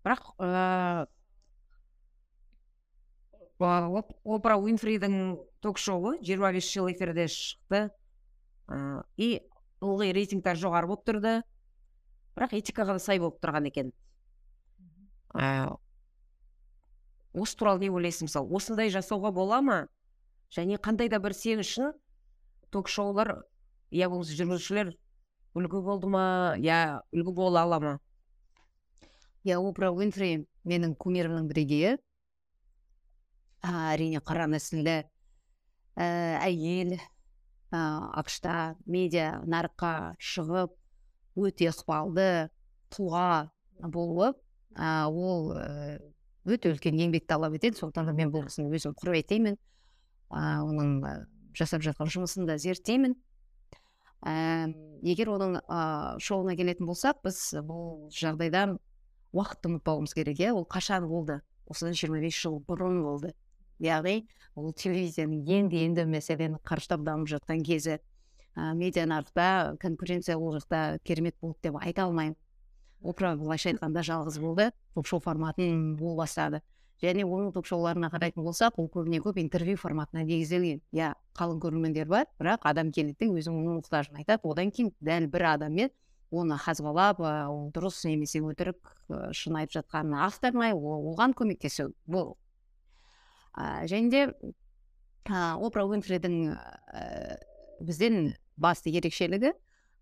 Бірақ 0.02 0.32
ыыы 0.38 1.06
опра 3.62 4.56
уинфридің 4.58 5.36
ток 5.62 5.78
шоуы 5.78 6.16
25 6.20 6.72
жыл 6.72 6.90
эфирде 6.90 7.28
шықты. 7.28 7.90
Ыыы 8.68 9.02
и 9.16 9.28
ылғи 9.82 10.12
рейтингтер 10.16 10.56
жоғары 10.58 10.88
болып 10.90 11.04
тұрды. 11.06 11.42
Бірақ 12.34 12.56
этикаға 12.58 12.96
да 12.96 13.02
сай 13.02 13.20
болып 13.20 13.38
тұрған 13.42 13.68
екен. 13.68 13.92
Ыыы 15.34 15.78
осы 17.32 17.56
туралы 17.56 17.86
не 17.86 17.90
ойлайсың 17.90 18.28
мысалы? 18.28 18.50
Осындай 18.52 18.92
жасауға 18.92 19.32
бола 19.32 19.60
ма? 19.64 19.78
Және 20.52 20.76
қандай 20.76 21.08
да 21.08 21.20
бір 21.22 21.32
сен 21.36 21.62
үшін 21.64 21.92
ток 22.70 22.88
шоулар 22.92 23.38
я 23.90 24.08
болмаса 24.12 24.36
жүргізушілер 24.36 24.92
үлгі 25.56 25.80
болды 25.84 26.10
ма? 26.12 26.54
Я 26.60 27.02
үлгі 27.12 27.32
бола 27.32 27.64
ала 27.64 27.80
ма? 27.80 27.94
Иә 29.44 29.58
опра 29.58 29.90
уинфри 29.90 30.44
менің 30.68 30.94
кумирімнің 31.00 31.48
бірегейі. 31.48 31.96
Әрине 33.62 34.20
қара 34.20 34.46
нәсілді 34.50 35.00
ә, 35.96 36.06
әйел 36.42 36.96
ә, 36.96 37.80
ақш 38.20 38.40
та 38.44 38.76
медиа 38.86 39.40
нарыққа 39.46 40.14
шығып 40.18 40.76
өте 41.38 41.70
ықпалды 41.70 42.50
тұлға 42.92 43.50
болуы 43.80 44.32
ә, 44.32 44.41
ол 44.76 45.52
ә, 45.56 45.98
өте 46.44 46.72
үлкен 46.72 46.98
еңбек 47.00 47.26
талап 47.26 47.56
етеді. 47.58 47.78
Сондықтан 47.80 48.10
да 48.10 48.16
мен 48.16 48.32
бұл 48.32 48.46
кісіні 48.48 48.72
өзім 48.72 48.96
құрметтеймін 48.98 49.58
оның 50.32 50.96
жасап 51.56 51.84
жатқан 51.84 52.10
жұмысын 52.12 52.48
да 52.48 52.56
зерттеймін. 52.58 53.14
Ә, 54.22 54.72
егер 55.02 55.32
оның 55.34 55.58
ә, 55.66 56.18
шоуына 56.22 56.54
келетін 56.56 56.86
болсақ 56.86 57.24
біз 57.26 57.40
бұл 57.66 58.08
жағдайда 58.14 58.68
уақытты 59.34 59.68
ұмытпауымыз 59.72 60.14
керек 60.14 60.38
иә. 60.40 60.52
Ол 60.54 60.66
қашан 60.70 61.08
болды? 61.10 61.40
осыдан 61.66 61.96
жиырма 61.96 62.20
бес 62.22 62.36
жыл 62.36 62.60
бұрын 62.66 63.02
болды. 63.02 63.32
Яғни 63.82 64.26
ол 64.54 64.72
телевизияның 64.76 65.42
енді 65.56 65.82
енді 65.86 66.06
мәселен 66.10 66.58
қарыштап 66.68 67.04
дамып 67.06 67.30
жатқан 67.32 67.62
кезі. 67.66 67.98
Ә, 68.54 68.74
медиа 68.76 69.06
нарықта 69.08 69.76
конкуренция 69.80 70.36
ол 70.38 70.58
жақта 70.58 71.00
керемет 71.04 71.36
болды 71.40 71.68
деп 71.68 71.78
айта 71.80 72.04
алмаймын. 72.04 72.36
Опра 73.02 73.34
былайша 73.36 73.72
айтқанда 73.72 74.02
жалғыз 74.06 74.38
болды. 74.40 74.70
Ток 74.94 75.06
шоу 75.06 75.20
форматын 75.20 75.96
ол 76.00 76.16
бастады. 76.16 76.62
Және 77.02 77.24
оның 77.26 77.50
ток 77.52 77.66
шоуларына 77.66 78.12
қарайтын 78.12 78.44
болсақ 78.46 78.78
ол 78.78 78.86
көбіне 78.92 79.18
көп 79.24 79.40
интервью 79.42 79.76
форматына 79.76 80.22
негізделген. 80.22 80.82
Иә 80.94 81.14
қалың 81.34 81.58
көрермендер 81.62 82.06
бар 82.06 82.28
бірақ 82.38 82.68
адам 82.70 82.92
келеді 82.92 83.26
де 83.26 83.30
өзінің 83.32 83.80
мұқтажын 83.80 84.20
айтады. 84.22 84.46
Одан 84.46 84.70
кейін 84.70 84.92
дәл 85.00 85.26
бір 85.32 85.48
адаммен 85.56 85.90
оны 86.30 86.56
қазбалап 86.62 87.20
ол 87.20 87.70
дұрыс 87.74 88.04
немесе 88.06 88.40
өтірік 88.40 88.94
шын 89.36 89.58
айтып 89.60 89.80
жатқанын 89.80 90.22
ақтармай 90.28 90.72
оған 90.72 91.34
көмектесу 91.36 91.90
бұл. 92.06 92.36
Ә, 93.52 93.84
және 93.90 94.08
де 94.10 94.22
опра 95.28 95.84
уинфридің 95.84 96.38
ә, 96.54 97.36
бізден 97.82 98.32
басты 98.56 98.94
ерекшелігі 98.94 99.52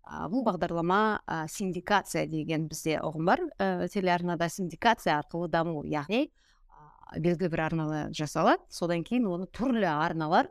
бұл 0.05 0.43
бағдарлама 0.45 1.21
ә, 1.25 1.45
синдикация 1.47 2.25
деген 2.27 2.67
бізде 2.67 2.97
ұғым 3.01 3.25
бар. 3.27 3.43
Ә, 3.57 3.87
телеарнада 3.91 4.49
синдикация 4.49 5.19
арқылы 5.19 5.47
даму 5.51 5.83
яғни 5.85 6.25
ә, 6.27 7.19
белгілі 7.19 7.51
бір 7.53 7.63
арналы 7.67 8.01
жасалады. 8.15 8.63
Содан 8.69 9.05
кейін 9.07 9.29
оны 9.29 9.47
түрлі 9.53 9.87
арналар 9.91 10.49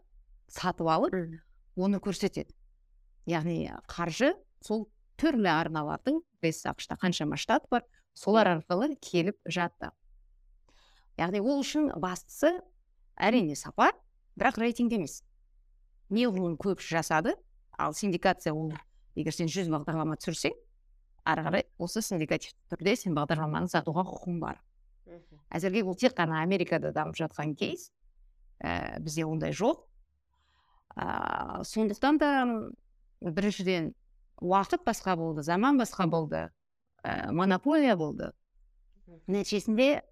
сатып 0.48 0.88
алып 0.88 1.16
оны 1.76 2.00
көрсетеді. 2.02 2.54
Яғни 3.26 3.70
қаржы 3.90 4.32
сол 4.64 4.86
түрлі 5.20 5.50
арналардың 5.52 6.22
біз 6.40 6.62
ақшта 6.70 6.96
қаншама 7.00 7.36
штат 7.36 7.66
бар 7.70 7.84
солар 8.14 8.54
арқылы 8.56 8.94
келіп 9.02 9.36
жатты. 9.46 9.90
Яғни 11.20 11.42
ол 11.42 11.60
үшін 11.60 11.90
бастысы 12.00 12.54
әрине 13.20 13.56
сапа 13.58 13.90
бірақ 14.38 14.60
рейтинг 14.62 14.94
емес. 14.96 15.20
Неғұрлым 16.08 16.56
көп 16.58 16.80
жасады 16.80 17.34
ал 17.78 17.92
синдикация 17.94 18.54
ол 18.54 18.72
егер 19.20 19.36
сен 19.36 19.50
жүз 19.52 19.70
бағдарлама 19.72 20.18
түсірсең 20.20 20.56
ары 21.24 21.44
қарай 21.44 21.64
осы 21.78 22.02
синдикативті 22.04 22.58
түрде 22.72 22.96
сен 22.96 23.14
бағдарламаны 23.16 23.70
сатуға 23.70 24.04
құқың 24.08 24.40
бар. 24.42 24.60
Әзірге 25.50 25.82
бұл 25.86 25.96
тек 25.98 26.14
қана 26.16 26.42
америкада 26.44 26.92
дамып 26.94 27.18
жатқан 27.18 27.54
кейс. 27.58 27.90
Ә, 28.62 29.00
бізде 29.02 29.24
ондай 29.26 29.52
жоқ. 29.56 29.82
Ә, 30.96 31.62
сондықтан 31.66 32.18
да 32.20 32.30
біріншіден 33.20 33.92
уақыт 34.40 34.84
басқа 34.86 35.16
болды 35.16 35.42
заман 35.42 35.80
басқа 35.80 36.06
болды 36.06 36.48
ә, 37.02 37.32
монополия 37.32 37.96
болды. 37.96 38.32
Нәтижесінде 39.26 40.02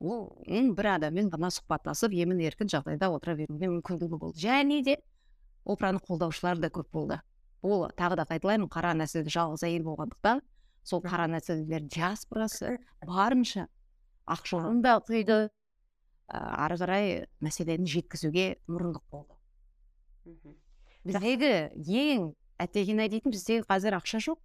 ол 0.00 0.30
бір 0.48 0.94
адаммен 0.96 1.30
ғана 1.32 1.50
сұхбаттасып 1.52 2.14
емін 2.16 2.40
еркін 2.46 2.70
жағдайда 2.72 3.10
отыра 3.12 3.36
беруіне 3.36 3.72
мүмкіндігі 3.76 4.16
болды. 4.16 4.40
Және 4.40 4.82
де 4.84 5.00
опраны 5.64 6.00
қолдаушылар 6.00 6.60
да 6.60 6.70
көп 6.70 6.88
болды. 6.92 7.20
Ол 7.62 7.88
тағы 7.96 8.16
да 8.20 8.26
қайталаймын 8.28 8.70
қара 8.72 8.94
нәсілді 8.96 9.32
жалғыз 9.34 9.64
әйел 9.68 9.84
болғандықтан 9.88 10.40
сол 10.82 11.02
қара 11.04 11.26
нәсілділер 11.28 11.86
диаспорасы 11.92 12.78
барынша 13.06 13.66
ақшасын 14.30 14.80
да 14.84 14.98
құйды 15.04 15.48
ары 16.30 16.76
қарай 16.80 17.24
мәселені 17.42 17.88
жеткізуге 17.90 18.46
мұрындық 18.70 19.02
болды. 19.10 19.34
Біздегі 21.04 21.52
ең 21.76 22.30
әттеген 22.60 23.02
ай 23.02 23.10
дейтін 23.10 23.34
бізде 23.34 23.60
қазір 23.66 23.98
ақша 23.98 24.20
жоқ. 24.22 24.38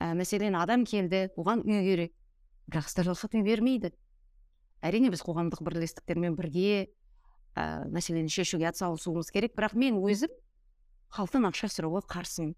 Ә, 0.00 0.14
мәселен 0.14 0.56
адам 0.56 0.84
келді 0.86 1.28
оған 1.36 1.64
үй 1.66 1.82
керек 1.84 2.12
бірақ 2.70 2.88
стажировка 2.92 3.36
үй 3.36 3.44
бермейді. 3.44 3.90
Әрине 4.80 5.10
біз 5.12 5.24
қоғамдық 5.26 5.64
бірлестіктермен 5.66 6.36
бірге 6.38 6.86
ә, 7.56 7.88
мәселені 7.90 8.30
шешуге 8.30 8.70
атсалысуымыз 8.70 9.32
керек 9.34 9.56
бірақ 9.58 9.74
мен 9.74 9.98
өзім 9.98 10.30
халықтан 11.14 11.48
ақша 11.50 11.70
сұрауға 11.70 12.04
қарсымын. 12.10 12.54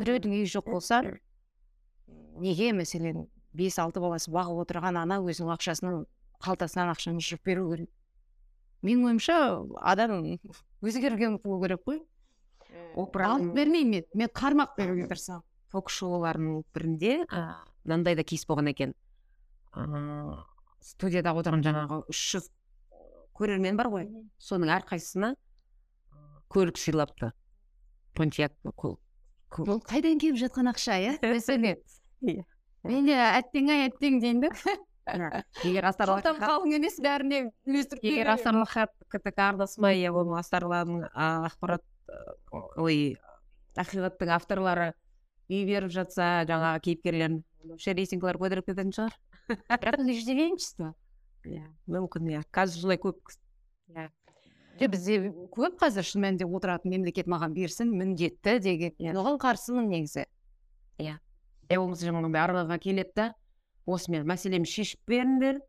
Біреудің 0.00 0.34
үйі 0.38 0.48
жоқ 0.50 0.70
болса 0.72 1.02
неге 2.42 2.72
мәселен 2.74 3.26
бес 3.52 3.78
алты 3.78 4.00
баласы 4.00 4.32
бағып 4.32 4.64
отырған 4.64 4.98
ана 5.02 5.20
өзінің 5.22 5.52
ақшасынан 5.56 6.06
қалтасынан 6.42 6.92
ақшаны 6.94 7.22
жып 7.22 7.44
беру 7.46 7.68
керек? 7.70 7.90
Менің 8.82 9.12
ойымша 9.12 9.36
адам 9.78 10.24
өзгерген 10.82 11.38
болу 11.44 11.60
керек 11.62 11.84
қой. 11.86 12.02
Алып 12.96 13.54
бермеймін 13.54 13.90
мен 13.90 14.04
мен 14.14 14.32
қармақ 14.32 14.74
беруге 14.76 15.06
тырысамын 15.06 15.44
ток 15.72 15.88
шоуларының 15.90 16.64
бірінде 16.74 17.22
мынандай 17.84 18.16
да 18.16 18.24
кейс 18.24 18.44
болған 18.48 18.72
екен. 18.72 18.96
Студияда 20.82 21.32
отырған 21.38 21.62
жаңағы 21.64 22.02
үш 22.12 22.20
жүз 22.34 22.48
көрермен 23.38 23.78
бар 23.78 23.88
ғой. 23.92 24.08
Соның 24.38 24.72
әрқайсысына 24.76 25.34
көлік 26.52 26.76
сыйлапты. 26.80 27.32
Понтияк 28.16 28.52
ол 28.86 29.82
қайдан 29.84 30.20
келіп 30.22 30.38
жатқан 30.40 30.70
ақша 30.72 30.96
иә? 31.02 31.18
Мәселе. 31.34 31.76
Мен 32.22 33.06
де 33.06 33.18
әттең 33.18 33.70
ай 33.72 33.86
әттең 33.90 34.20
деймін 34.22 34.50
егер 35.66 35.88
қалтам 35.98 36.38
қалың 36.38 36.76
емес 36.78 36.98
бәріне 37.02 37.40
үлестіріп 37.66 38.04
егер 38.06 38.28
беремін. 38.28 38.32
астарлы 38.36 38.66
хат 38.70 38.92
ктк 39.10 39.38
арнасына 39.42 39.90
ие 39.96 40.12
болған 40.14 40.38
астарлардың 40.38 41.08
а, 41.10 41.48
ақпарат 41.48 41.82
ой 42.78 43.16
ақиқаттың 43.78 44.30
авторлары 44.36 44.92
үй 45.50 45.64
беріп 45.66 45.90
жатса 45.90 46.44
жаңағы 46.48 46.84
кейіпкерлерін 46.86 47.42
вообще 47.72 47.94
рейтингілер 47.98 48.38
көтеріліп 48.38 48.70
кететін 48.70 48.94
шығар. 48.94 49.18
Бірақ 49.50 49.98
бұл 50.00 50.12
иждивенчество 50.14 50.92
иә 51.50 51.66
мүмкін 51.90 52.30
иә. 52.36 52.44
Қазір 52.54 52.86
солай 52.86 53.02
көп 53.02 53.18
иә. 53.90 54.06
Бізде 54.90 55.18
көп 55.52 55.76
қазір 55.80 56.06
шын 56.06 56.22
мәнінде 56.24 56.46
отыратын 56.48 56.92
мемлекет 56.94 57.28
маған 57.30 57.54
берсін 57.54 57.92
міндетті 57.94 58.58
деген. 58.62 58.94
Иә. 58.98 59.12
мен 59.12 59.20
оған 59.20 59.38
қарсымын 59.42 59.88
негізі. 59.90 60.24
Е 60.98 61.78
болмаса 61.78 62.06
жаңағындай 62.08 62.42
араларға 62.42 62.78
келеді 62.82 63.12
да 63.16 63.26
осымен 63.86 64.26
мәселемді 64.28 64.70
шешіп 64.70 65.00
беріңдер. 65.08 65.60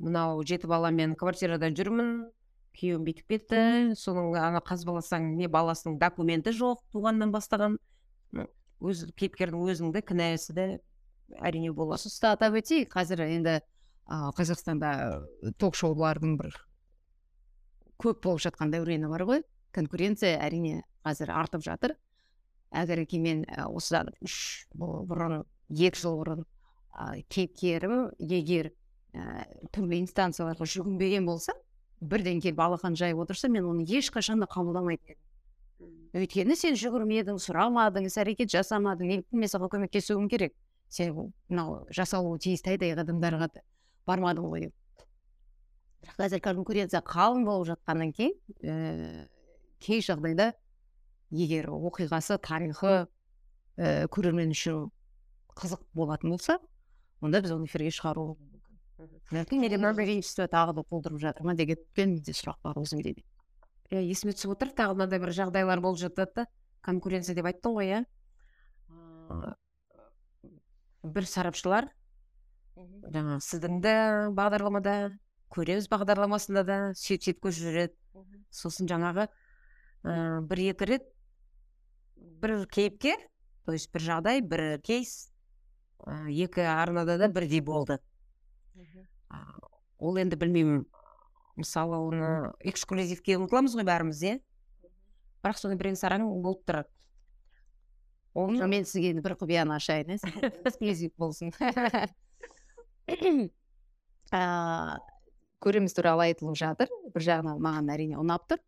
Мынау 0.00 0.42
жеті 0.44 0.68
баламен 0.70 1.14
квартирада 1.16 1.70
жүрмін 1.70 2.30
күйеуім 2.76 3.04
бүйтіп 3.06 3.34
кетті. 3.34 3.60
Соның 3.98 4.34
ана 4.40 4.62
қазбаласаң 4.64 5.34
не 5.36 5.48
баласының 5.48 5.98
документі 6.00 6.54
жоқ 6.56 6.82
туғаннан 6.94 7.32
бастаған. 7.34 7.76
Өз 8.80 9.04
кейіпкердің 9.20 9.66
өзінің 9.68 9.92
де 9.92 10.02
кінәсі 10.02 10.56
де 10.56 10.66
әрине 11.36 11.72
болады. 11.72 12.00
Осы 12.00 12.08
тұста 12.08 12.34
атап 12.36 12.56
өтейік. 12.60 12.88
Қазір 12.94 13.26
енді 13.26 13.60
а, 14.06 14.30
қазақстанда 14.36 15.52
ток 15.60 15.76
шоулардың 15.76 16.38
бір 16.40 16.56
көп 18.00 18.22
болып 18.24 18.44
жатқан 18.46 18.72
дәурені 18.72 19.10
бар 19.12 19.26
ғой. 19.28 19.42
Конкуренция 19.76 20.38
әрине 20.42 20.82
қазір 21.06 21.32
артып 21.36 21.64
жатыр. 21.66 21.96
Әзірге 22.70 23.18
мен 23.20 23.44
ә, 23.46 23.66
осыдан 23.66 24.12
үш 24.24 24.66
бұрын 24.78 25.42
екі 25.70 26.00
жыл 26.00 26.20
бұрын 26.20 26.44
ә, 26.44 27.22
кейіпкерім 27.28 28.12
егер 28.22 28.70
ә, 29.14 29.44
түрлі 29.74 30.00
инстанцияларға 30.04 30.68
жүгінбеген 30.70 31.26
болса 31.26 31.54
бірден 32.00 32.40
келіп 32.40 32.60
алақан 32.62 32.96
жайып 32.96 33.20
отырса 33.24 33.48
мен 33.48 33.66
оны 33.68 33.84
ешқашан 33.84 34.40
да 34.40 34.48
қабылдамайтын 34.50 35.14
едім. 35.14 35.26
Өйткені 36.16 36.56
сен 36.58 36.78
жүгірмедің 36.78 37.38
сұрамадың 37.42 38.08
іс 38.08 38.16
әрекет 38.18 38.50
жасамадың 38.54 39.10
неліктен 39.12 39.42
мен 39.42 39.50
саған 39.50 39.70
көмектесуім 39.74 40.28
керек. 40.30 40.54
Сен 40.88 41.32
мынау 41.48 41.84
жасалуы 41.94 42.38
тиіс 42.42 42.64
тайдай 42.66 42.94
қадамдарға 42.98 43.50
да 43.54 43.62
бармадың 44.08 44.48
ғой 44.50 44.64
деп. 44.66 44.74
Бірақ 46.00 46.18
қазір 46.20 46.42
конкуренция 46.44 47.02
қалың 47.04 47.44
болып 47.46 47.70
жатқаннан 47.72 48.12
кейін 48.16 48.34
ііі 48.60 49.24
кей 49.80 50.02
жағдайда 50.04 50.50
егер 51.30 51.70
оқиғасы 51.72 52.38
тарихы 52.42 52.94
ііі 53.78 54.08
көрермен 54.12 54.54
үшін 54.54 54.88
қызық 55.56 55.82
болатын 55.94 56.34
болса 56.34 56.58
онда 57.20 57.42
біз 57.44 57.52
оны 57.56 57.68
эфирге 57.68 57.92
шығаруымыз 57.92 58.40
мүмкін. 58.40 59.20
Бәлкім 59.30 59.64
тағы 60.52 60.74
да 60.76 60.84
болдырып 60.88 61.20
жатыр 61.20 61.46
ма 61.46 61.54
деген 61.54 61.80
менде 61.96 62.32
сұрақ 62.32 62.60
бар 62.64 62.80
өзімде 62.80 63.14
де 63.14 63.24
иә 63.90 64.02
есіме 64.06 64.34
түсіп 64.36 64.54
отыр 64.54 64.72
тағы 64.76 64.96
мынандай 64.96 65.20
бір 65.22 65.32
жағдайлар 65.34 65.80
болып 65.82 65.98
жатады 66.00 66.32
да 66.34 66.46
конкуренция 66.86 67.34
деп 67.34 67.48
айттың 67.50 67.74
ғой 67.74 67.88
иә. 67.90 68.04
Ыыы, 69.30 69.54
бір 71.02 71.26
сарапшылар 71.26 71.88
жаңағы 72.76 73.40
сіздің 73.44 73.80
де 73.84 73.94
бағдарламада 74.36 74.94
көреміз 75.54 75.88
бағдарламасында 75.90 76.64
да 76.66 76.78
сөйтіп 76.98 77.26
сөйтіп 77.26 77.42
көшіп 77.46 77.66
жүреді 77.66 78.24
сосын 78.54 78.88
жаңағы 78.90 79.26
ыыы 80.06 80.44
бір 80.50 80.62
екі 80.70 80.88
рет 80.92 81.10
бір 82.40 82.64
кейіпкер 82.70 83.18
то 83.66 83.72
есть 83.72 83.90
бір 83.92 84.02
жағдай 84.02 84.40
бір 84.42 84.80
кейс 84.82 85.30
ы, 86.06 86.30
екі 86.30 86.64
арнада 86.66 87.18
да 87.18 87.28
бірдей 87.28 87.60
болды. 87.60 87.98
А, 89.28 89.44
ол 89.98 90.16
енді 90.18 90.36
білмеймін 90.40 90.86
мысалы 91.60 91.98
оны 92.00 92.52
эксклюзивке 92.66 93.36
ұмтыламыз 93.38 93.76
ғой 93.78 93.86
бәріміз 93.86 94.22
иә? 94.24 94.38
Бірақ 95.44 95.60
соны 95.60 95.76
бірең 95.80 95.96
сараң 96.00 96.26
болып 96.42 96.64
тұрады. 96.68 96.90
Ол 98.34 98.50
мен 98.50 98.84
сізге 98.86 99.12
енді 99.14 99.24
бір 99.24 99.36
құпияны 99.40 99.76
ашайын 99.76 100.16
иә 100.16 100.18
эксклюзив 100.64 101.12
болсын. 101.18 101.54
Аа, 104.30 104.98
көреміз 105.64 105.94
туралы 105.96 106.30
айтылып 106.30 106.56
жатыр. 106.58 106.90
Бір 107.14 107.26
жағынан 107.26 107.60
маған 107.62 107.90
әрине 107.94 108.18
ұнап 108.20 108.46
тұр. 108.50 108.62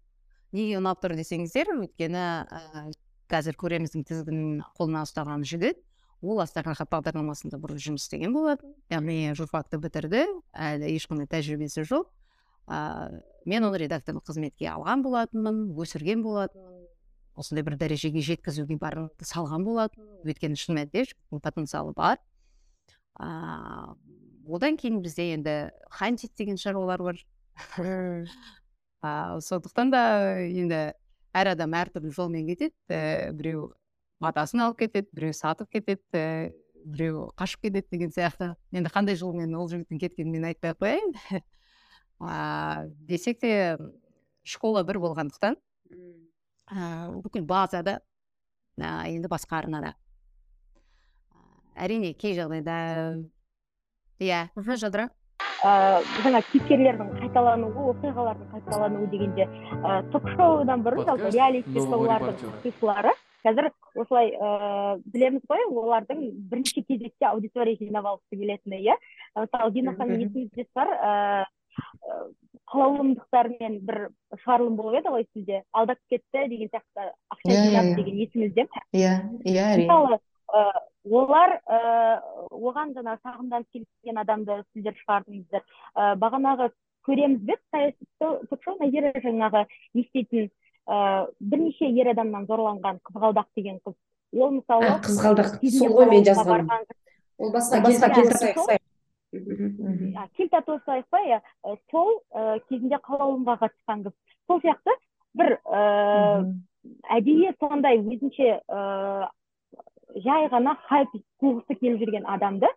Неге 0.52 0.76
ұнап 0.80 1.00
тұр 1.02 1.16
десеңіздер 1.16 1.72
өйткені 1.78 2.22
ә, 2.44 2.84
қазір 3.32 3.56
көреміздің 3.60 4.04
тізгінін 4.08 4.60
қолына 4.76 5.06
ұстаған 5.06 5.46
жігіт 5.48 5.80
ол 6.22 6.40
астана 6.42 6.74
хат 6.78 6.90
бағдарламасында 6.92 7.58
бұрын 7.58 7.80
жұмыс 7.82 8.06
істеген 8.06 8.34
болатын. 8.34 8.74
Яғни 8.92 9.32
журфакты 9.38 9.80
бітірді 9.82 10.22
әлі 10.52 10.92
ешқандай 10.94 11.26
тәжірибесі 11.32 11.82
жоқ. 11.88 12.06
Ә, 12.70 13.22
мен 13.48 13.66
оны 13.66 13.80
редакторлық 13.82 14.28
қызметке 14.28 14.68
алған 14.70 15.02
болатынмын 15.02 15.64
өсірген 15.82 16.22
болатынмын. 16.22 16.86
Осындай 17.34 17.64
бір 17.66 17.78
дәрежеге 17.80 18.22
жеткізуге 18.22 18.76
барымды 18.78 19.26
салған 19.26 19.64
болатынмын. 19.66 20.20
Өйткені 20.28 20.60
шын 20.60 20.78
мәнінде 20.78 21.08
потенциалы 21.42 21.96
бар. 21.96 22.20
Ыыы 23.18 23.96
одан 24.48 24.76
кейін 24.76 25.02
бізде 25.02 25.32
енді 25.34 25.70
хантик 25.90 26.32
деген 26.38 26.56
шаруалар 26.56 27.02
бар. 27.02 27.18
А, 29.02 29.38
сондықтан 29.42 29.90
да 29.90 30.02
енді 30.46 30.92
әр 31.34 31.52
адам 31.54 31.74
әртүрлі 31.74 32.12
жолмен 32.14 32.46
кетеді 32.46 32.74
ііі 32.88 33.32
біреу 33.38 33.72
матасын 34.22 34.62
алып 34.62 34.84
кетеді 34.84 35.10
біреу 35.12 35.34
сатып 35.34 35.72
кетеді 35.72 35.98
ііі 36.12 36.52
біреу 36.84 37.30
қашып 37.38 37.66
кетеді 37.66 37.88
деген 37.90 38.14
сияқты. 38.14 38.52
Енді 38.72 38.92
қандай 38.94 39.18
жолмен 39.18 39.54
ол 39.58 39.68
жігіттің 39.70 40.00
кеткенін 40.02 40.36
мен 40.36 40.46
айтпай 40.50 40.74
ақ 40.74 40.82
қояйын. 40.82 41.16
А, 42.22 42.86
десек 43.02 43.40
те 43.42 43.76
школа 44.46 44.84
бір 44.86 45.00
болғандықтан 45.02 45.56
ә, 46.70 47.10
бүкіл 47.18 47.42
базада 47.42 47.96
енді 48.78 49.26
басқа 49.32 49.58
арнада. 49.58 49.96
Әрине 51.74 52.12
кей 52.14 52.36
жағдайда 52.36 52.76
иә. 54.22 54.46
Жадыра? 54.56 55.10
Ыыы 55.62 56.02
жаңа 56.24 56.40
кейіпкерлердің 56.50 57.10
қайталануы 57.20 57.82
оқиғалардың 57.92 58.48
қайталануы 58.54 59.06
дегенде 59.12 59.46
ыыы 59.46 60.00
ток 60.14 60.26
шоудан 60.34 60.82
бұрын 60.82 61.06
жалпы 61.06 61.30
реалити 61.34 61.84
шоулардың 61.86 63.12
қазір 63.42 63.70
осылай 63.98 64.32
ыыы 64.38 65.00
білеміз 65.14 65.42
ғой 65.50 65.64
олардың 65.70 66.20
бірнеше 66.50 66.82
кезекте 66.86 67.26
аудитория 67.26 67.74
жинап 67.78 68.06
алғысы 68.06 68.38
келетіні 68.38 68.78
иә. 68.86 68.94
Мысалы 69.34 69.72
дина 69.74 69.94
ханым 69.98 70.20
есіңізде 70.26 70.66
шығар 70.70 70.92
ыыы 70.98 72.32
қалаулымдықтармен 72.72 73.78
бір 73.86 73.98
шығарылым 74.44 74.76
болып 74.78 75.00
еді 75.00 75.14
ғой 75.14 75.26
сізде. 75.32 75.62
Алдап 75.72 75.98
кетті 76.10 76.46
деген 76.48 76.70
сияқты 76.70 77.08
ақша 77.32 77.48
Иә, 77.48 77.54
иә, 77.54 77.64
жинап 77.66 77.84
иә. 77.84 77.96
деген 77.96 78.20
есіңізде 78.22 78.66
ме? 78.68 78.82
Иә 78.92 79.14
иә 79.44 79.64
әрине. 79.72 79.88
Мысалы 79.88 80.18
ы 80.52 80.62
олар 81.10 81.58
ы 81.66 81.80
оған 82.52 82.94
жаңағы 82.96 83.20
шағымданып 83.24 83.68
келген 83.72 84.18
адамды 84.22 84.58
сіздер 84.72 84.96
шығардыңыздар. 85.02 85.62
Ы 85.96 86.08
бағанағы 86.22 86.70
көреміз 87.06 87.40
бе 87.48 87.56
саяси 87.70 88.06
ток 88.20 88.62
шоу 88.64 88.78
жаңағы 88.78 89.66
не 89.94 90.02
істейтін 90.02 90.50
ы 90.86 91.26
бірнеше 91.40 91.90
ер 91.90 92.12
адамнан 92.14 92.46
зорланған 92.46 93.00
қызғалдақ 93.08 93.48
деген 93.56 93.80
қыз. 93.84 93.96
Ол 94.32 94.50
мысалы 94.58 94.86
а 94.88 94.98
қызғалдақ. 95.00 95.58
сол 95.70 95.96
ғой 95.98 96.10
мен 96.10 96.24
жазғаным 96.24 96.68
ол 97.38 97.52
басқа 97.52 97.80
иә. 101.26 101.40
Сол 101.90 102.20
кезінде 102.68 102.98
қалауымға 103.02 103.58
қатысқан 103.64 104.04
қыз. 104.06 104.14
Сол 104.46 104.60
сияқты 104.60 104.96
бір 105.34 105.58
ыыы 105.64 106.52
әдейі 107.16 107.54
сондай 107.60 108.00
өзінше 108.02 108.60
ыыы 108.68 109.28
жай 110.24 110.48
ғана 110.52 110.76
хайп 110.88 111.12
қуғысы 111.42 111.78
келіп 111.80 112.00
жүрген 112.02 112.26
адамды 112.26 112.68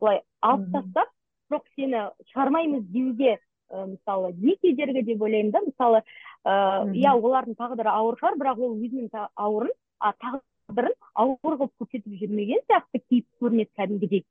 былай 0.00 0.22
алып 0.40 0.70
тастап 0.72 1.08
жоқ 1.52 1.64
сені 1.76 2.06
шығармаймыз 2.32 2.84
деуге 2.92 3.38
мысалы 3.70 4.32
не 4.38 4.56
кедергі 4.62 5.02
деп 5.02 5.22
ойлаймын 5.22 5.52
да 5.52 5.60
мысалы 5.66 6.02
ыыы 6.44 6.94
иә 7.00 7.14
олардың 7.16 7.56
тағдыры 7.58 7.90
ауыр 7.90 8.18
шығар 8.20 8.38
бірақ 8.40 8.60
ол 8.60 8.76
өзінің 8.76 9.10
та- 9.10 9.30
ауырын 9.36 9.72
а 10.00 10.12
тағдырын 10.24 10.94
ауыр 11.14 11.56
қылып 11.60 11.72
көрсетіп 11.80 12.18
жүрмеген 12.20 12.60
сияқты 12.68 13.00
кейіп 13.08 13.26
көрінеді 13.40 13.70
кәдімгідей. 13.78 14.24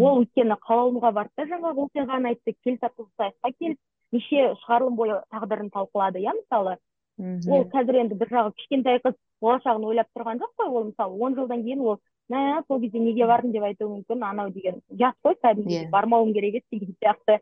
Ол 0.00 0.22
өйткені 0.22 0.56
қалауымға 0.68 1.12
барды 1.12 1.32
да 1.36 1.44
жаңағы 1.50 1.88
оқиғаны 1.88 2.28
айтты 2.32 2.54
кел 2.64 2.78
келіп 2.78 3.78
неше 4.12 4.54
шығарылым 4.64 4.96
бойы 4.96 5.20
тағдырын 5.32 5.70
талқылады 5.70 6.22
иә 6.22 6.32
мысалы. 6.38 6.78
Ол 7.18 7.64
қазір 7.72 8.00
енді 8.04 8.14
бір 8.14 8.30
жағы 8.30 8.52
кішкентай 8.58 9.00
қыз 9.04 9.16
болашағын 9.42 9.84
ойлап 9.90 10.08
тұрған 10.16 10.38
жоқ 10.42 10.54
қой 10.58 10.68
ол 10.70 10.84
мысалы. 10.90 11.18
Он 11.18 11.34
жылдан 11.34 11.62
кейін 11.64 11.80
ол 11.80 11.98
мә 12.30 12.62
сол 12.68 12.80
кезде 12.80 12.98
неге 12.98 13.26
бардың? 13.26 13.52
деп 13.52 13.62
айтуы 13.64 13.88
мүмкін. 13.88 14.24
Анау 14.24 14.50
деген. 14.50 14.80
Жас 14.90 15.14
қой 15.24 15.34
кәдімгідей 15.42 15.86
Иә. 15.86 15.90
бармауым 15.90 16.32
керек 16.32 16.60
еді 16.60 16.78
деген 16.78 16.94
сияқты. 17.02 17.38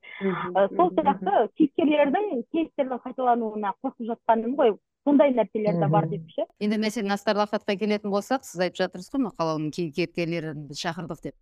Сол 0.76 0.90
сияқты 0.94 1.48
кейіпкерлердің 1.58 2.44
кейстердің 2.52 3.02
қайталануына 3.04 3.72
қосып 3.82 4.06
жатқаным 4.12 4.54
ғой. 4.56 4.76
Сондай 5.04 5.30
нәрселер 5.34 5.78
де 5.78 5.88
бар 5.88 6.08
деп 6.10 6.22
ше 6.30 6.46
енді 6.58 6.78
мәселен 6.82 7.12
астар 7.14 7.36
лақатқа 7.36 7.76
келетін 7.78 8.10
болсақ 8.10 8.42
сіз 8.42 8.60
айтып 8.64 8.80
жатырсыз 8.80 9.12
ғой 9.14 9.28
мақаланың 9.28 9.70
кей 9.70 9.90
кейіпкерлерін 9.92 10.66
біз 10.66 10.80
шақырдық 10.82 11.22
деп. 11.22 11.34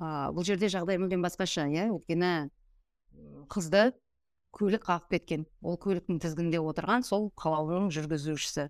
А, 0.00 0.30
бұл 0.34 0.42
жерде 0.42 0.66
жағдай 0.66 0.98
мүлдем 0.98 1.22
басқаша 1.22 1.68
иә? 1.70 1.86
Өйткені 1.94 2.50
қызды 3.48 3.92
көлік 4.56 4.86
қағып 4.86 5.12
кеткен. 5.12 5.46
Ол 5.60 5.76
көліктің 5.80 6.20
тізгінінде 6.24 6.60
отырған 6.64 7.04
сол 7.06 7.30
қалаудың 7.36 7.90
жүргізушісі. 7.94 8.68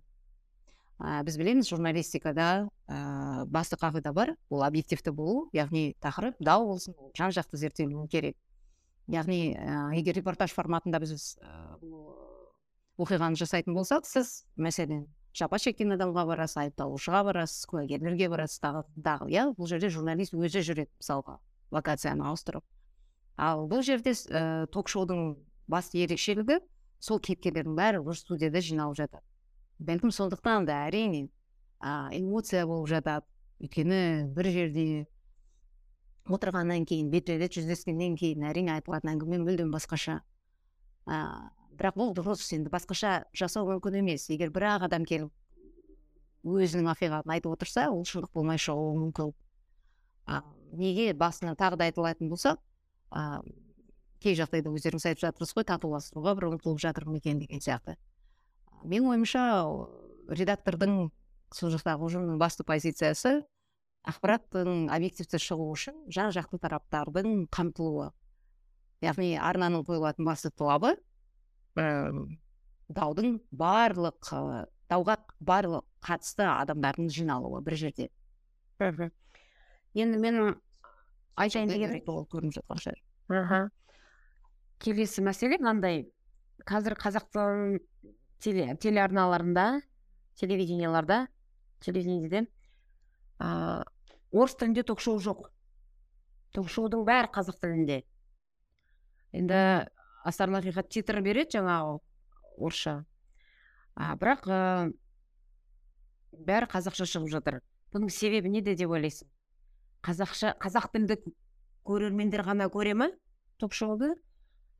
А, 0.99 1.21
біз 1.23 1.37
білеміз 1.37 1.69
журналистикада 1.69 2.69
ә, 2.89 3.45
басты 3.47 3.77
қағида 3.79 4.13
бар. 4.17 4.35
Ол 4.51 4.65
объективті 4.67 5.13
болу 5.13 5.47
яғни 5.55 5.95
тақырып 6.03 6.41
дау 6.41 6.67
болсын 6.71 6.97
ол 6.99 7.13
жан 7.17 7.35
жақты 7.37 7.61
зерттелуі 7.61 8.09
керек. 8.09 8.37
Яғни 9.07 9.55
ә, 9.55 9.93
егер 9.95 10.17
репортаж 10.17 10.55
форматында 10.57 10.99
біз 11.03 11.37
ә, 11.37 11.77
оқиғаны 12.97 13.37
жасайтын 13.37 13.77
болсақ 13.77 14.09
сіз 14.09 14.47
мәселен 14.57 15.05
жапа 15.37 15.59
шеккен 15.61 15.93
адамға 15.95 16.25
барасыз 16.31 16.63
айыпталушыға 16.63 17.21
барасыз 17.29 17.67
куәгерлерге 17.69 18.31
барасыз 18.33 18.63
тағы 18.63 18.87
тағы 19.05 19.29
иә 19.35 19.51
бұл 19.59 19.69
жерде 19.69 19.91
журналист 19.93 20.33
өзі 20.35 20.63
жүреді 20.65 20.89
мысалға 20.97 21.37
локацияны 21.77 22.25
ауыстырып. 22.31 22.65
Ал 23.37 23.67
бұл 23.69 23.85
жерде 23.85 24.15
ә, 24.17 24.65
ток 24.73 24.89
шоудың 24.89 25.37
басты 25.71 26.03
ерекшелігі 26.05 26.61
сол 27.03 27.21
кейіпкерлердің 27.21 27.77
бәрі 27.77 28.03
бір 28.07 28.19
студияда 28.19 28.63
жиналып 28.65 28.97
жатады. 28.99 29.25
Бәлкім 29.79 30.13
сондықтан 30.15 30.67
да 30.69 30.85
әрине 30.87 31.29
а, 31.81 32.09
эмоция 32.13 32.67
болып 32.67 32.89
жатады. 32.91 33.27
Өйткені 33.61 34.33
бір 34.37 34.51
жерде 34.53 34.87
отырғаннан 36.29 36.85
кейін 36.89 37.11
бетпе 37.13 37.39
бет 37.41 37.57
жүздескеннен 37.57 38.17
кейін 38.21 38.47
әрине 38.51 38.75
айтылатын 38.77 39.15
әңгіме 39.15 39.41
мүлдем 39.45 39.73
басқаша. 39.73 40.21
А, 41.07 41.51
бірақ 41.77 41.99
бұл 42.01 42.15
дұрыс 42.17 42.49
енді 42.57 42.73
басқаша 42.73 43.25
жасау 43.37 43.69
мүмкін 43.71 44.01
емес. 44.03 44.29
Егер 44.33 44.53
бір 44.55 44.69
ақ 44.73 44.89
адам 44.89 45.05
келіп 45.09 45.33
өзінің 46.47 46.91
ақиқатын 46.93 47.37
айтып 47.37 47.53
отырса 47.57 47.89
ол 47.91 48.05
шындық 48.07 48.33
болмай 48.35 48.61
шығуы 48.63 48.97
мүмкін. 49.01 49.33
А, 50.27 50.43
неге 50.73 51.13
басына 51.15 51.57
тағы 51.59 51.81
да 51.81 51.89
айтылатын 51.91 52.31
болса 52.31 52.57
кей 54.23 54.37
жағдайда 54.39 54.73
өздеріңіз 54.73 55.07
айтып 55.11 55.25
жатырсыз 55.27 55.57
ғой 55.57 55.67
татуластыруға 55.69 56.35
бір 56.39 56.49
ұмтылып 56.53 56.81
жатырмын 56.83 57.21
екен 57.21 57.41
деген 57.43 57.63
сияқты 57.65 57.97
менің 58.85 59.11
ойымша 59.15 59.43
редактордың 60.41 61.11
сол 61.55 61.73
жақтағы 61.75 62.09
ұжымның 62.09 62.41
басты 62.41 62.67
позициясы 62.67 63.41
ақпараттың 64.07 64.89
объективті 64.95 65.41
шығуы 65.43 65.75
үшін 65.75 66.01
жан 66.15 66.33
жақты 66.35 66.61
тараптардың 66.63 67.47
қамтылуы 67.55 68.11
яғни 69.05 69.35
арнаның 69.39 69.85
қойылатын 69.87 70.27
басты 70.27 70.51
талабы 70.55 70.95
даудың 71.77 73.41
барлық 73.51 74.31
ы, 74.33 74.67
дауға 74.91 75.17
барлық 75.43 75.85
қатысты 76.07 76.47
адамдардың 76.47 77.11
жиналуы 77.13 77.61
бір 77.67 77.77
жерде 77.81 78.11
енді 79.97 80.21
менің 80.23 80.55
айтайын 81.43 81.73
деген 81.73 81.99
ол 82.07 82.25
көрініп 82.31 82.61
жатқан 82.61 82.83
шығар. 82.85 83.03
Келесі 84.83 85.25
мәселе 85.25 85.59
мынандай. 85.61 86.07
Қазір 86.67 86.97
қазақтың 86.99 87.79
теле, 88.43 88.75
телеарналарында 88.83 89.81
телевиденияларда 90.37 91.27
телевидениеде 91.81 92.47
а, 93.39 93.85
орыс 94.33 94.57
тілінде 94.57 94.83
ток 94.83 95.01
шоу 95.01 95.21
жоқ. 95.23 95.47
Ток 96.53 96.69
шоудың 96.73 97.05
бәрі 97.07 97.31
қазақ 97.33 97.61
тілінде. 97.61 98.03
Енді 99.37 99.61
астарлы 100.25 100.61
ақиқат 100.63 100.91
титр 100.91 101.21
береді 101.25 101.59
жаңағы 101.59 101.99
орысша. 102.57 102.99
А, 103.95 104.15
бірақ 104.17 104.49
ә, 104.49 104.61
бәрі 106.33 106.69
қазақша 106.73 107.09
шығып 107.09 107.33
жатыр. 107.33 107.61
Бұның 107.95 108.11
себебі 108.13 108.51
неде 108.53 108.75
деп 108.77 108.93
ойлайсың? 108.93 109.29
Қазақша 110.05 110.57
қазақ 110.61 110.91
тілді 110.93 111.21
көрермендер 111.87 112.45
ғана 112.47 112.69
көре 112.73 112.95
ма 112.99 113.11
ток 113.61 113.73
шоуды? 113.73 114.15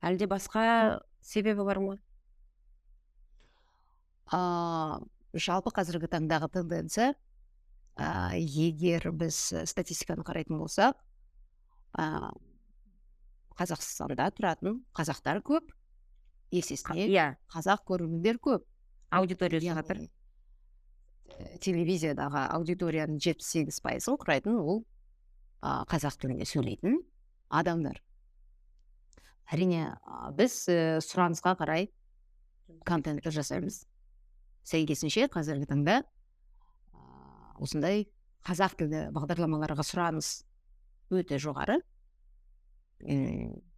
Әлде 0.01 0.27
басқа 0.29 0.99
себебі 1.21 1.65
бар 1.67 1.79
ма 1.83 1.97
а, 4.31 4.99
жалпы 5.33 5.71
қазіргі 5.75 6.09
таңдағы 6.11 6.49
тенденция. 6.51 7.13
А, 7.97 8.35
егер 8.37 9.09
біз 9.11 9.37
э, 9.57 9.65
статистиканы 9.65 10.21
қарайтын 10.21 10.59
болсақ 10.59 10.99
а, 11.97 12.29
қазақстанда 13.57 14.29
тұратын 14.37 14.83
қазақтар 14.93 15.41
көп. 15.41 15.71
Есесіне 16.53 17.07
иә 17.09 17.31
қазақ 17.51 17.87
көрермендер 17.89 18.37
көп. 18.37 18.67
Аудиториясы 19.09 19.73
жатыр 19.73 20.03
э, 20.03 21.57
телевизиядағы 21.63 22.43
аудиторияның 22.59 23.17
жетпіс 23.23 23.49
сегіз 23.55 23.81
пайызын 23.81 24.19
құрайтын 24.21 24.59
ол 24.61 24.83
а, 25.61 25.81
қазақ 25.89 26.21
тілінде 26.21 26.45
сөйлейтін 26.45 27.01
адамдар. 27.49 28.03
Әрине 29.53 29.95
біз 30.37 30.55
ә, 30.71 30.99
сұранысқа 31.03 31.55
қарай 31.59 31.89
контентті 32.87 33.31
жасаймыз. 33.31 33.85
Сәйкесінше 34.67 35.29
қазіргі 35.31 35.69
таңда 35.69 36.01
осындай 37.63 38.07
қазақ 38.47 38.75
тілді 38.79 39.05
бағдарламаларға 39.15 39.85
сұраныс 39.87 40.31
өте 41.13 41.39
жоғары. 41.41 41.79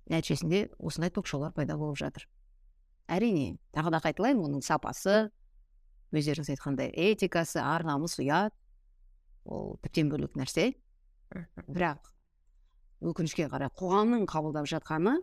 Нәтижесінде 0.09 0.67
осындай 0.79 1.13
ток 1.13 1.29
шоулар 1.29 1.53
пайда 1.53 1.77
болып 1.77 1.99
жатыр. 2.01 2.25
Әрине 3.09 3.57
тағы 3.75 3.93
да 3.93 4.01
қайталаймын 4.03 4.49
оның 4.49 4.65
сапасы 4.65 5.29
өздеріңіз 6.13 6.53
айтқандай 6.55 6.89
этикасы 6.93 7.61
ар 7.61 7.85
намыс 7.85 8.17
ұят 8.21 8.53
ол 9.45 9.77
тіптен 9.83 10.09
бөлек 10.09 10.37
нәрсе. 10.37 10.71
Бірақ 11.69 12.09
өкінішке 13.05 13.47
қарай 13.51 13.69
қоғамның 13.77 14.25
қабылдап 14.29 14.65
жатқаны 14.69 15.19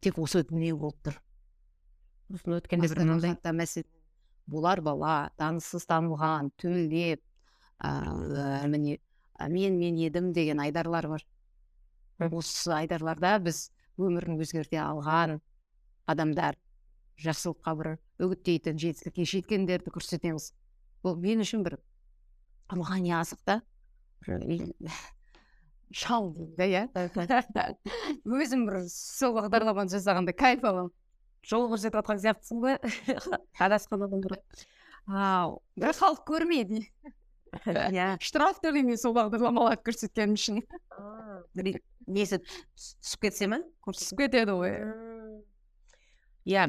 тек 0.00 0.18
осы 0.18 0.42
дүние 0.46 0.74
болып 0.74 0.98
тұр. 1.06 1.20
Осыны 2.34 2.58
өткенде 2.60 2.90
бір 2.90 3.02
мынандай. 3.04 3.84
Болар 4.46 4.80
бала 4.80 5.30
таныссыз 5.40 5.88
танылған 5.90 6.52
төлдеп 6.60 7.22
ә, 7.82 8.66
міне 8.70 9.00
ә, 9.38 9.48
мен 9.50 9.78
мен 9.78 9.96
едім 9.98 10.32
деген 10.32 10.60
айдарлар 10.62 11.08
бар. 11.08 11.24
Осы 12.30 12.70
айдарларда 12.76 13.38
біз 13.42 13.70
өмірін 13.98 14.38
өзгерте 14.38 14.78
алған 14.78 15.40
адамдар 16.06 16.60
жақсылыққа 17.24 17.74
бір 17.80 17.92
үгіттейтін 18.22 18.78
жетістікке 18.78 19.26
жеткендерді 19.26 19.92
көрсетеміз. 19.96 20.52
Бұл 21.02 21.18
мен 21.20 21.42
үшін 21.42 21.66
бір 21.66 21.80
рухани 22.70 23.12
азық 23.18 23.42
та. 23.44 23.60
Шал 25.94 26.30
дейді 26.34 26.66
иә 26.66 26.84
өзім 28.26 28.64
бір 28.68 28.80
сол 28.90 29.36
бағдарламаны 29.38 29.92
жасағанда 29.92 30.34
кайф 30.36 30.64
аламын 30.66 30.92
жол 31.46 31.68
көрсетіп 31.70 32.00
жатқан 32.00 32.18
сияқтысың 32.22 32.62
ғой. 32.64 32.78
Адасқан 33.66 34.02
адамдар 34.06 34.40
бірақ 35.06 36.00
халық 36.00 36.24
көрмейді. 36.26 36.80
Иә. 37.70 38.16
штраф 38.20 38.58
төлеймін 38.64 38.98
сол 38.98 39.14
бағдарламаларды 39.16 39.84
көрсеткенім 39.86 40.34
үшін. 40.34 40.58
Несі 42.06 42.40
түс- 42.42 42.96
түсіп 43.02 43.22
кетсе 43.28 43.46
ма 43.50 43.60
түсіп 43.86 44.24
кетеді 44.24 44.56
ғой. 44.58 44.74
Иә 46.46 46.66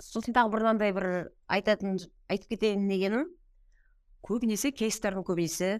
сосын 0.00 0.34
тағы 0.36 0.50
бір 0.52 0.64
мынандай 0.64 0.92
бір 0.96 1.06
айтатын 1.48 2.00
айтып 2.32 2.56
кетейін 2.56 2.88
дегенім. 2.88 3.28
Көбінесе 4.26 4.72
кейстардың 4.74 5.24
көбісі 5.28 5.76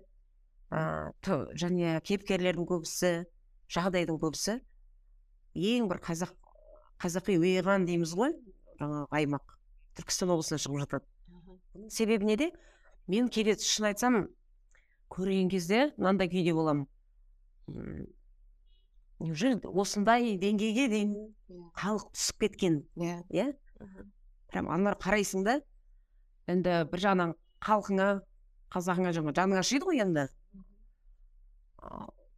ыыы 0.75 1.39
және 1.59 2.01
кейіпкерлердің 2.07 2.67
көбісі 2.67 3.13
жағдайдың 3.71 4.19
көбісі 4.23 4.59
ең 5.55 5.87
бір 5.91 6.01
қазақ 6.03 6.33
қазақи 7.03 7.37
ойған 7.39 7.87
дейміз 7.87 8.15
ғой 8.19 8.35
жаңағы 8.81 9.07
аймақ 9.19 9.55
түркістан 9.99 10.33
облысынан 10.35 10.63
шығып 10.65 10.83
жатады 10.85 11.07
бұның 11.77 11.93
себебі 11.93 12.29
неде 12.29 12.51
мен 13.07 13.29
кейде 13.29 13.57
шын 13.61 13.91
айтсам 13.93 14.19
көрген 15.13 15.51
кезде 15.53 15.93
мынандай 15.97 16.29
күйде 16.33 16.55
боламын 16.57 16.87
неужели 19.21 19.61
осындай 19.83 20.37
деңгейге 20.41 20.89
дейін 20.93 21.15
халық 21.79 22.11
түсіп 22.13 22.43
кеткен 22.45 22.81
иә 23.01 23.21
иә 23.31 23.47
прям 24.53 24.69
ана 24.73 24.97
қарайсың 25.01 25.47
да 25.47 25.61
енді 26.51 26.83
бір 26.91 27.05
жағынан 27.07 27.37
халқыңа 27.65 28.09
қазағыңа 28.75 29.15
жаңа 29.17 29.35
жаның 29.37 29.63
ашиды 29.63 29.89
ғой 29.89 30.03
енді 30.05 30.27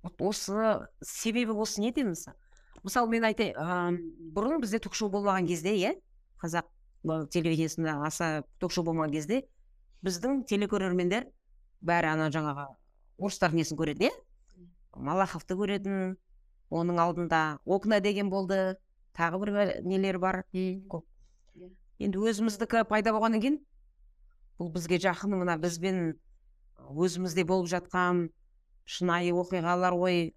вот 0.02 0.22
осы 0.22 0.88
себебі 1.04 1.56
осы 1.58 1.80
не 1.80 1.92
дейміз 1.92 2.26
мысалы 2.82 3.10
мен 3.10 3.26
айтайын 3.28 3.56
ыыы, 3.56 4.32
бұрын 4.34 4.62
бізде 4.62 4.78
ток 4.82 4.94
шоу 4.94 5.10
болмаған 5.12 5.48
кезде 5.48 5.74
иә 5.76 5.94
қазақ 6.42 6.68
телевидениесінде 7.32 7.94
аса 8.06 8.44
ток 8.58 8.72
шоу 8.72 8.84
болмаған 8.86 9.12
кезде 9.14 9.42
біздің 10.06 10.44
телекөрермендер 10.50 11.28
бәрі 11.82 12.12
ана 12.14 12.28
жаңағы 12.34 12.66
орыстардың 13.18 13.62
несін 13.62 13.78
көретін 13.78 14.08
иә? 14.08 14.14
Малаховты 14.94 15.56
көретін 15.58 16.16
оның 16.70 17.00
алдында 17.02 17.42
окна 17.64 18.00
деген 18.00 18.30
болды 18.30 18.76
тағы 19.16 19.40
бір 19.42 19.52
нелер 19.86 20.18
бар. 20.22 20.42
Көп. 20.52 21.04
Енді 21.98 22.22
өзіміздікі 22.30 22.84
пайда 22.86 23.12
болғаннан 23.14 23.42
кейін 23.42 23.58
бұл 24.58 24.70
бізге 24.74 25.00
жақын 25.02 25.34
мына 25.38 25.56
бізбен 25.58 26.18
өзімізде 26.78 27.44
болып 27.46 27.70
жатқан 27.70 28.28
шынайы 28.88 29.36
оқиғалар 29.36 29.96
ғой. 29.98 30.32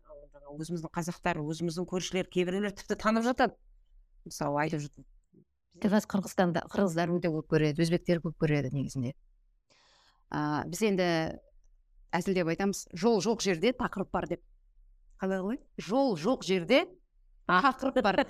Өзіміздің 0.52 0.91
қазақтар 0.91 1.39
өзіміздің 1.39 1.88
көршілер 1.88 2.28
кейбіреулер 2.28 2.74
тіпті 2.76 2.97
танып 2.99 3.24
жатады. 3.24 3.56
Мысалы 4.28 4.60
айтып 4.66 4.84
жатады 4.84 5.08
бізде 5.82 5.89
қазір 5.89 6.08
қырғызстанда 6.12 6.62
қырғыздар 6.70 7.12
өте 7.16 7.30
көп 7.32 7.47
көреді 7.49 7.82
өзбектер 7.82 8.22
көп 8.22 8.36
көреді 8.38 8.72
негізінде. 8.74 9.14
А 10.30 10.64
біз 10.68 10.82
енді 10.84 11.08
әзілдеп 12.14 12.47
айтамыз 12.52 12.88
жол 12.93 13.22
жоқ 13.22 13.41
жерде 13.41 13.72
тақырып 13.74 14.12
бар 14.12 14.28
деп. 14.28 14.41
Қалай 15.20 15.39
қалай 15.41 15.60
жол 15.78 16.18
жоқ 16.18 16.43
жерде 16.43 16.86
тақырып 17.47 18.02
бар. 18.04 18.26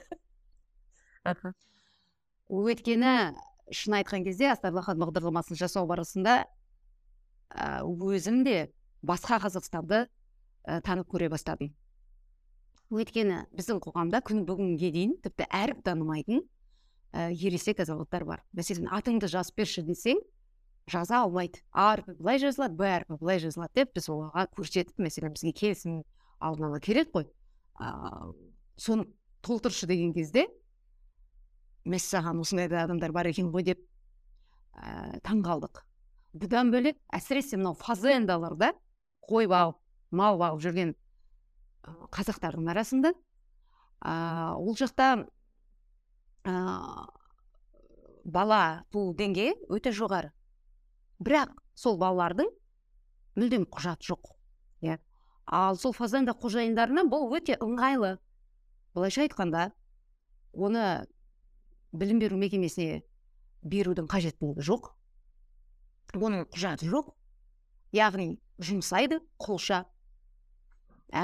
Өйткені 2.51 3.35
шын 3.71 3.99
айтқан 3.99 4.23
кезде 4.23 4.51
астарлахан 4.51 4.99
бағдарламасын 4.99 5.55
жасау 5.55 5.87
барысында 5.87 6.45
ә, 7.51 7.81
өзім 7.83 8.43
де 8.43 8.71
басқа 9.01 9.39
қазақстанды 9.43 10.05
ә, 10.05 10.81
танып 10.85 11.09
көре 11.11 11.29
бастадым. 11.31 11.73
Өйткені 12.91 13.45
біздің 13.55 13.79
қоғамда 13.83 14.21
күні 14.27 14.43
бүгінге 14.47 14.91
дейін 14.91 15.15
тіпті 15.23 15.47
әріп 15.47 15.81
танымайтын 15.85 16.41
ә, 17.13 17.31
ересек 17.31 17.79
азаматтар 17.79 18.25
бар. 18.27 18.43
Мәселен 18.53 18.89
атыңды 18.91 19.31
жазып 19.31 19.61
берші 19.61 19.83
десең 19.87 20.19
жаза 20.91 21.21
алмайды. 21.23 21.61
А 21.71 21.93
әрпі 21.95 22.17
былай 22.19 22.41
жазылады 22.41 22.75
б 22.75 22.89
әрпі 22.89 23.17
былай 23.21 23.39
жазылады 23.39 23.81
деп 23.81 23.93
біз 23.95 24.09
оларға 24.11 24.47
көрсетіп 24.57 24.99
мәселен 25.01 25.35
бізге 25.37 25.53
келісім 25.55 26.01
алдын 26.39 26.67
ала 26.67 26.81
керек 26.83 27.13
қой. 27.15 27.29
Ыыы 27.79 28.51
соны 28.81 29.07
толтыршы 29.45 29.87
деген 29.87 30.13
кезде 30.13 30.47
мәссаған 31.85 32.41
осындай 32.41 32.69
да 32.69 32.83
адамдар 32.85 33.13
бар 33.13 33.29
екен 33.29 33.51
ғой 33.53 33.65
деп 33.71 33.81
ә, 34.73 35.19
таңғалдық. 35.25 35.81
Бұдан 36.37 36.71
бөлек 36.73 36.97
әсіресе 37.13 37.57
мынау 37.57 37.75
фазендаларда 37.77 38.71
қой 39.27 39.47
бағып 39.51 39.77
мал 40.11 40.39
бағып 40.41 40.61
жүрген 40.65 40.95
қазақтардың 42.13 42.69
арасында. 42.73 43.13
Ә, 44.01 44.13
ол 44.57 44.75
жақта 44.77 45.27
ә, 46.45 46.53
бала 48.25 48.61
туу 48.91 49.13
деңгейі 49.17 49.55
өте 49.69 49.93
жоғары. 49.95 50.31
Бірақ 51.21 51.53
сол 51.77 51.97
балалардың 52.01 52.49
мүлдем 53.37 53.67
құжат 53.69 54.01
жоқ 54.05 54.33
иә. 54.81 54.97
Ал 55.45 55.77
сол 55.77 55.93
фазенда 55.93 56.33
қожайындарына 56.37 57.05
бұл 57.09 57.29
өте 57.37 57.57
ыңғайлы. 57.61 58.17
Былайша 58.93 59.25
айтқанда 59.25 59.71
оны 60.53 61.05
білім 61.93 62.19
беру 62.19 62.37
мекемесіне 62.37 63.01
берудің 63.63 64.09
қажеттілігі 64.11 64.65
жоқ. 64.65 64.91
Оның 66.17 66.47
құжаты 66.51 66.89
жоқ. 66.91 67.13
Яғни 67.95 68.39
жұмсайды 68.61 69.19
құлша 69.41 69.83
ә, 71.11 71.23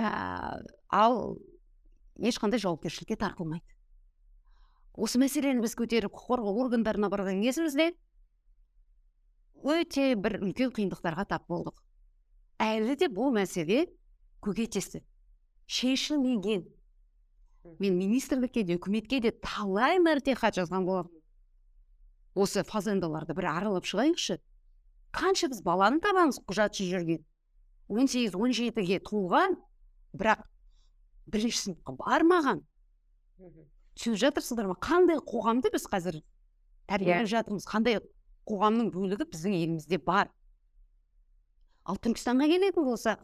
ал 0.90 1.38
ешқандай 2.18 2.62
жауапкершілікке 2.62 3.18
тартылмайды. 3.20 3.66
Осы 4.98 5.20
мәселені 5.22 5.62
біз 5.62 5.76
көтеріп 5.78 6.14
құқық 6.16 6.32
қорғау 6.32 6.64
органдарына 6.66 7.10
барған 7.14 7.44
кезімізде 7.46 7.92
өте 9.62 10.16
бір 10.18 10.40
үлкен 10.42 10.74
қиындықтарға 10.74 11.28
тап 11.30 11.46
болдық. 11.52 11.78
Әлі 12.58 12.98
де 12.98 13.10
бұл 13.14 13.30
мәселе 13.36 13.86
көкейтесті 14.42 15.04
шешілмеген. 15.68 16.66
Мен 17.78 17.98
министрлікке 18.00 18.64
де 18.64 18.78
үкіметке 18.80 19.20
де 19.22 19.32
талай 19.32 20.00
мәрте 20.00 20.34
хат 20.34 20.58
жазған 20.58 20.88
болатынмын. 20.88 21.22
Осы 22.38 22.64
фазендаларды 22.64 23.36
бір 23.38 23.50
аралап 23.52 23.86
шығайықшы. 23.86 24.40
Қанша 25.16 25.50
біз 25.52 25.62
баланы 25.66 26.02
табамыз 26.04 26.42
құжатсыз 26.48 26.92
жүрген? 26.92 27.24
он 27.88 28.08
сегіз 28.08 28.36
он 28.36 28.52
жетіге 28.52 29.00
толған 29.00 29.56
бірақ 30.18 30.44
бірінші 31.32 31.60
сыныпқа 31.62 31.96
бармаған. 32.02 32.62
Түсініп 33.98 34.20
жатырсыздар 34.24 34.68
ма? 34.68 34.76
Қандай 34.84 35.22
қоғамды 35.24 35.72
біз 35.72 35.88
қазір 35.88 36.20
тәрбиелеп 36.92 37.30
жатырмыз? 37.32 37.68
Қандай 37.68 38.02
қоғамның 38.48 38.92
бөлігі 38.92 39.28
біздің 39.32 39.56
елімізде 39.56 40.02
бар? 40.04 40.32
Ал 41.88 42.00
түркістанға 42.04 42.50
келетін 42.52 42.88
болсақ 42.88 43.24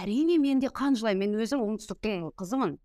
әрине 0.00 0.38
мен 0.40 0.60
де 0.62 0.70
қан 0.72 0.96
жылаймын 0.96 1.34
мен 1.34 1.44
өзім 1.44 1.64
оңтүстіктің 1.66 2.30
қызымын. 2.40 2.78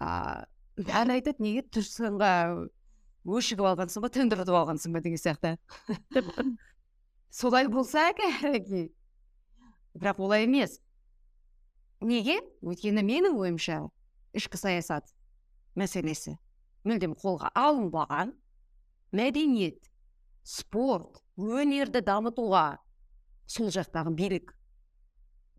А 0.00 0.46
бәрі 0.80 1.18
айтады 1.18 1.44
неге 1.44 1.66
түркістанға 1.68 2.32
өшігіп 3.24 3.64
алғансың 3.72 4.04
ба 4.04 4.10
төндіріп 4.12 4.52
алғансың 4.52 4.94
ба 4.94 5.02
деген 5.04 5.20
сияқты. 5.20 5.56
Солай 7.30 7.68
болса 7.68 8.10
кәдімгідей. 8.16 8.90
Бірақ 9.96 10.20
олай 10.22 10.44
емес. 10.44 10.78
Неге? 12.04 12.40
Өйткені 12.62 13.04
менің 13.06 13.38
ойымша 13.40 13.80
ішкі 14.36 14.58
саясат 14.60 15.08
мәселесі 15.78 16.36
мүлдем 16.84 17.14
қолға 17.16 17.50
алынбаған. 17.56 18.34
Мәдениет 19.14 19.88
спорт 20.42 21.22
өнерді 21.38 22.02
дамытуға 22.04 22.80
сол 23.46 23.70
жақтағы 23.72 24.12
билік 24.18 24.52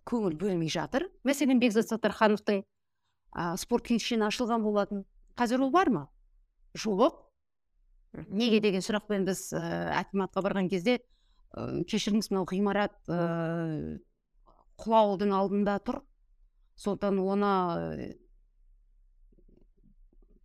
көңіл 0.06 0.36
бөлмей 0.38 0.70
жатыр. 0.70 1.08
Мәселен 1.26 1.60
бекзат 1.62 1.90
саттархановтың 1.90 2.62
ә, 2.62 3.56
спорт 3.58 3.88
кешені 3.88 4.28
ашылған 4.28 4.64
болатын. 4.64 5.06
Қазір 5.40 5.66
ол 5.66 5.72
бар 5.74 5.90
ма? 5.90 6.04
Жоқ. 6.78 7.24
Неге 8.30 8.62
деген 8.64 8.84
сұрақпен 8.86 9.26
біз 9.28 9.48
ә, 9.56 9.62
акиматқа 10.02 10.44
барған 10.46 10.70
кезде 10.72 11.00
ә, 11.00 11.84
кешіріңіз 11.90 12.32
мынау 12.32 12.48
ғимарат 12.50 12.96
ә, 13.08 14.00
құлаудың 14.82 15.34
алдында 15.36 15.80
тұр. 15.86 16.02
Сондықтан 16.80 17.22
оны 17.24 17.52
ә, 17.52 18.10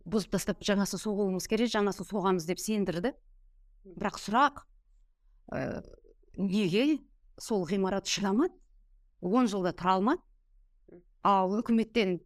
бұзып 0.07 0.33
тастап 0.37 0.63
жаңасын 0.65 1.01
соғуымыз 1.01 1.47
керек 1.51 1.71
жаңасын 1.73 2.07
соғамыз 2.07 2.47
деп 2.47 2.61
сендірді. 2.63 3.13
Бірақ 3.97 4.19
сұрақ 4.21 4.63
ә, 5.51 5.81
неге 6.37 6.99
сол 7.41 7.65
ғимарат 7.69 8.07
шыдамады? 8.07 8.55
он 9.21 9.47
жылда 9.47 9.73
тұра 9.77 9.97
алмады. 9.99 10.21
Ал 11.21 11.53
үкіметтен 11.53 12.19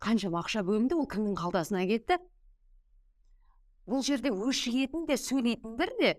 қаншама 0.00 0.40
ақша 0.40 0.64
бөлінді? 0.64 0.96
Ол 0.96 1.08
кімнің 1.10 1.36
қалтасына 1.36 1.84
кетті? 1.88 2.16
Бұл 3.88 4.02
жерде 4.04 4.30
өшігетін 4.32 5.06
де 5.08 5.16
сөйлейтіндер 5.20 5.92
де 6.00 6.10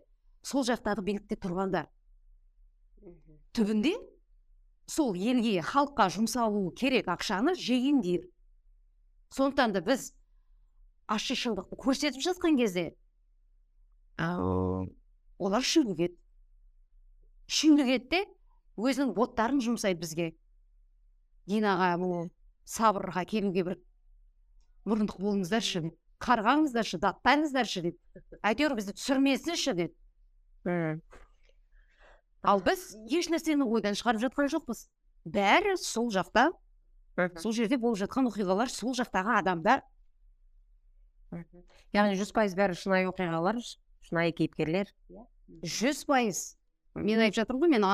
сол 0.41 0.65
жақтағы 0.65 1.03
билікте 1.05 1.37
тұрғандар. 1.37 1.87
Түбінде 3.53 3.93
сол 4.89 5.15
елге 5.15 5.61
халыққа 5.65 6.09
жұмсалуы 6.17 6.73
керек 6.75 7.07
ақшаны 7.11 7.55
жегендер. 7.55 8.25
Сондықтан 9.31 9.73
да 9.75 9.81
біз 9.85 10.11
ащы 11.07 11.35
шындықты 11.35 11.77
көрсетіп 11.79 12.21
жатқан 12.23 12.57
кезде 12.59 12.91
ау, 14.17 14.87
олар 15.37 15.61
ішімді 15.61 16.09
келді 17.51 18.09
де 18.09 18.25
өзінің 18.77 19.13
боттарын 19.15 19.61
жұмсайды 19.63 19.99
бізге. 20.01 20.27
Динаға 21.47 21.95
бұл 21.99 22.29
сабырға 22.65 23.25
келуге 23.27 23.63
бір 23.67 23.79
мұрындық 24.85 25.19
болыңыздаршы. 25.19 25.81
деп 25.81 26.00
қарғаңыздаршы 26.21 26.99
даттаңыздаршы 27.01 27.83
деп. 27.87 27.97
Әйтеуір 28.45 28.75
бізді 28.77 28.95
түсірмесінші 28.97 29.73
деп. 29.77 29.95
Ал 32.41 32.61
біз 32.65 32.83
еш 33.09 33.29
нәрсені 33.33 33.65
ойдан 33.65 33.97
шығарып 33.97 34.23
жатқан 34.25 34.51
жоқпыз. 34.53 34.85
Бәрі 35.25 35.75
сол 35.81 36.09
жақта. 36.13 36.49
Сол 37.41 37.53
жерде 37.53 37.77
болып 37.81 37.99
жатқан 38.01 38.29
оқиғалар 38.29 38.71
сол 38.73 38.95
жақтағы 38.97 39.37
адамдар. 39.41 39.83
Яғни 41.93 42.17
жүз 42.19 42.33
пайыз 42.35 42.55
бәрі 42.57 42.77
шынайы 42.77 43.09
оқиғалар 43.11 43.59
шынайы 44.07 44.33
кейіпкерлер. 44.37 44.89
Жүз 45.61 46.05
пайыз. 46.09 46.41
Мен 46.95 47.21
айтып 47.23 47.41
жатырмын 47.41 47.61
ғой 47.61 47.71
мен 47.77 47.85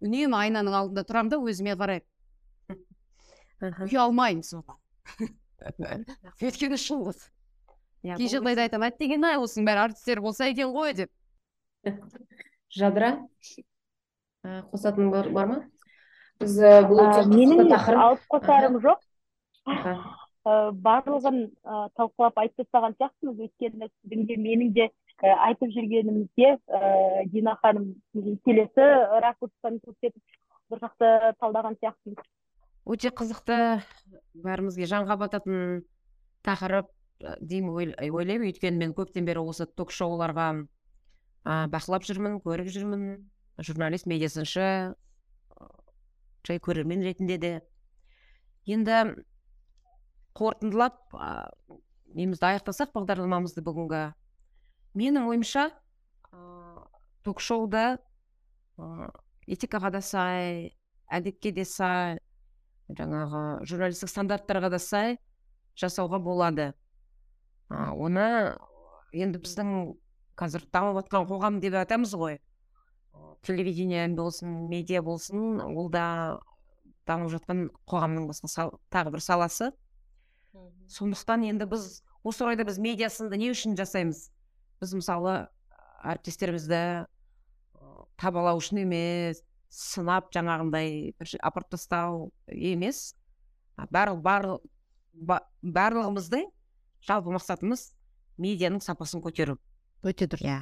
үнемі 0.00 0.38
айнаның 0.38 0.76
алдында 0.76 1.04
тұрамын 1.08 1.34
да 1.34 1.40
өзіме 1.42 1.74
қарай. 1.80 2.04
Ұялмаймын 3.60 4.46
соған. 4.46 4.78
Өйткені 6.40 6.78
шыңғыс 6.80 7.26
Иә, 8.00 8.16
кей 8.16 8.30
жағдайда 8.32 8.64
айтамын 8.68 8.92
әттеген 8.92 9.26
ай 9.28 9.36
осының 9.40 9.66
бәрі 9.68 9.84
әртістер 9.88 10.22
болса 10.24 10.48
екен 10.48 10.72
ғой 10.72 10.94
деп. 10.96 11.10
Жадыра 12.78 13.12
қосатының 14.44 15.10
бар, 15.12 15.28
бар 15.36 15.50
ма? 15.50 15.58
Біз 16.40 16.56
бұл 16.88 17.02
өте 17.04 17.26
менің 17.28 17.74
алып 17.76 18.22
қосарым 18.32 18.78
жоқ. 18.80 19.02
Ә, 19.68 20.52
барлығын 20.72 21.40
ә, 21.44 21.80
талқылап 21.98 22.38
айтып 22.40 22.64
тастаған 22.64 22.94
сияқтымыз. 22.96 23.42
Өйткені 23.44 23.90
сіздің 23.90 24.22
де 24.30 24.36
менің 24.40 24.70
де 24.72 24.86
ә, 25.20 25.34
айтып 25.50 25.74
жүргенімізге 25.74 26.54
ә, 26.56 27.26
дина 27.28 27.58
ханым 27.60 27.90
келесі 28.46 28.86
ракурстан 29.20 29.76
көрсетіп 29.84 30.16
бір 30.72 30.80
жақты 30.86 31.10
талдаған 31.42 31.76
сияқтымыз. 31.82 32.24
Өте 32.88 33.12
қызықты 33.12 33.58
бәрімізге 34.40 34.88
жанға 34.88 35.18
бататын 35.20 35.84
тақырып. 36.48 36.88
Деймін 37.20 37.70
ой- 37.74 38.10
ойлаймын 38.10 38.48
өйткені 38.50 38.80
мен 38.80 38.94
көптен 38.96 39.26
бері 39.28 39.42
осы 39.44 39.66
ток 39.66 39.92
шоуларға 39.92 40.48
ә, 41.44 41.66
бақылап 41.72 42.06
жүрмін 42.08 42.40
көріп 42.44 42.70
жүрмін. 42.72 43.26
Журналист 43.60 44.06
медиа 44.08 44.30
сыншы 44.32 44.62
ә, 44.64 45.68
жай 46.46 46.60
көрермен 46.62 47.04
ретінде 47.04 47.36
де. 47.38 47.52
Енді 48.64 49.24
қорытындылап 50.38 51.12
ә, 51.12 51.50
немізді 52.16 52.50
аяқтасақ 52.54 52.94
бағдарламамызды 52.96 53.64
бүгінгі. 53.66 54.04
Менің 54.96 55.28
ойымша 55.30 55.68
ә, 55.70 56.40
ток 57.26 57.40
шоуда 57.44 57.98
ә, 58.78 59.10
этикаға 59.46 59.92
да 59.92 60.00
сай 60.00 60.72
әдепке 61.10 61.52
де 61.52 61.64
сай 61.66 62.18
жаңағы 62.90 63.64
журналистік 63.68 64.10
стандарттарға 64.10 64.70
да 64.72 64.78
сай 64.82 65.18
жасауға 65.78 66.18
болады. 66.22 66.72
Оны 67.70 68.56
енді 69.14 69.40
біздің 69.42 69.70
қазір 70.38 70.64
дамып 70.72 71.00
жатқан 71.00 71.26
қоғам 71.28 71.60
деп 71.62 71.76
айтамыз 71.78 72.14
ғой. 72.18 72.38
Телевидение 73.46 74.08
болсын 74.14 74.68
медиа 74.68 75.02
болсын 75.02 75.60
ол 75.62 75.88
да 75.90 76.40
дамып 77.06 77.30
жатқан 77.36 77.68
қоғамның 77.88 78.26
басқа 78.30 78.70
тағы 78.90 79.14
бір 79.14 79.22
саласы. 79.24 79.70
Сондықтан 80.90 81.46
енді 81.46 81.68
біз 81.70 82.02
осы 82.24 82.44
орайда 82.44 82.66
біз 82.66 82.78
медиа 82.82 83.08
сынды 83.08 83.38
не 83.38 83.52
үшін 83.54 83.78
жасаймыз? 83.78 84.28
Біз 84.82 84.94
мысалы 84.98 85.46
әріптестерімізді 86.02 87.06
табалау 88.20 88.58
үшін 88.60 88.82
емес 88.82 89.44
сынап 89.70 90.32
жаңағындай 90.34 91.14
бір 91.18 91.34
апарып 91.40 91.70
тастау 91.76 92.30
емес. 92.50 93.14
Барлық 93.78 94.20
барлық 94.24 94.64
ба- 95.14 95.46
барлығымыздың 95.62 96.50
жалпы 97.06 97.32
мақсатымыз 97.34 97.90
медианың 98.40 98.82
сапасын 98.84 99.22
көтеру. 99.24 99.58
Өте 100.02 100.28
дұрыс. 100.30 100.46
Иә. 100.46 100.58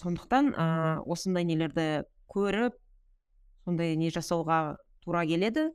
Сондықтан 0.00 0.52
ә, 0.54 0.66
осындай 1.06 1.44
нелерді 1.46 2.04
көріп 2.32 2.78
сондай 3.64 3.96
не 3.96 4.10
жасауға 4.14 4.76
тура 5.04 5.24
келеді. 5.26 5.70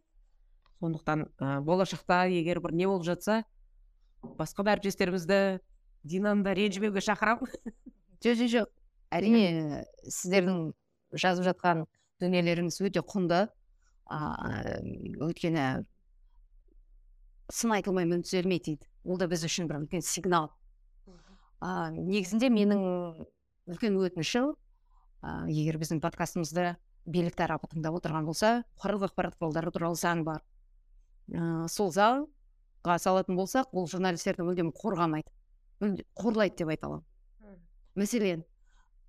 Сондықтан 0.81 1.27
ә, 1.27 1.59
болашақта 1.65 2.25
егер 2.31 2.61
бір 2.63 2.73
не 2.75 2.87
болып 2.87 3.05
жатса 3.07 3.43
басқа 4.37 4.65
да 4.65 4.75
әріптестерімізді 4.75 5.59
динаны 6.07 6.43
да 6.43 6.55
ренжімеуге 6.57 7.03
шақырамын. 7.03 7.51
Жоқ 8.23 8.39
жоқ 8.41 8.49
жоқ. 8.49 8.69
Әрине 9.13 9.85
сіздердің 10.09 10.71
жазып 11.13 11.45
жатқан 11.47 11.85
дүниелеріңіз 12.19 12.79
өте 12.81 13.03
құнды. 13.05 13.45
А, 14.07 14.17
өйткені 15.21 15.85
сын 17.53 17.73
айтылмай 17.75 18.07
мін 18.09 18.23
түзелмейді 18.25 18.73
дейді. 18.73 18.89
Ол 19.07 19.17
да 19.17 19.27
біз 19.31 19.45
үшін 19.47 19.69
бір 19.69 19.81
үлкен 19.81 20.03
сигнал. 20.03 20.51
А, 21.63 21.89
негізінде 21.89 22.51
менің 22.53 22.81
үлкен 23.71 23.95
өтінішім 23.97 24.51
а, 25.23 25.47
егер 25.49 25.79
біздің 25.81 26.01
подкастымызды 26.03 26.75
билік 27.07 27.37
тарапы 27.39 27.69
тыңдап 27.71 27.97
отырған 27.97 28.27
болса 28.27 28.51
бұқаралық 28.77 29.07
ақпарат 29.09 29.37
құралдары 29.39 29.71
туралы 29.73 29.97
заң 29.97 30.23
бар. 30.27 30.43
Ә, 31.31 31.65
сол 31.71 31.89
заңға 31.95 32.99
салатын 33.01 33.39
болсақ 33.39 33.73
ол 33.73 33.87
журналистерді 33.89 34.45
мүлдем 34.45 34.73
қорғамайды. 34.75 35.31
Мүлде 35.81 36.05
қорлайды 36.19 36.61
деп 36.61 36.73
айта 36.75 36.91
аламын. 36.91 37.05
Мәселен 37.97 38.43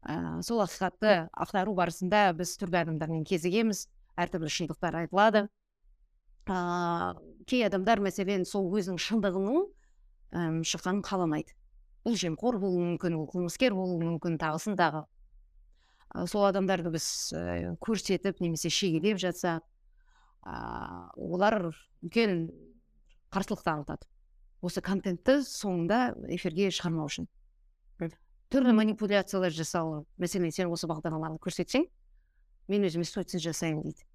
ә, 0.07 0.41
сол 0.47 0.63
ақиқатты 0.65 1.29
ақтару 1.35 1.75
барысында 1.77 2.31
біз 2.39 2.55
түрлі 2.61 2.85
адамдармен 2.85 3.27
кезігеміз 3.29 3.89
әртүрлі 4.17 4.53
шындықтар 4.55 5.03
айтылады. 5.03 5.49
Ә, 6.49 7.15
кей 7.51 7.67
адамдар 7.67 8.01
мәселен 8.01 8.47
сол 8.49 8.71
өзінің 8.73 9.03
шындығының 9.05 9.67
әм, 10.33 10.63
шыққанын 10.67 11.03
қаламайды. 11.07 11.55
Ол 12.05 12.17
жемқор 12.19 12.59
болуы 12.61 12.85
мүмкін 12.95 13.17
ол 13.19 13.27
қылмыскер 13.31 13.75
болуы 13.77 14.01
мүмкін 14.05 14.39
тағысын 14.41 14.77
тағы. 14.79 15.05
Ә, 16.15 16.27
сол 16.27 16.47
адамдарды 16.49 16.93
біз 16.95 17.07
ә, 17.37 17.75
көрсетіп 17.85 18.41
немесе 18.41 18.71
шегелеп 18.73 19.21
жатсақ 19.21 19.65
ә, 20.45 20.55
олар 21.17 21.71
үлкен 21.71 22.49
қарсылық 23.33 23.65
танытады. 23.65 24.09
Осы 24.65 24.83
контентті 24.83 25.41
соңында 25.47 26.17
эфирге 26.35 26.71
шығармау 26.75 27.11
үшін. 27.11 27.29
Түрлі 28.49 28.73
манипуляциялар 28.73 29.53
жасауы 29.53 30.07
мәселен 30.17 30.55
сен 30.55 30.71
осы 30.73 30.89
бағдарламаны 30.89 31.37
көрсетсең 31.45 31.85
мен 32.73 32.87
өзіме 32.89 33.05
суицид 33.05 33.43
жасаймын 33.45 33.85
дейді. 33.85 34.07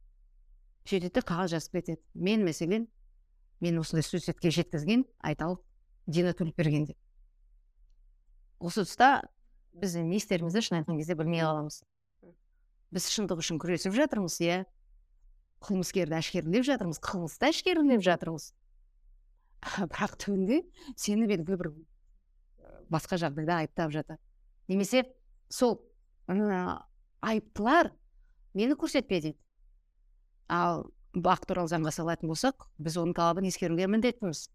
Сөйтеді 0.89 1.13
де 1.13 1.21
қағаз 1.21 1.53
жазып 1.53 1.77
кетеді. 1.77 2.01
Мен 2.13 2.41
мәселен 2.43 2.87
мен 3.61 3.77
осындай 3.79 4.03
суицидке 4.03 4.49
жеткізген 4.51 5.05
айталық 5.23 5.61
дина 6.07 6.33
төлепберген 6.33 6.87
деп 6.91 6.97
осы 8.59 8.83
тұста 8.87 9.23
біз 9.73 9.95
не 9.97 10.17
істерімізді 10.19 10.61
шын 10.67 10.79
айтқан 10.81 10.99
кезде 10.99 11.15
білмей 11.19 11.43
қаламыз 11.43 11.81
біз 12.93 13.07
шындық 13.13 13.41
үшін 13.43 13.59
күресіп 13.61 13.95
жатырмыз 13.97 14.37
иә 14.43 14.59
қылмыскерді 15.63 16.19
әшкерелеп 16.19 16.67
жатырмыз 16.67 16.99
қылмысты 17.03 17.49
әшкерелеп 17.49 18.03
жатырмыз 18.05 18.51
бірақ 19.63 20.17
түбінде 20.21 20.61
сені 20.99 21.27
белгілі 21.31 21.59
бір 21.61 21.71
басқа 22.91 23.17
жағдайда 23.21 23.61
айыптап 23.63 23.93
жатады 23.95 24.19
немесе 24.67 25.05
сол 25.49 25.79
айыптылар 26.27 27.93
мені 28.53 28.75
көрсетпе 28.79 29.21
дейді 29.23 29.39
ал 30.51 30.85
бақ 31.15 31.47
туралы 31.47 31.71
заңға 31.71 31.93
салатын 31.95 32.31
болсақ 32.31 32.67
біз 32.77 32.99
оның 32.99 33.15
талабын 33.17 33.47
ескеруге 33.49 33.87
міндеттіміз 33.87 34.47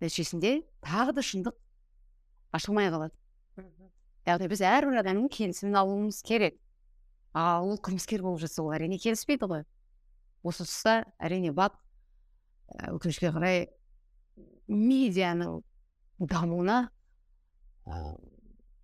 нәтижесінде 0.00 0.60
тағы 0.84 1.14
да 1.16 1.24
шындық 1.24 1.56
ашылмай 2.56 2.90
қалады. 2.92 3.14
Яғни 4.28 4.48
біз 4.52 4.62
әрбір 4.64 5.00
адамның 5.00 5.28
келісімін 5.32 5.78
алуымыз 5.80 6.20
керек. 6.26 6.58
Ал 7.32 7.68
ол 7.70 7.78
қылмыскер 7.78 8.22
болып 8.24 8.42
жатса 8.42 8.62
ол 8.62 8.72
әрине 8.74 8.98
келіспейді 9.00 9.48
ғой. 9.50 9.64
Осы 10.42 10.64
тұста 10.64 11.04
әрине 11.20 11.52
бақ 11.56 11.76
ә, 11.76 12.90
өкінішке 12.94 13.30
қарай 13.34 13.68
медианың 14.68 15.60
дамуына 16.18 16.78
ә, 17.86 18.16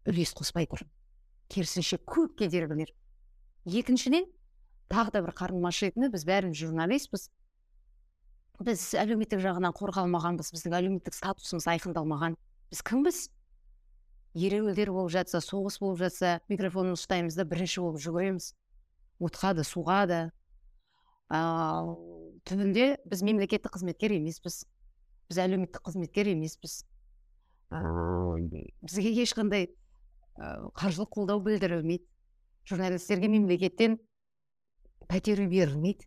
үлес 0.07 0.35
қоспай 0.37 0.69
тұр. 0.71 0.85
Керісінше 1.53 1.99
көп 2.03 2.37
кедергілер. 2.41 2.93
Екіншіден 3.67 4.29
тағы 4.91 5.17
да 5.17 5.23
бір 5.27 5.35
қарындаш 5.37 5.83
ретінде 5.87 6.11
біз 6.13 6.27
бәріміз 6.27 6.61
журналистпіз. 6.61 7.29
Біз 8.65 8.83
әлеуметтік 8.97 9.41
жағынан 9.43 9.75
қорғалмағанбыз 9.77 10.53
біздің 10.55 10.77
әлеуметтік 10.79 11.17
статусымыз 11.17 11.67
айқындалмаған. 11.75 12.37
біз 12.71 12.81
кімбіз? 12.83 13.19
Ереуілдер 14.37 14.91
болып 14.93 15.13
жатса 15.13 15.41
соғыс 15.41 15.79
болып 15.81 15.99
жатса 16.01 16.41
микрофонды 16.49 16.97
ұстаймыз 16.97 17.37
да 17.37 17.45
бірінші 17.45 17.81
болып 17.81 18.01
жүгіреміз. 18.01 18.55
Отқа 19.21 19.55
да 19.57 19.65
суға 19.65 20.07
да. 20.09 20.21
Ал 21.29 21.97
түбінде 22.45 22.97
біз 23.05 23.23
мемлекеттік 23.23 23.77
қызметкер 23.77 24.13
емеспіз. 24.17 24.65
Біз 25.29 25.39
әлеуметтік 25.41 25.81
қызметкер 25.85 26.29
емеспіз. 26.33 26.85
Бізге 27.71 29.13
ешқандай 29.25 29.71
қаржылық 30.37 31.13
қолдау 31.17 31.41
білдірілмейді. 31.45 32.05
Журналистерге 32.69 33.29
мемлекеттен 33.29 33.99
пәтер 35.09 35.41
үй 35.45 35.49
берілмейді. 35.49 36.05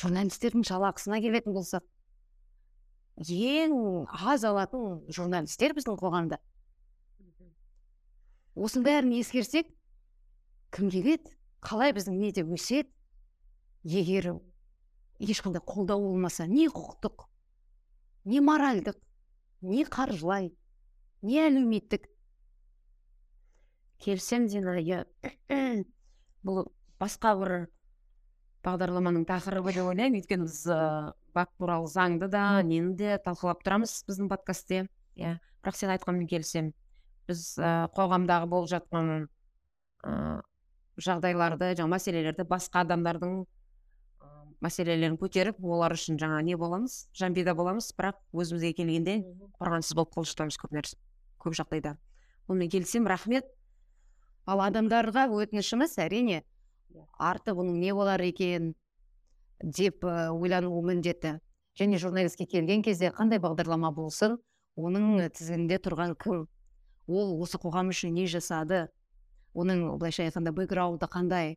Журналистердің 0.00 0.64
жалақысына 0.66 1.20
келетін 1.22 1.54
болсақ 1.54 1.84
ең 3.22 3.74
аз 4.10 4.44
алатын 4.44 5.04
журналистер 5.08 5.74
біздің 5.76 5.98
қоғамда. 6.00 6.40
Осының 8.54 8.86
бәрін 8.86 9.14
ескерсек 9.20 9.70
кім 10.74 10.90
келеді 10.90 11.30
қалай 11.62 11.94
біздің 11.94 12.18
медиа 12.18 12.44
өседі 12.44 12.90
егер 13.84 14.34
ешқандай 15.22 15.62
қолдау 15.62 16.02
болмаса 16.02 16.46
не 16.46 16.66
құқықтық 16.66 17.26
не 18.24 18.40
моральдық 18.40 18.98
не 19.62 19.84
қаржылай 19.84 20.50
не 21.22 21.38
әлеуметтік. 21.46 22.10
Келісемін 24.02 24.48
дина 24.50 24.74
иә 24.82 25.04
бұл 26.44 26.66
басқа 27.00 27.34
бір 27.38 27.54
бағдарламаның 28.64 29.26
тақырыбы 29.28 29.74
деп 29.74 29.90
ойлаймын 29.90 30.20
өйткені 30.20 30.46
біз 30.48 30.60
ыыы 30.66 31.12
бап 31.36 31.50
туралы 31.58 31.88
заңды 31.90 32.28
да 32.32 32.62
нені 32.62 32.94
де 32.96 33.18
талқылап 33.24 33.62
тұрамыз 33.66 33.92
біздің 34.08 34.30
подкастте. 34.30 34.86
Иә. 35.16 35.38
Бірақ 35.62 35.76
сен 35.76 35.92
айтқанмен 35.94 36.28
келісемін. 36.30 36.72
Біз 37.28 37.42
ыыы 37.58 37.90
қоғамдағы 37.96 38.48
болып 38.48 38.70
жатқан 38.72 39.10
ыыы 40.04 40.40
жағдайларды 41.04 41.74
жаңа 41.74 41.96
мәселелерді 41.96 42.46
басқа 42.48 42.84
адамдардың 42.84 43.42
мәселелерін 44.64 45.18
көтеріп 45.20 45.58
олар 45.60 45.92
үшін 45.92 46.16
жаңа 46.20 46.40
не 46.46 46.56
боламыз? 46.56 47.08
Жанпида 47.18 47.54
боламыз. 47.58 47.90
Бірақ 47.98 48.20
өзімізге 48.32 48.72
келгенде 48.78 49.18
қорғансыз 49.58 49.96
болып 49.98 50.14
қол 50.14 50.28
жетеміз 50.28 50.56
көп 50.62 50.72
нәрсе 50.76 50.96
көп 51.42 51.56
жағдайда. 51.58 51.96
Онымен 52.48 52.70
келісемін. 52.72 53.10
Рахмет. 53.10 53.50
Ал 54.46 54.60
адамдарға 54.64 55.26
өтінішіміз 55.32 55.98
әрине 56.04 56.42
арты 57.18 57.54
бұның 57.56 57.78
не 57.80 57.92
болар 57.94 58.22
екен 58.22 58.74
деп 59.62 60.04
ойлануы 60.04 60.82
міндетті. 60.86 61.38
Және 61.78 61.98
журналистке 61.98 62.46
келген 62.46 62.82
кезде 62.86 63.10
қандай 63.10 63.40
бағдарлама 63.42 63.90
болсын 63.94 64.36
оның 64.78 65.28
тізімінде 65.34 65.80
тұрған 65.82 66.14
кім 66.18 66.44
ол 67.08 67.34
осы 67.42 67.58
қоғам 67.58 67.90
үшін 67.90 68.14
не 68.14 68.26
жасады 68.30 68.86
оның 69.54 69.98
былайша 69.98 70.26
айтқанда 70.26 70.52
бэкграунды 70.54 71.08
қандай 71.10 71.56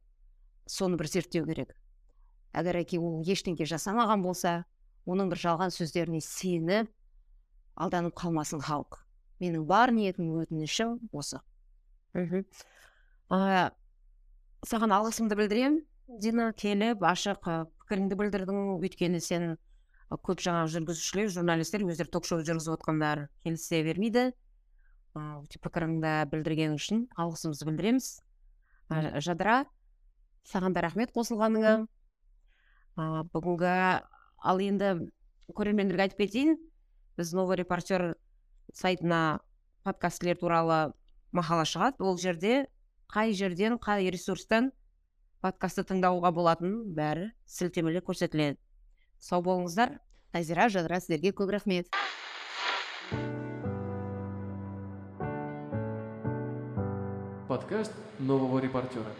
соны 0.65 0.97
бір 0.97 1.09
зерттеу 1.09 1.45
керек. 1.45 1.73
Әгер 2.53 2.81
әке 2.81 2.99
ол 2.99 3.21
ештеңе 3.21 3.65
жасамаған 3.69 4.23
болса 4.25 4.63
оның 5.05 5.31
бір 5.31 5.41
жалған 5.43 5.73
сөздеріне 5.73 6.21
сеніп 6.21 6.89
алданып 7.77 8.15
қалмасын 8.17 8.63
халық. 8.65 9.03
Менің 9.41 9.67
бар 9.69 9.93
ниетім 9.93 10.33
өтінішім 10.41 10.97
осы. 11.13 11.39
Мхм. 12.17 12.45
Саған 14.65 14.93
алғысымды 14.95 15.37
білдіремін 15.37 15.81
дина 16.23 16.51
келіп 16.57 17.03
ашық 17.05 17.43
пікіріңді 17.43 18.17
білдірдің. 18.17 18.59
Өйткені 18.81 19.19
сен 19.21 19.57
көп 20.09 20.41
жаңағы 20.41 20.71
жүргізушілер 20.73 21.31
журналистер 21.35 21.83
өздері 21.85 22.11
ток 22.11 22.25
шоу 22.25 22.41
жүргізіп 22.41 22.77
отқандар 22.77 23.27
келісе 23.43 23.83
бермейді. 23.83 24.31
Ы, 25.17 25.21
пікіріңді 25.51 26.13
білдіргенің 26.31 26.77
үшін 26.79 27.05
алғысымызды 27.19 27.67
білдіреміз. 27.67 28.07
Жадыра 28.89 29.65
саған 30.47 30.73
да 30.73 30.85
рахмет 30.85 31.11
қосылғаныңа. 31.15 31.87
Бүгінгі 33.33 33.73
ал 34.47 34.63
енді 34.63 34.93
көрермендерге 35.53 36.07
айтып 36.07 36.23
кетейін. 36.23 36.55
Біз 37.17 37.33
новый 37.35 37.59
репортер 37.59 38.15
сайтына 38.73 39.41
подкастілер 39.83 40.39
туралы 40.39 40.93
мақала 41.35 41.65
шығады. 41.67 41.99
Ол 41.99 42.17
жерде 42.17 42.67
қай 43.07 43.31
жерден 43.33 43.77
қай 43.79 44.09
ресурстан 44.11 44.71
подкастты 45.39 45.85
тыңдауға 45.87 46.31
болатынын 46.35 46.91
бәрі 46.97 47.29
сілтемелер 47.47 48.03
көрсетіледі. 48.03 48.57
Сау 49.19 49.43
болыңыздар. 49.45 49.95
Назира 50.35 50.67
жадыра 50.67 50.99
сіздерге 50.99 51.31
көп 51.31 51.53
рахмет. 51.55 51.87
Подкаст 57.47 57.93
нового 58.19 58.59
репортера. 58.59 59.15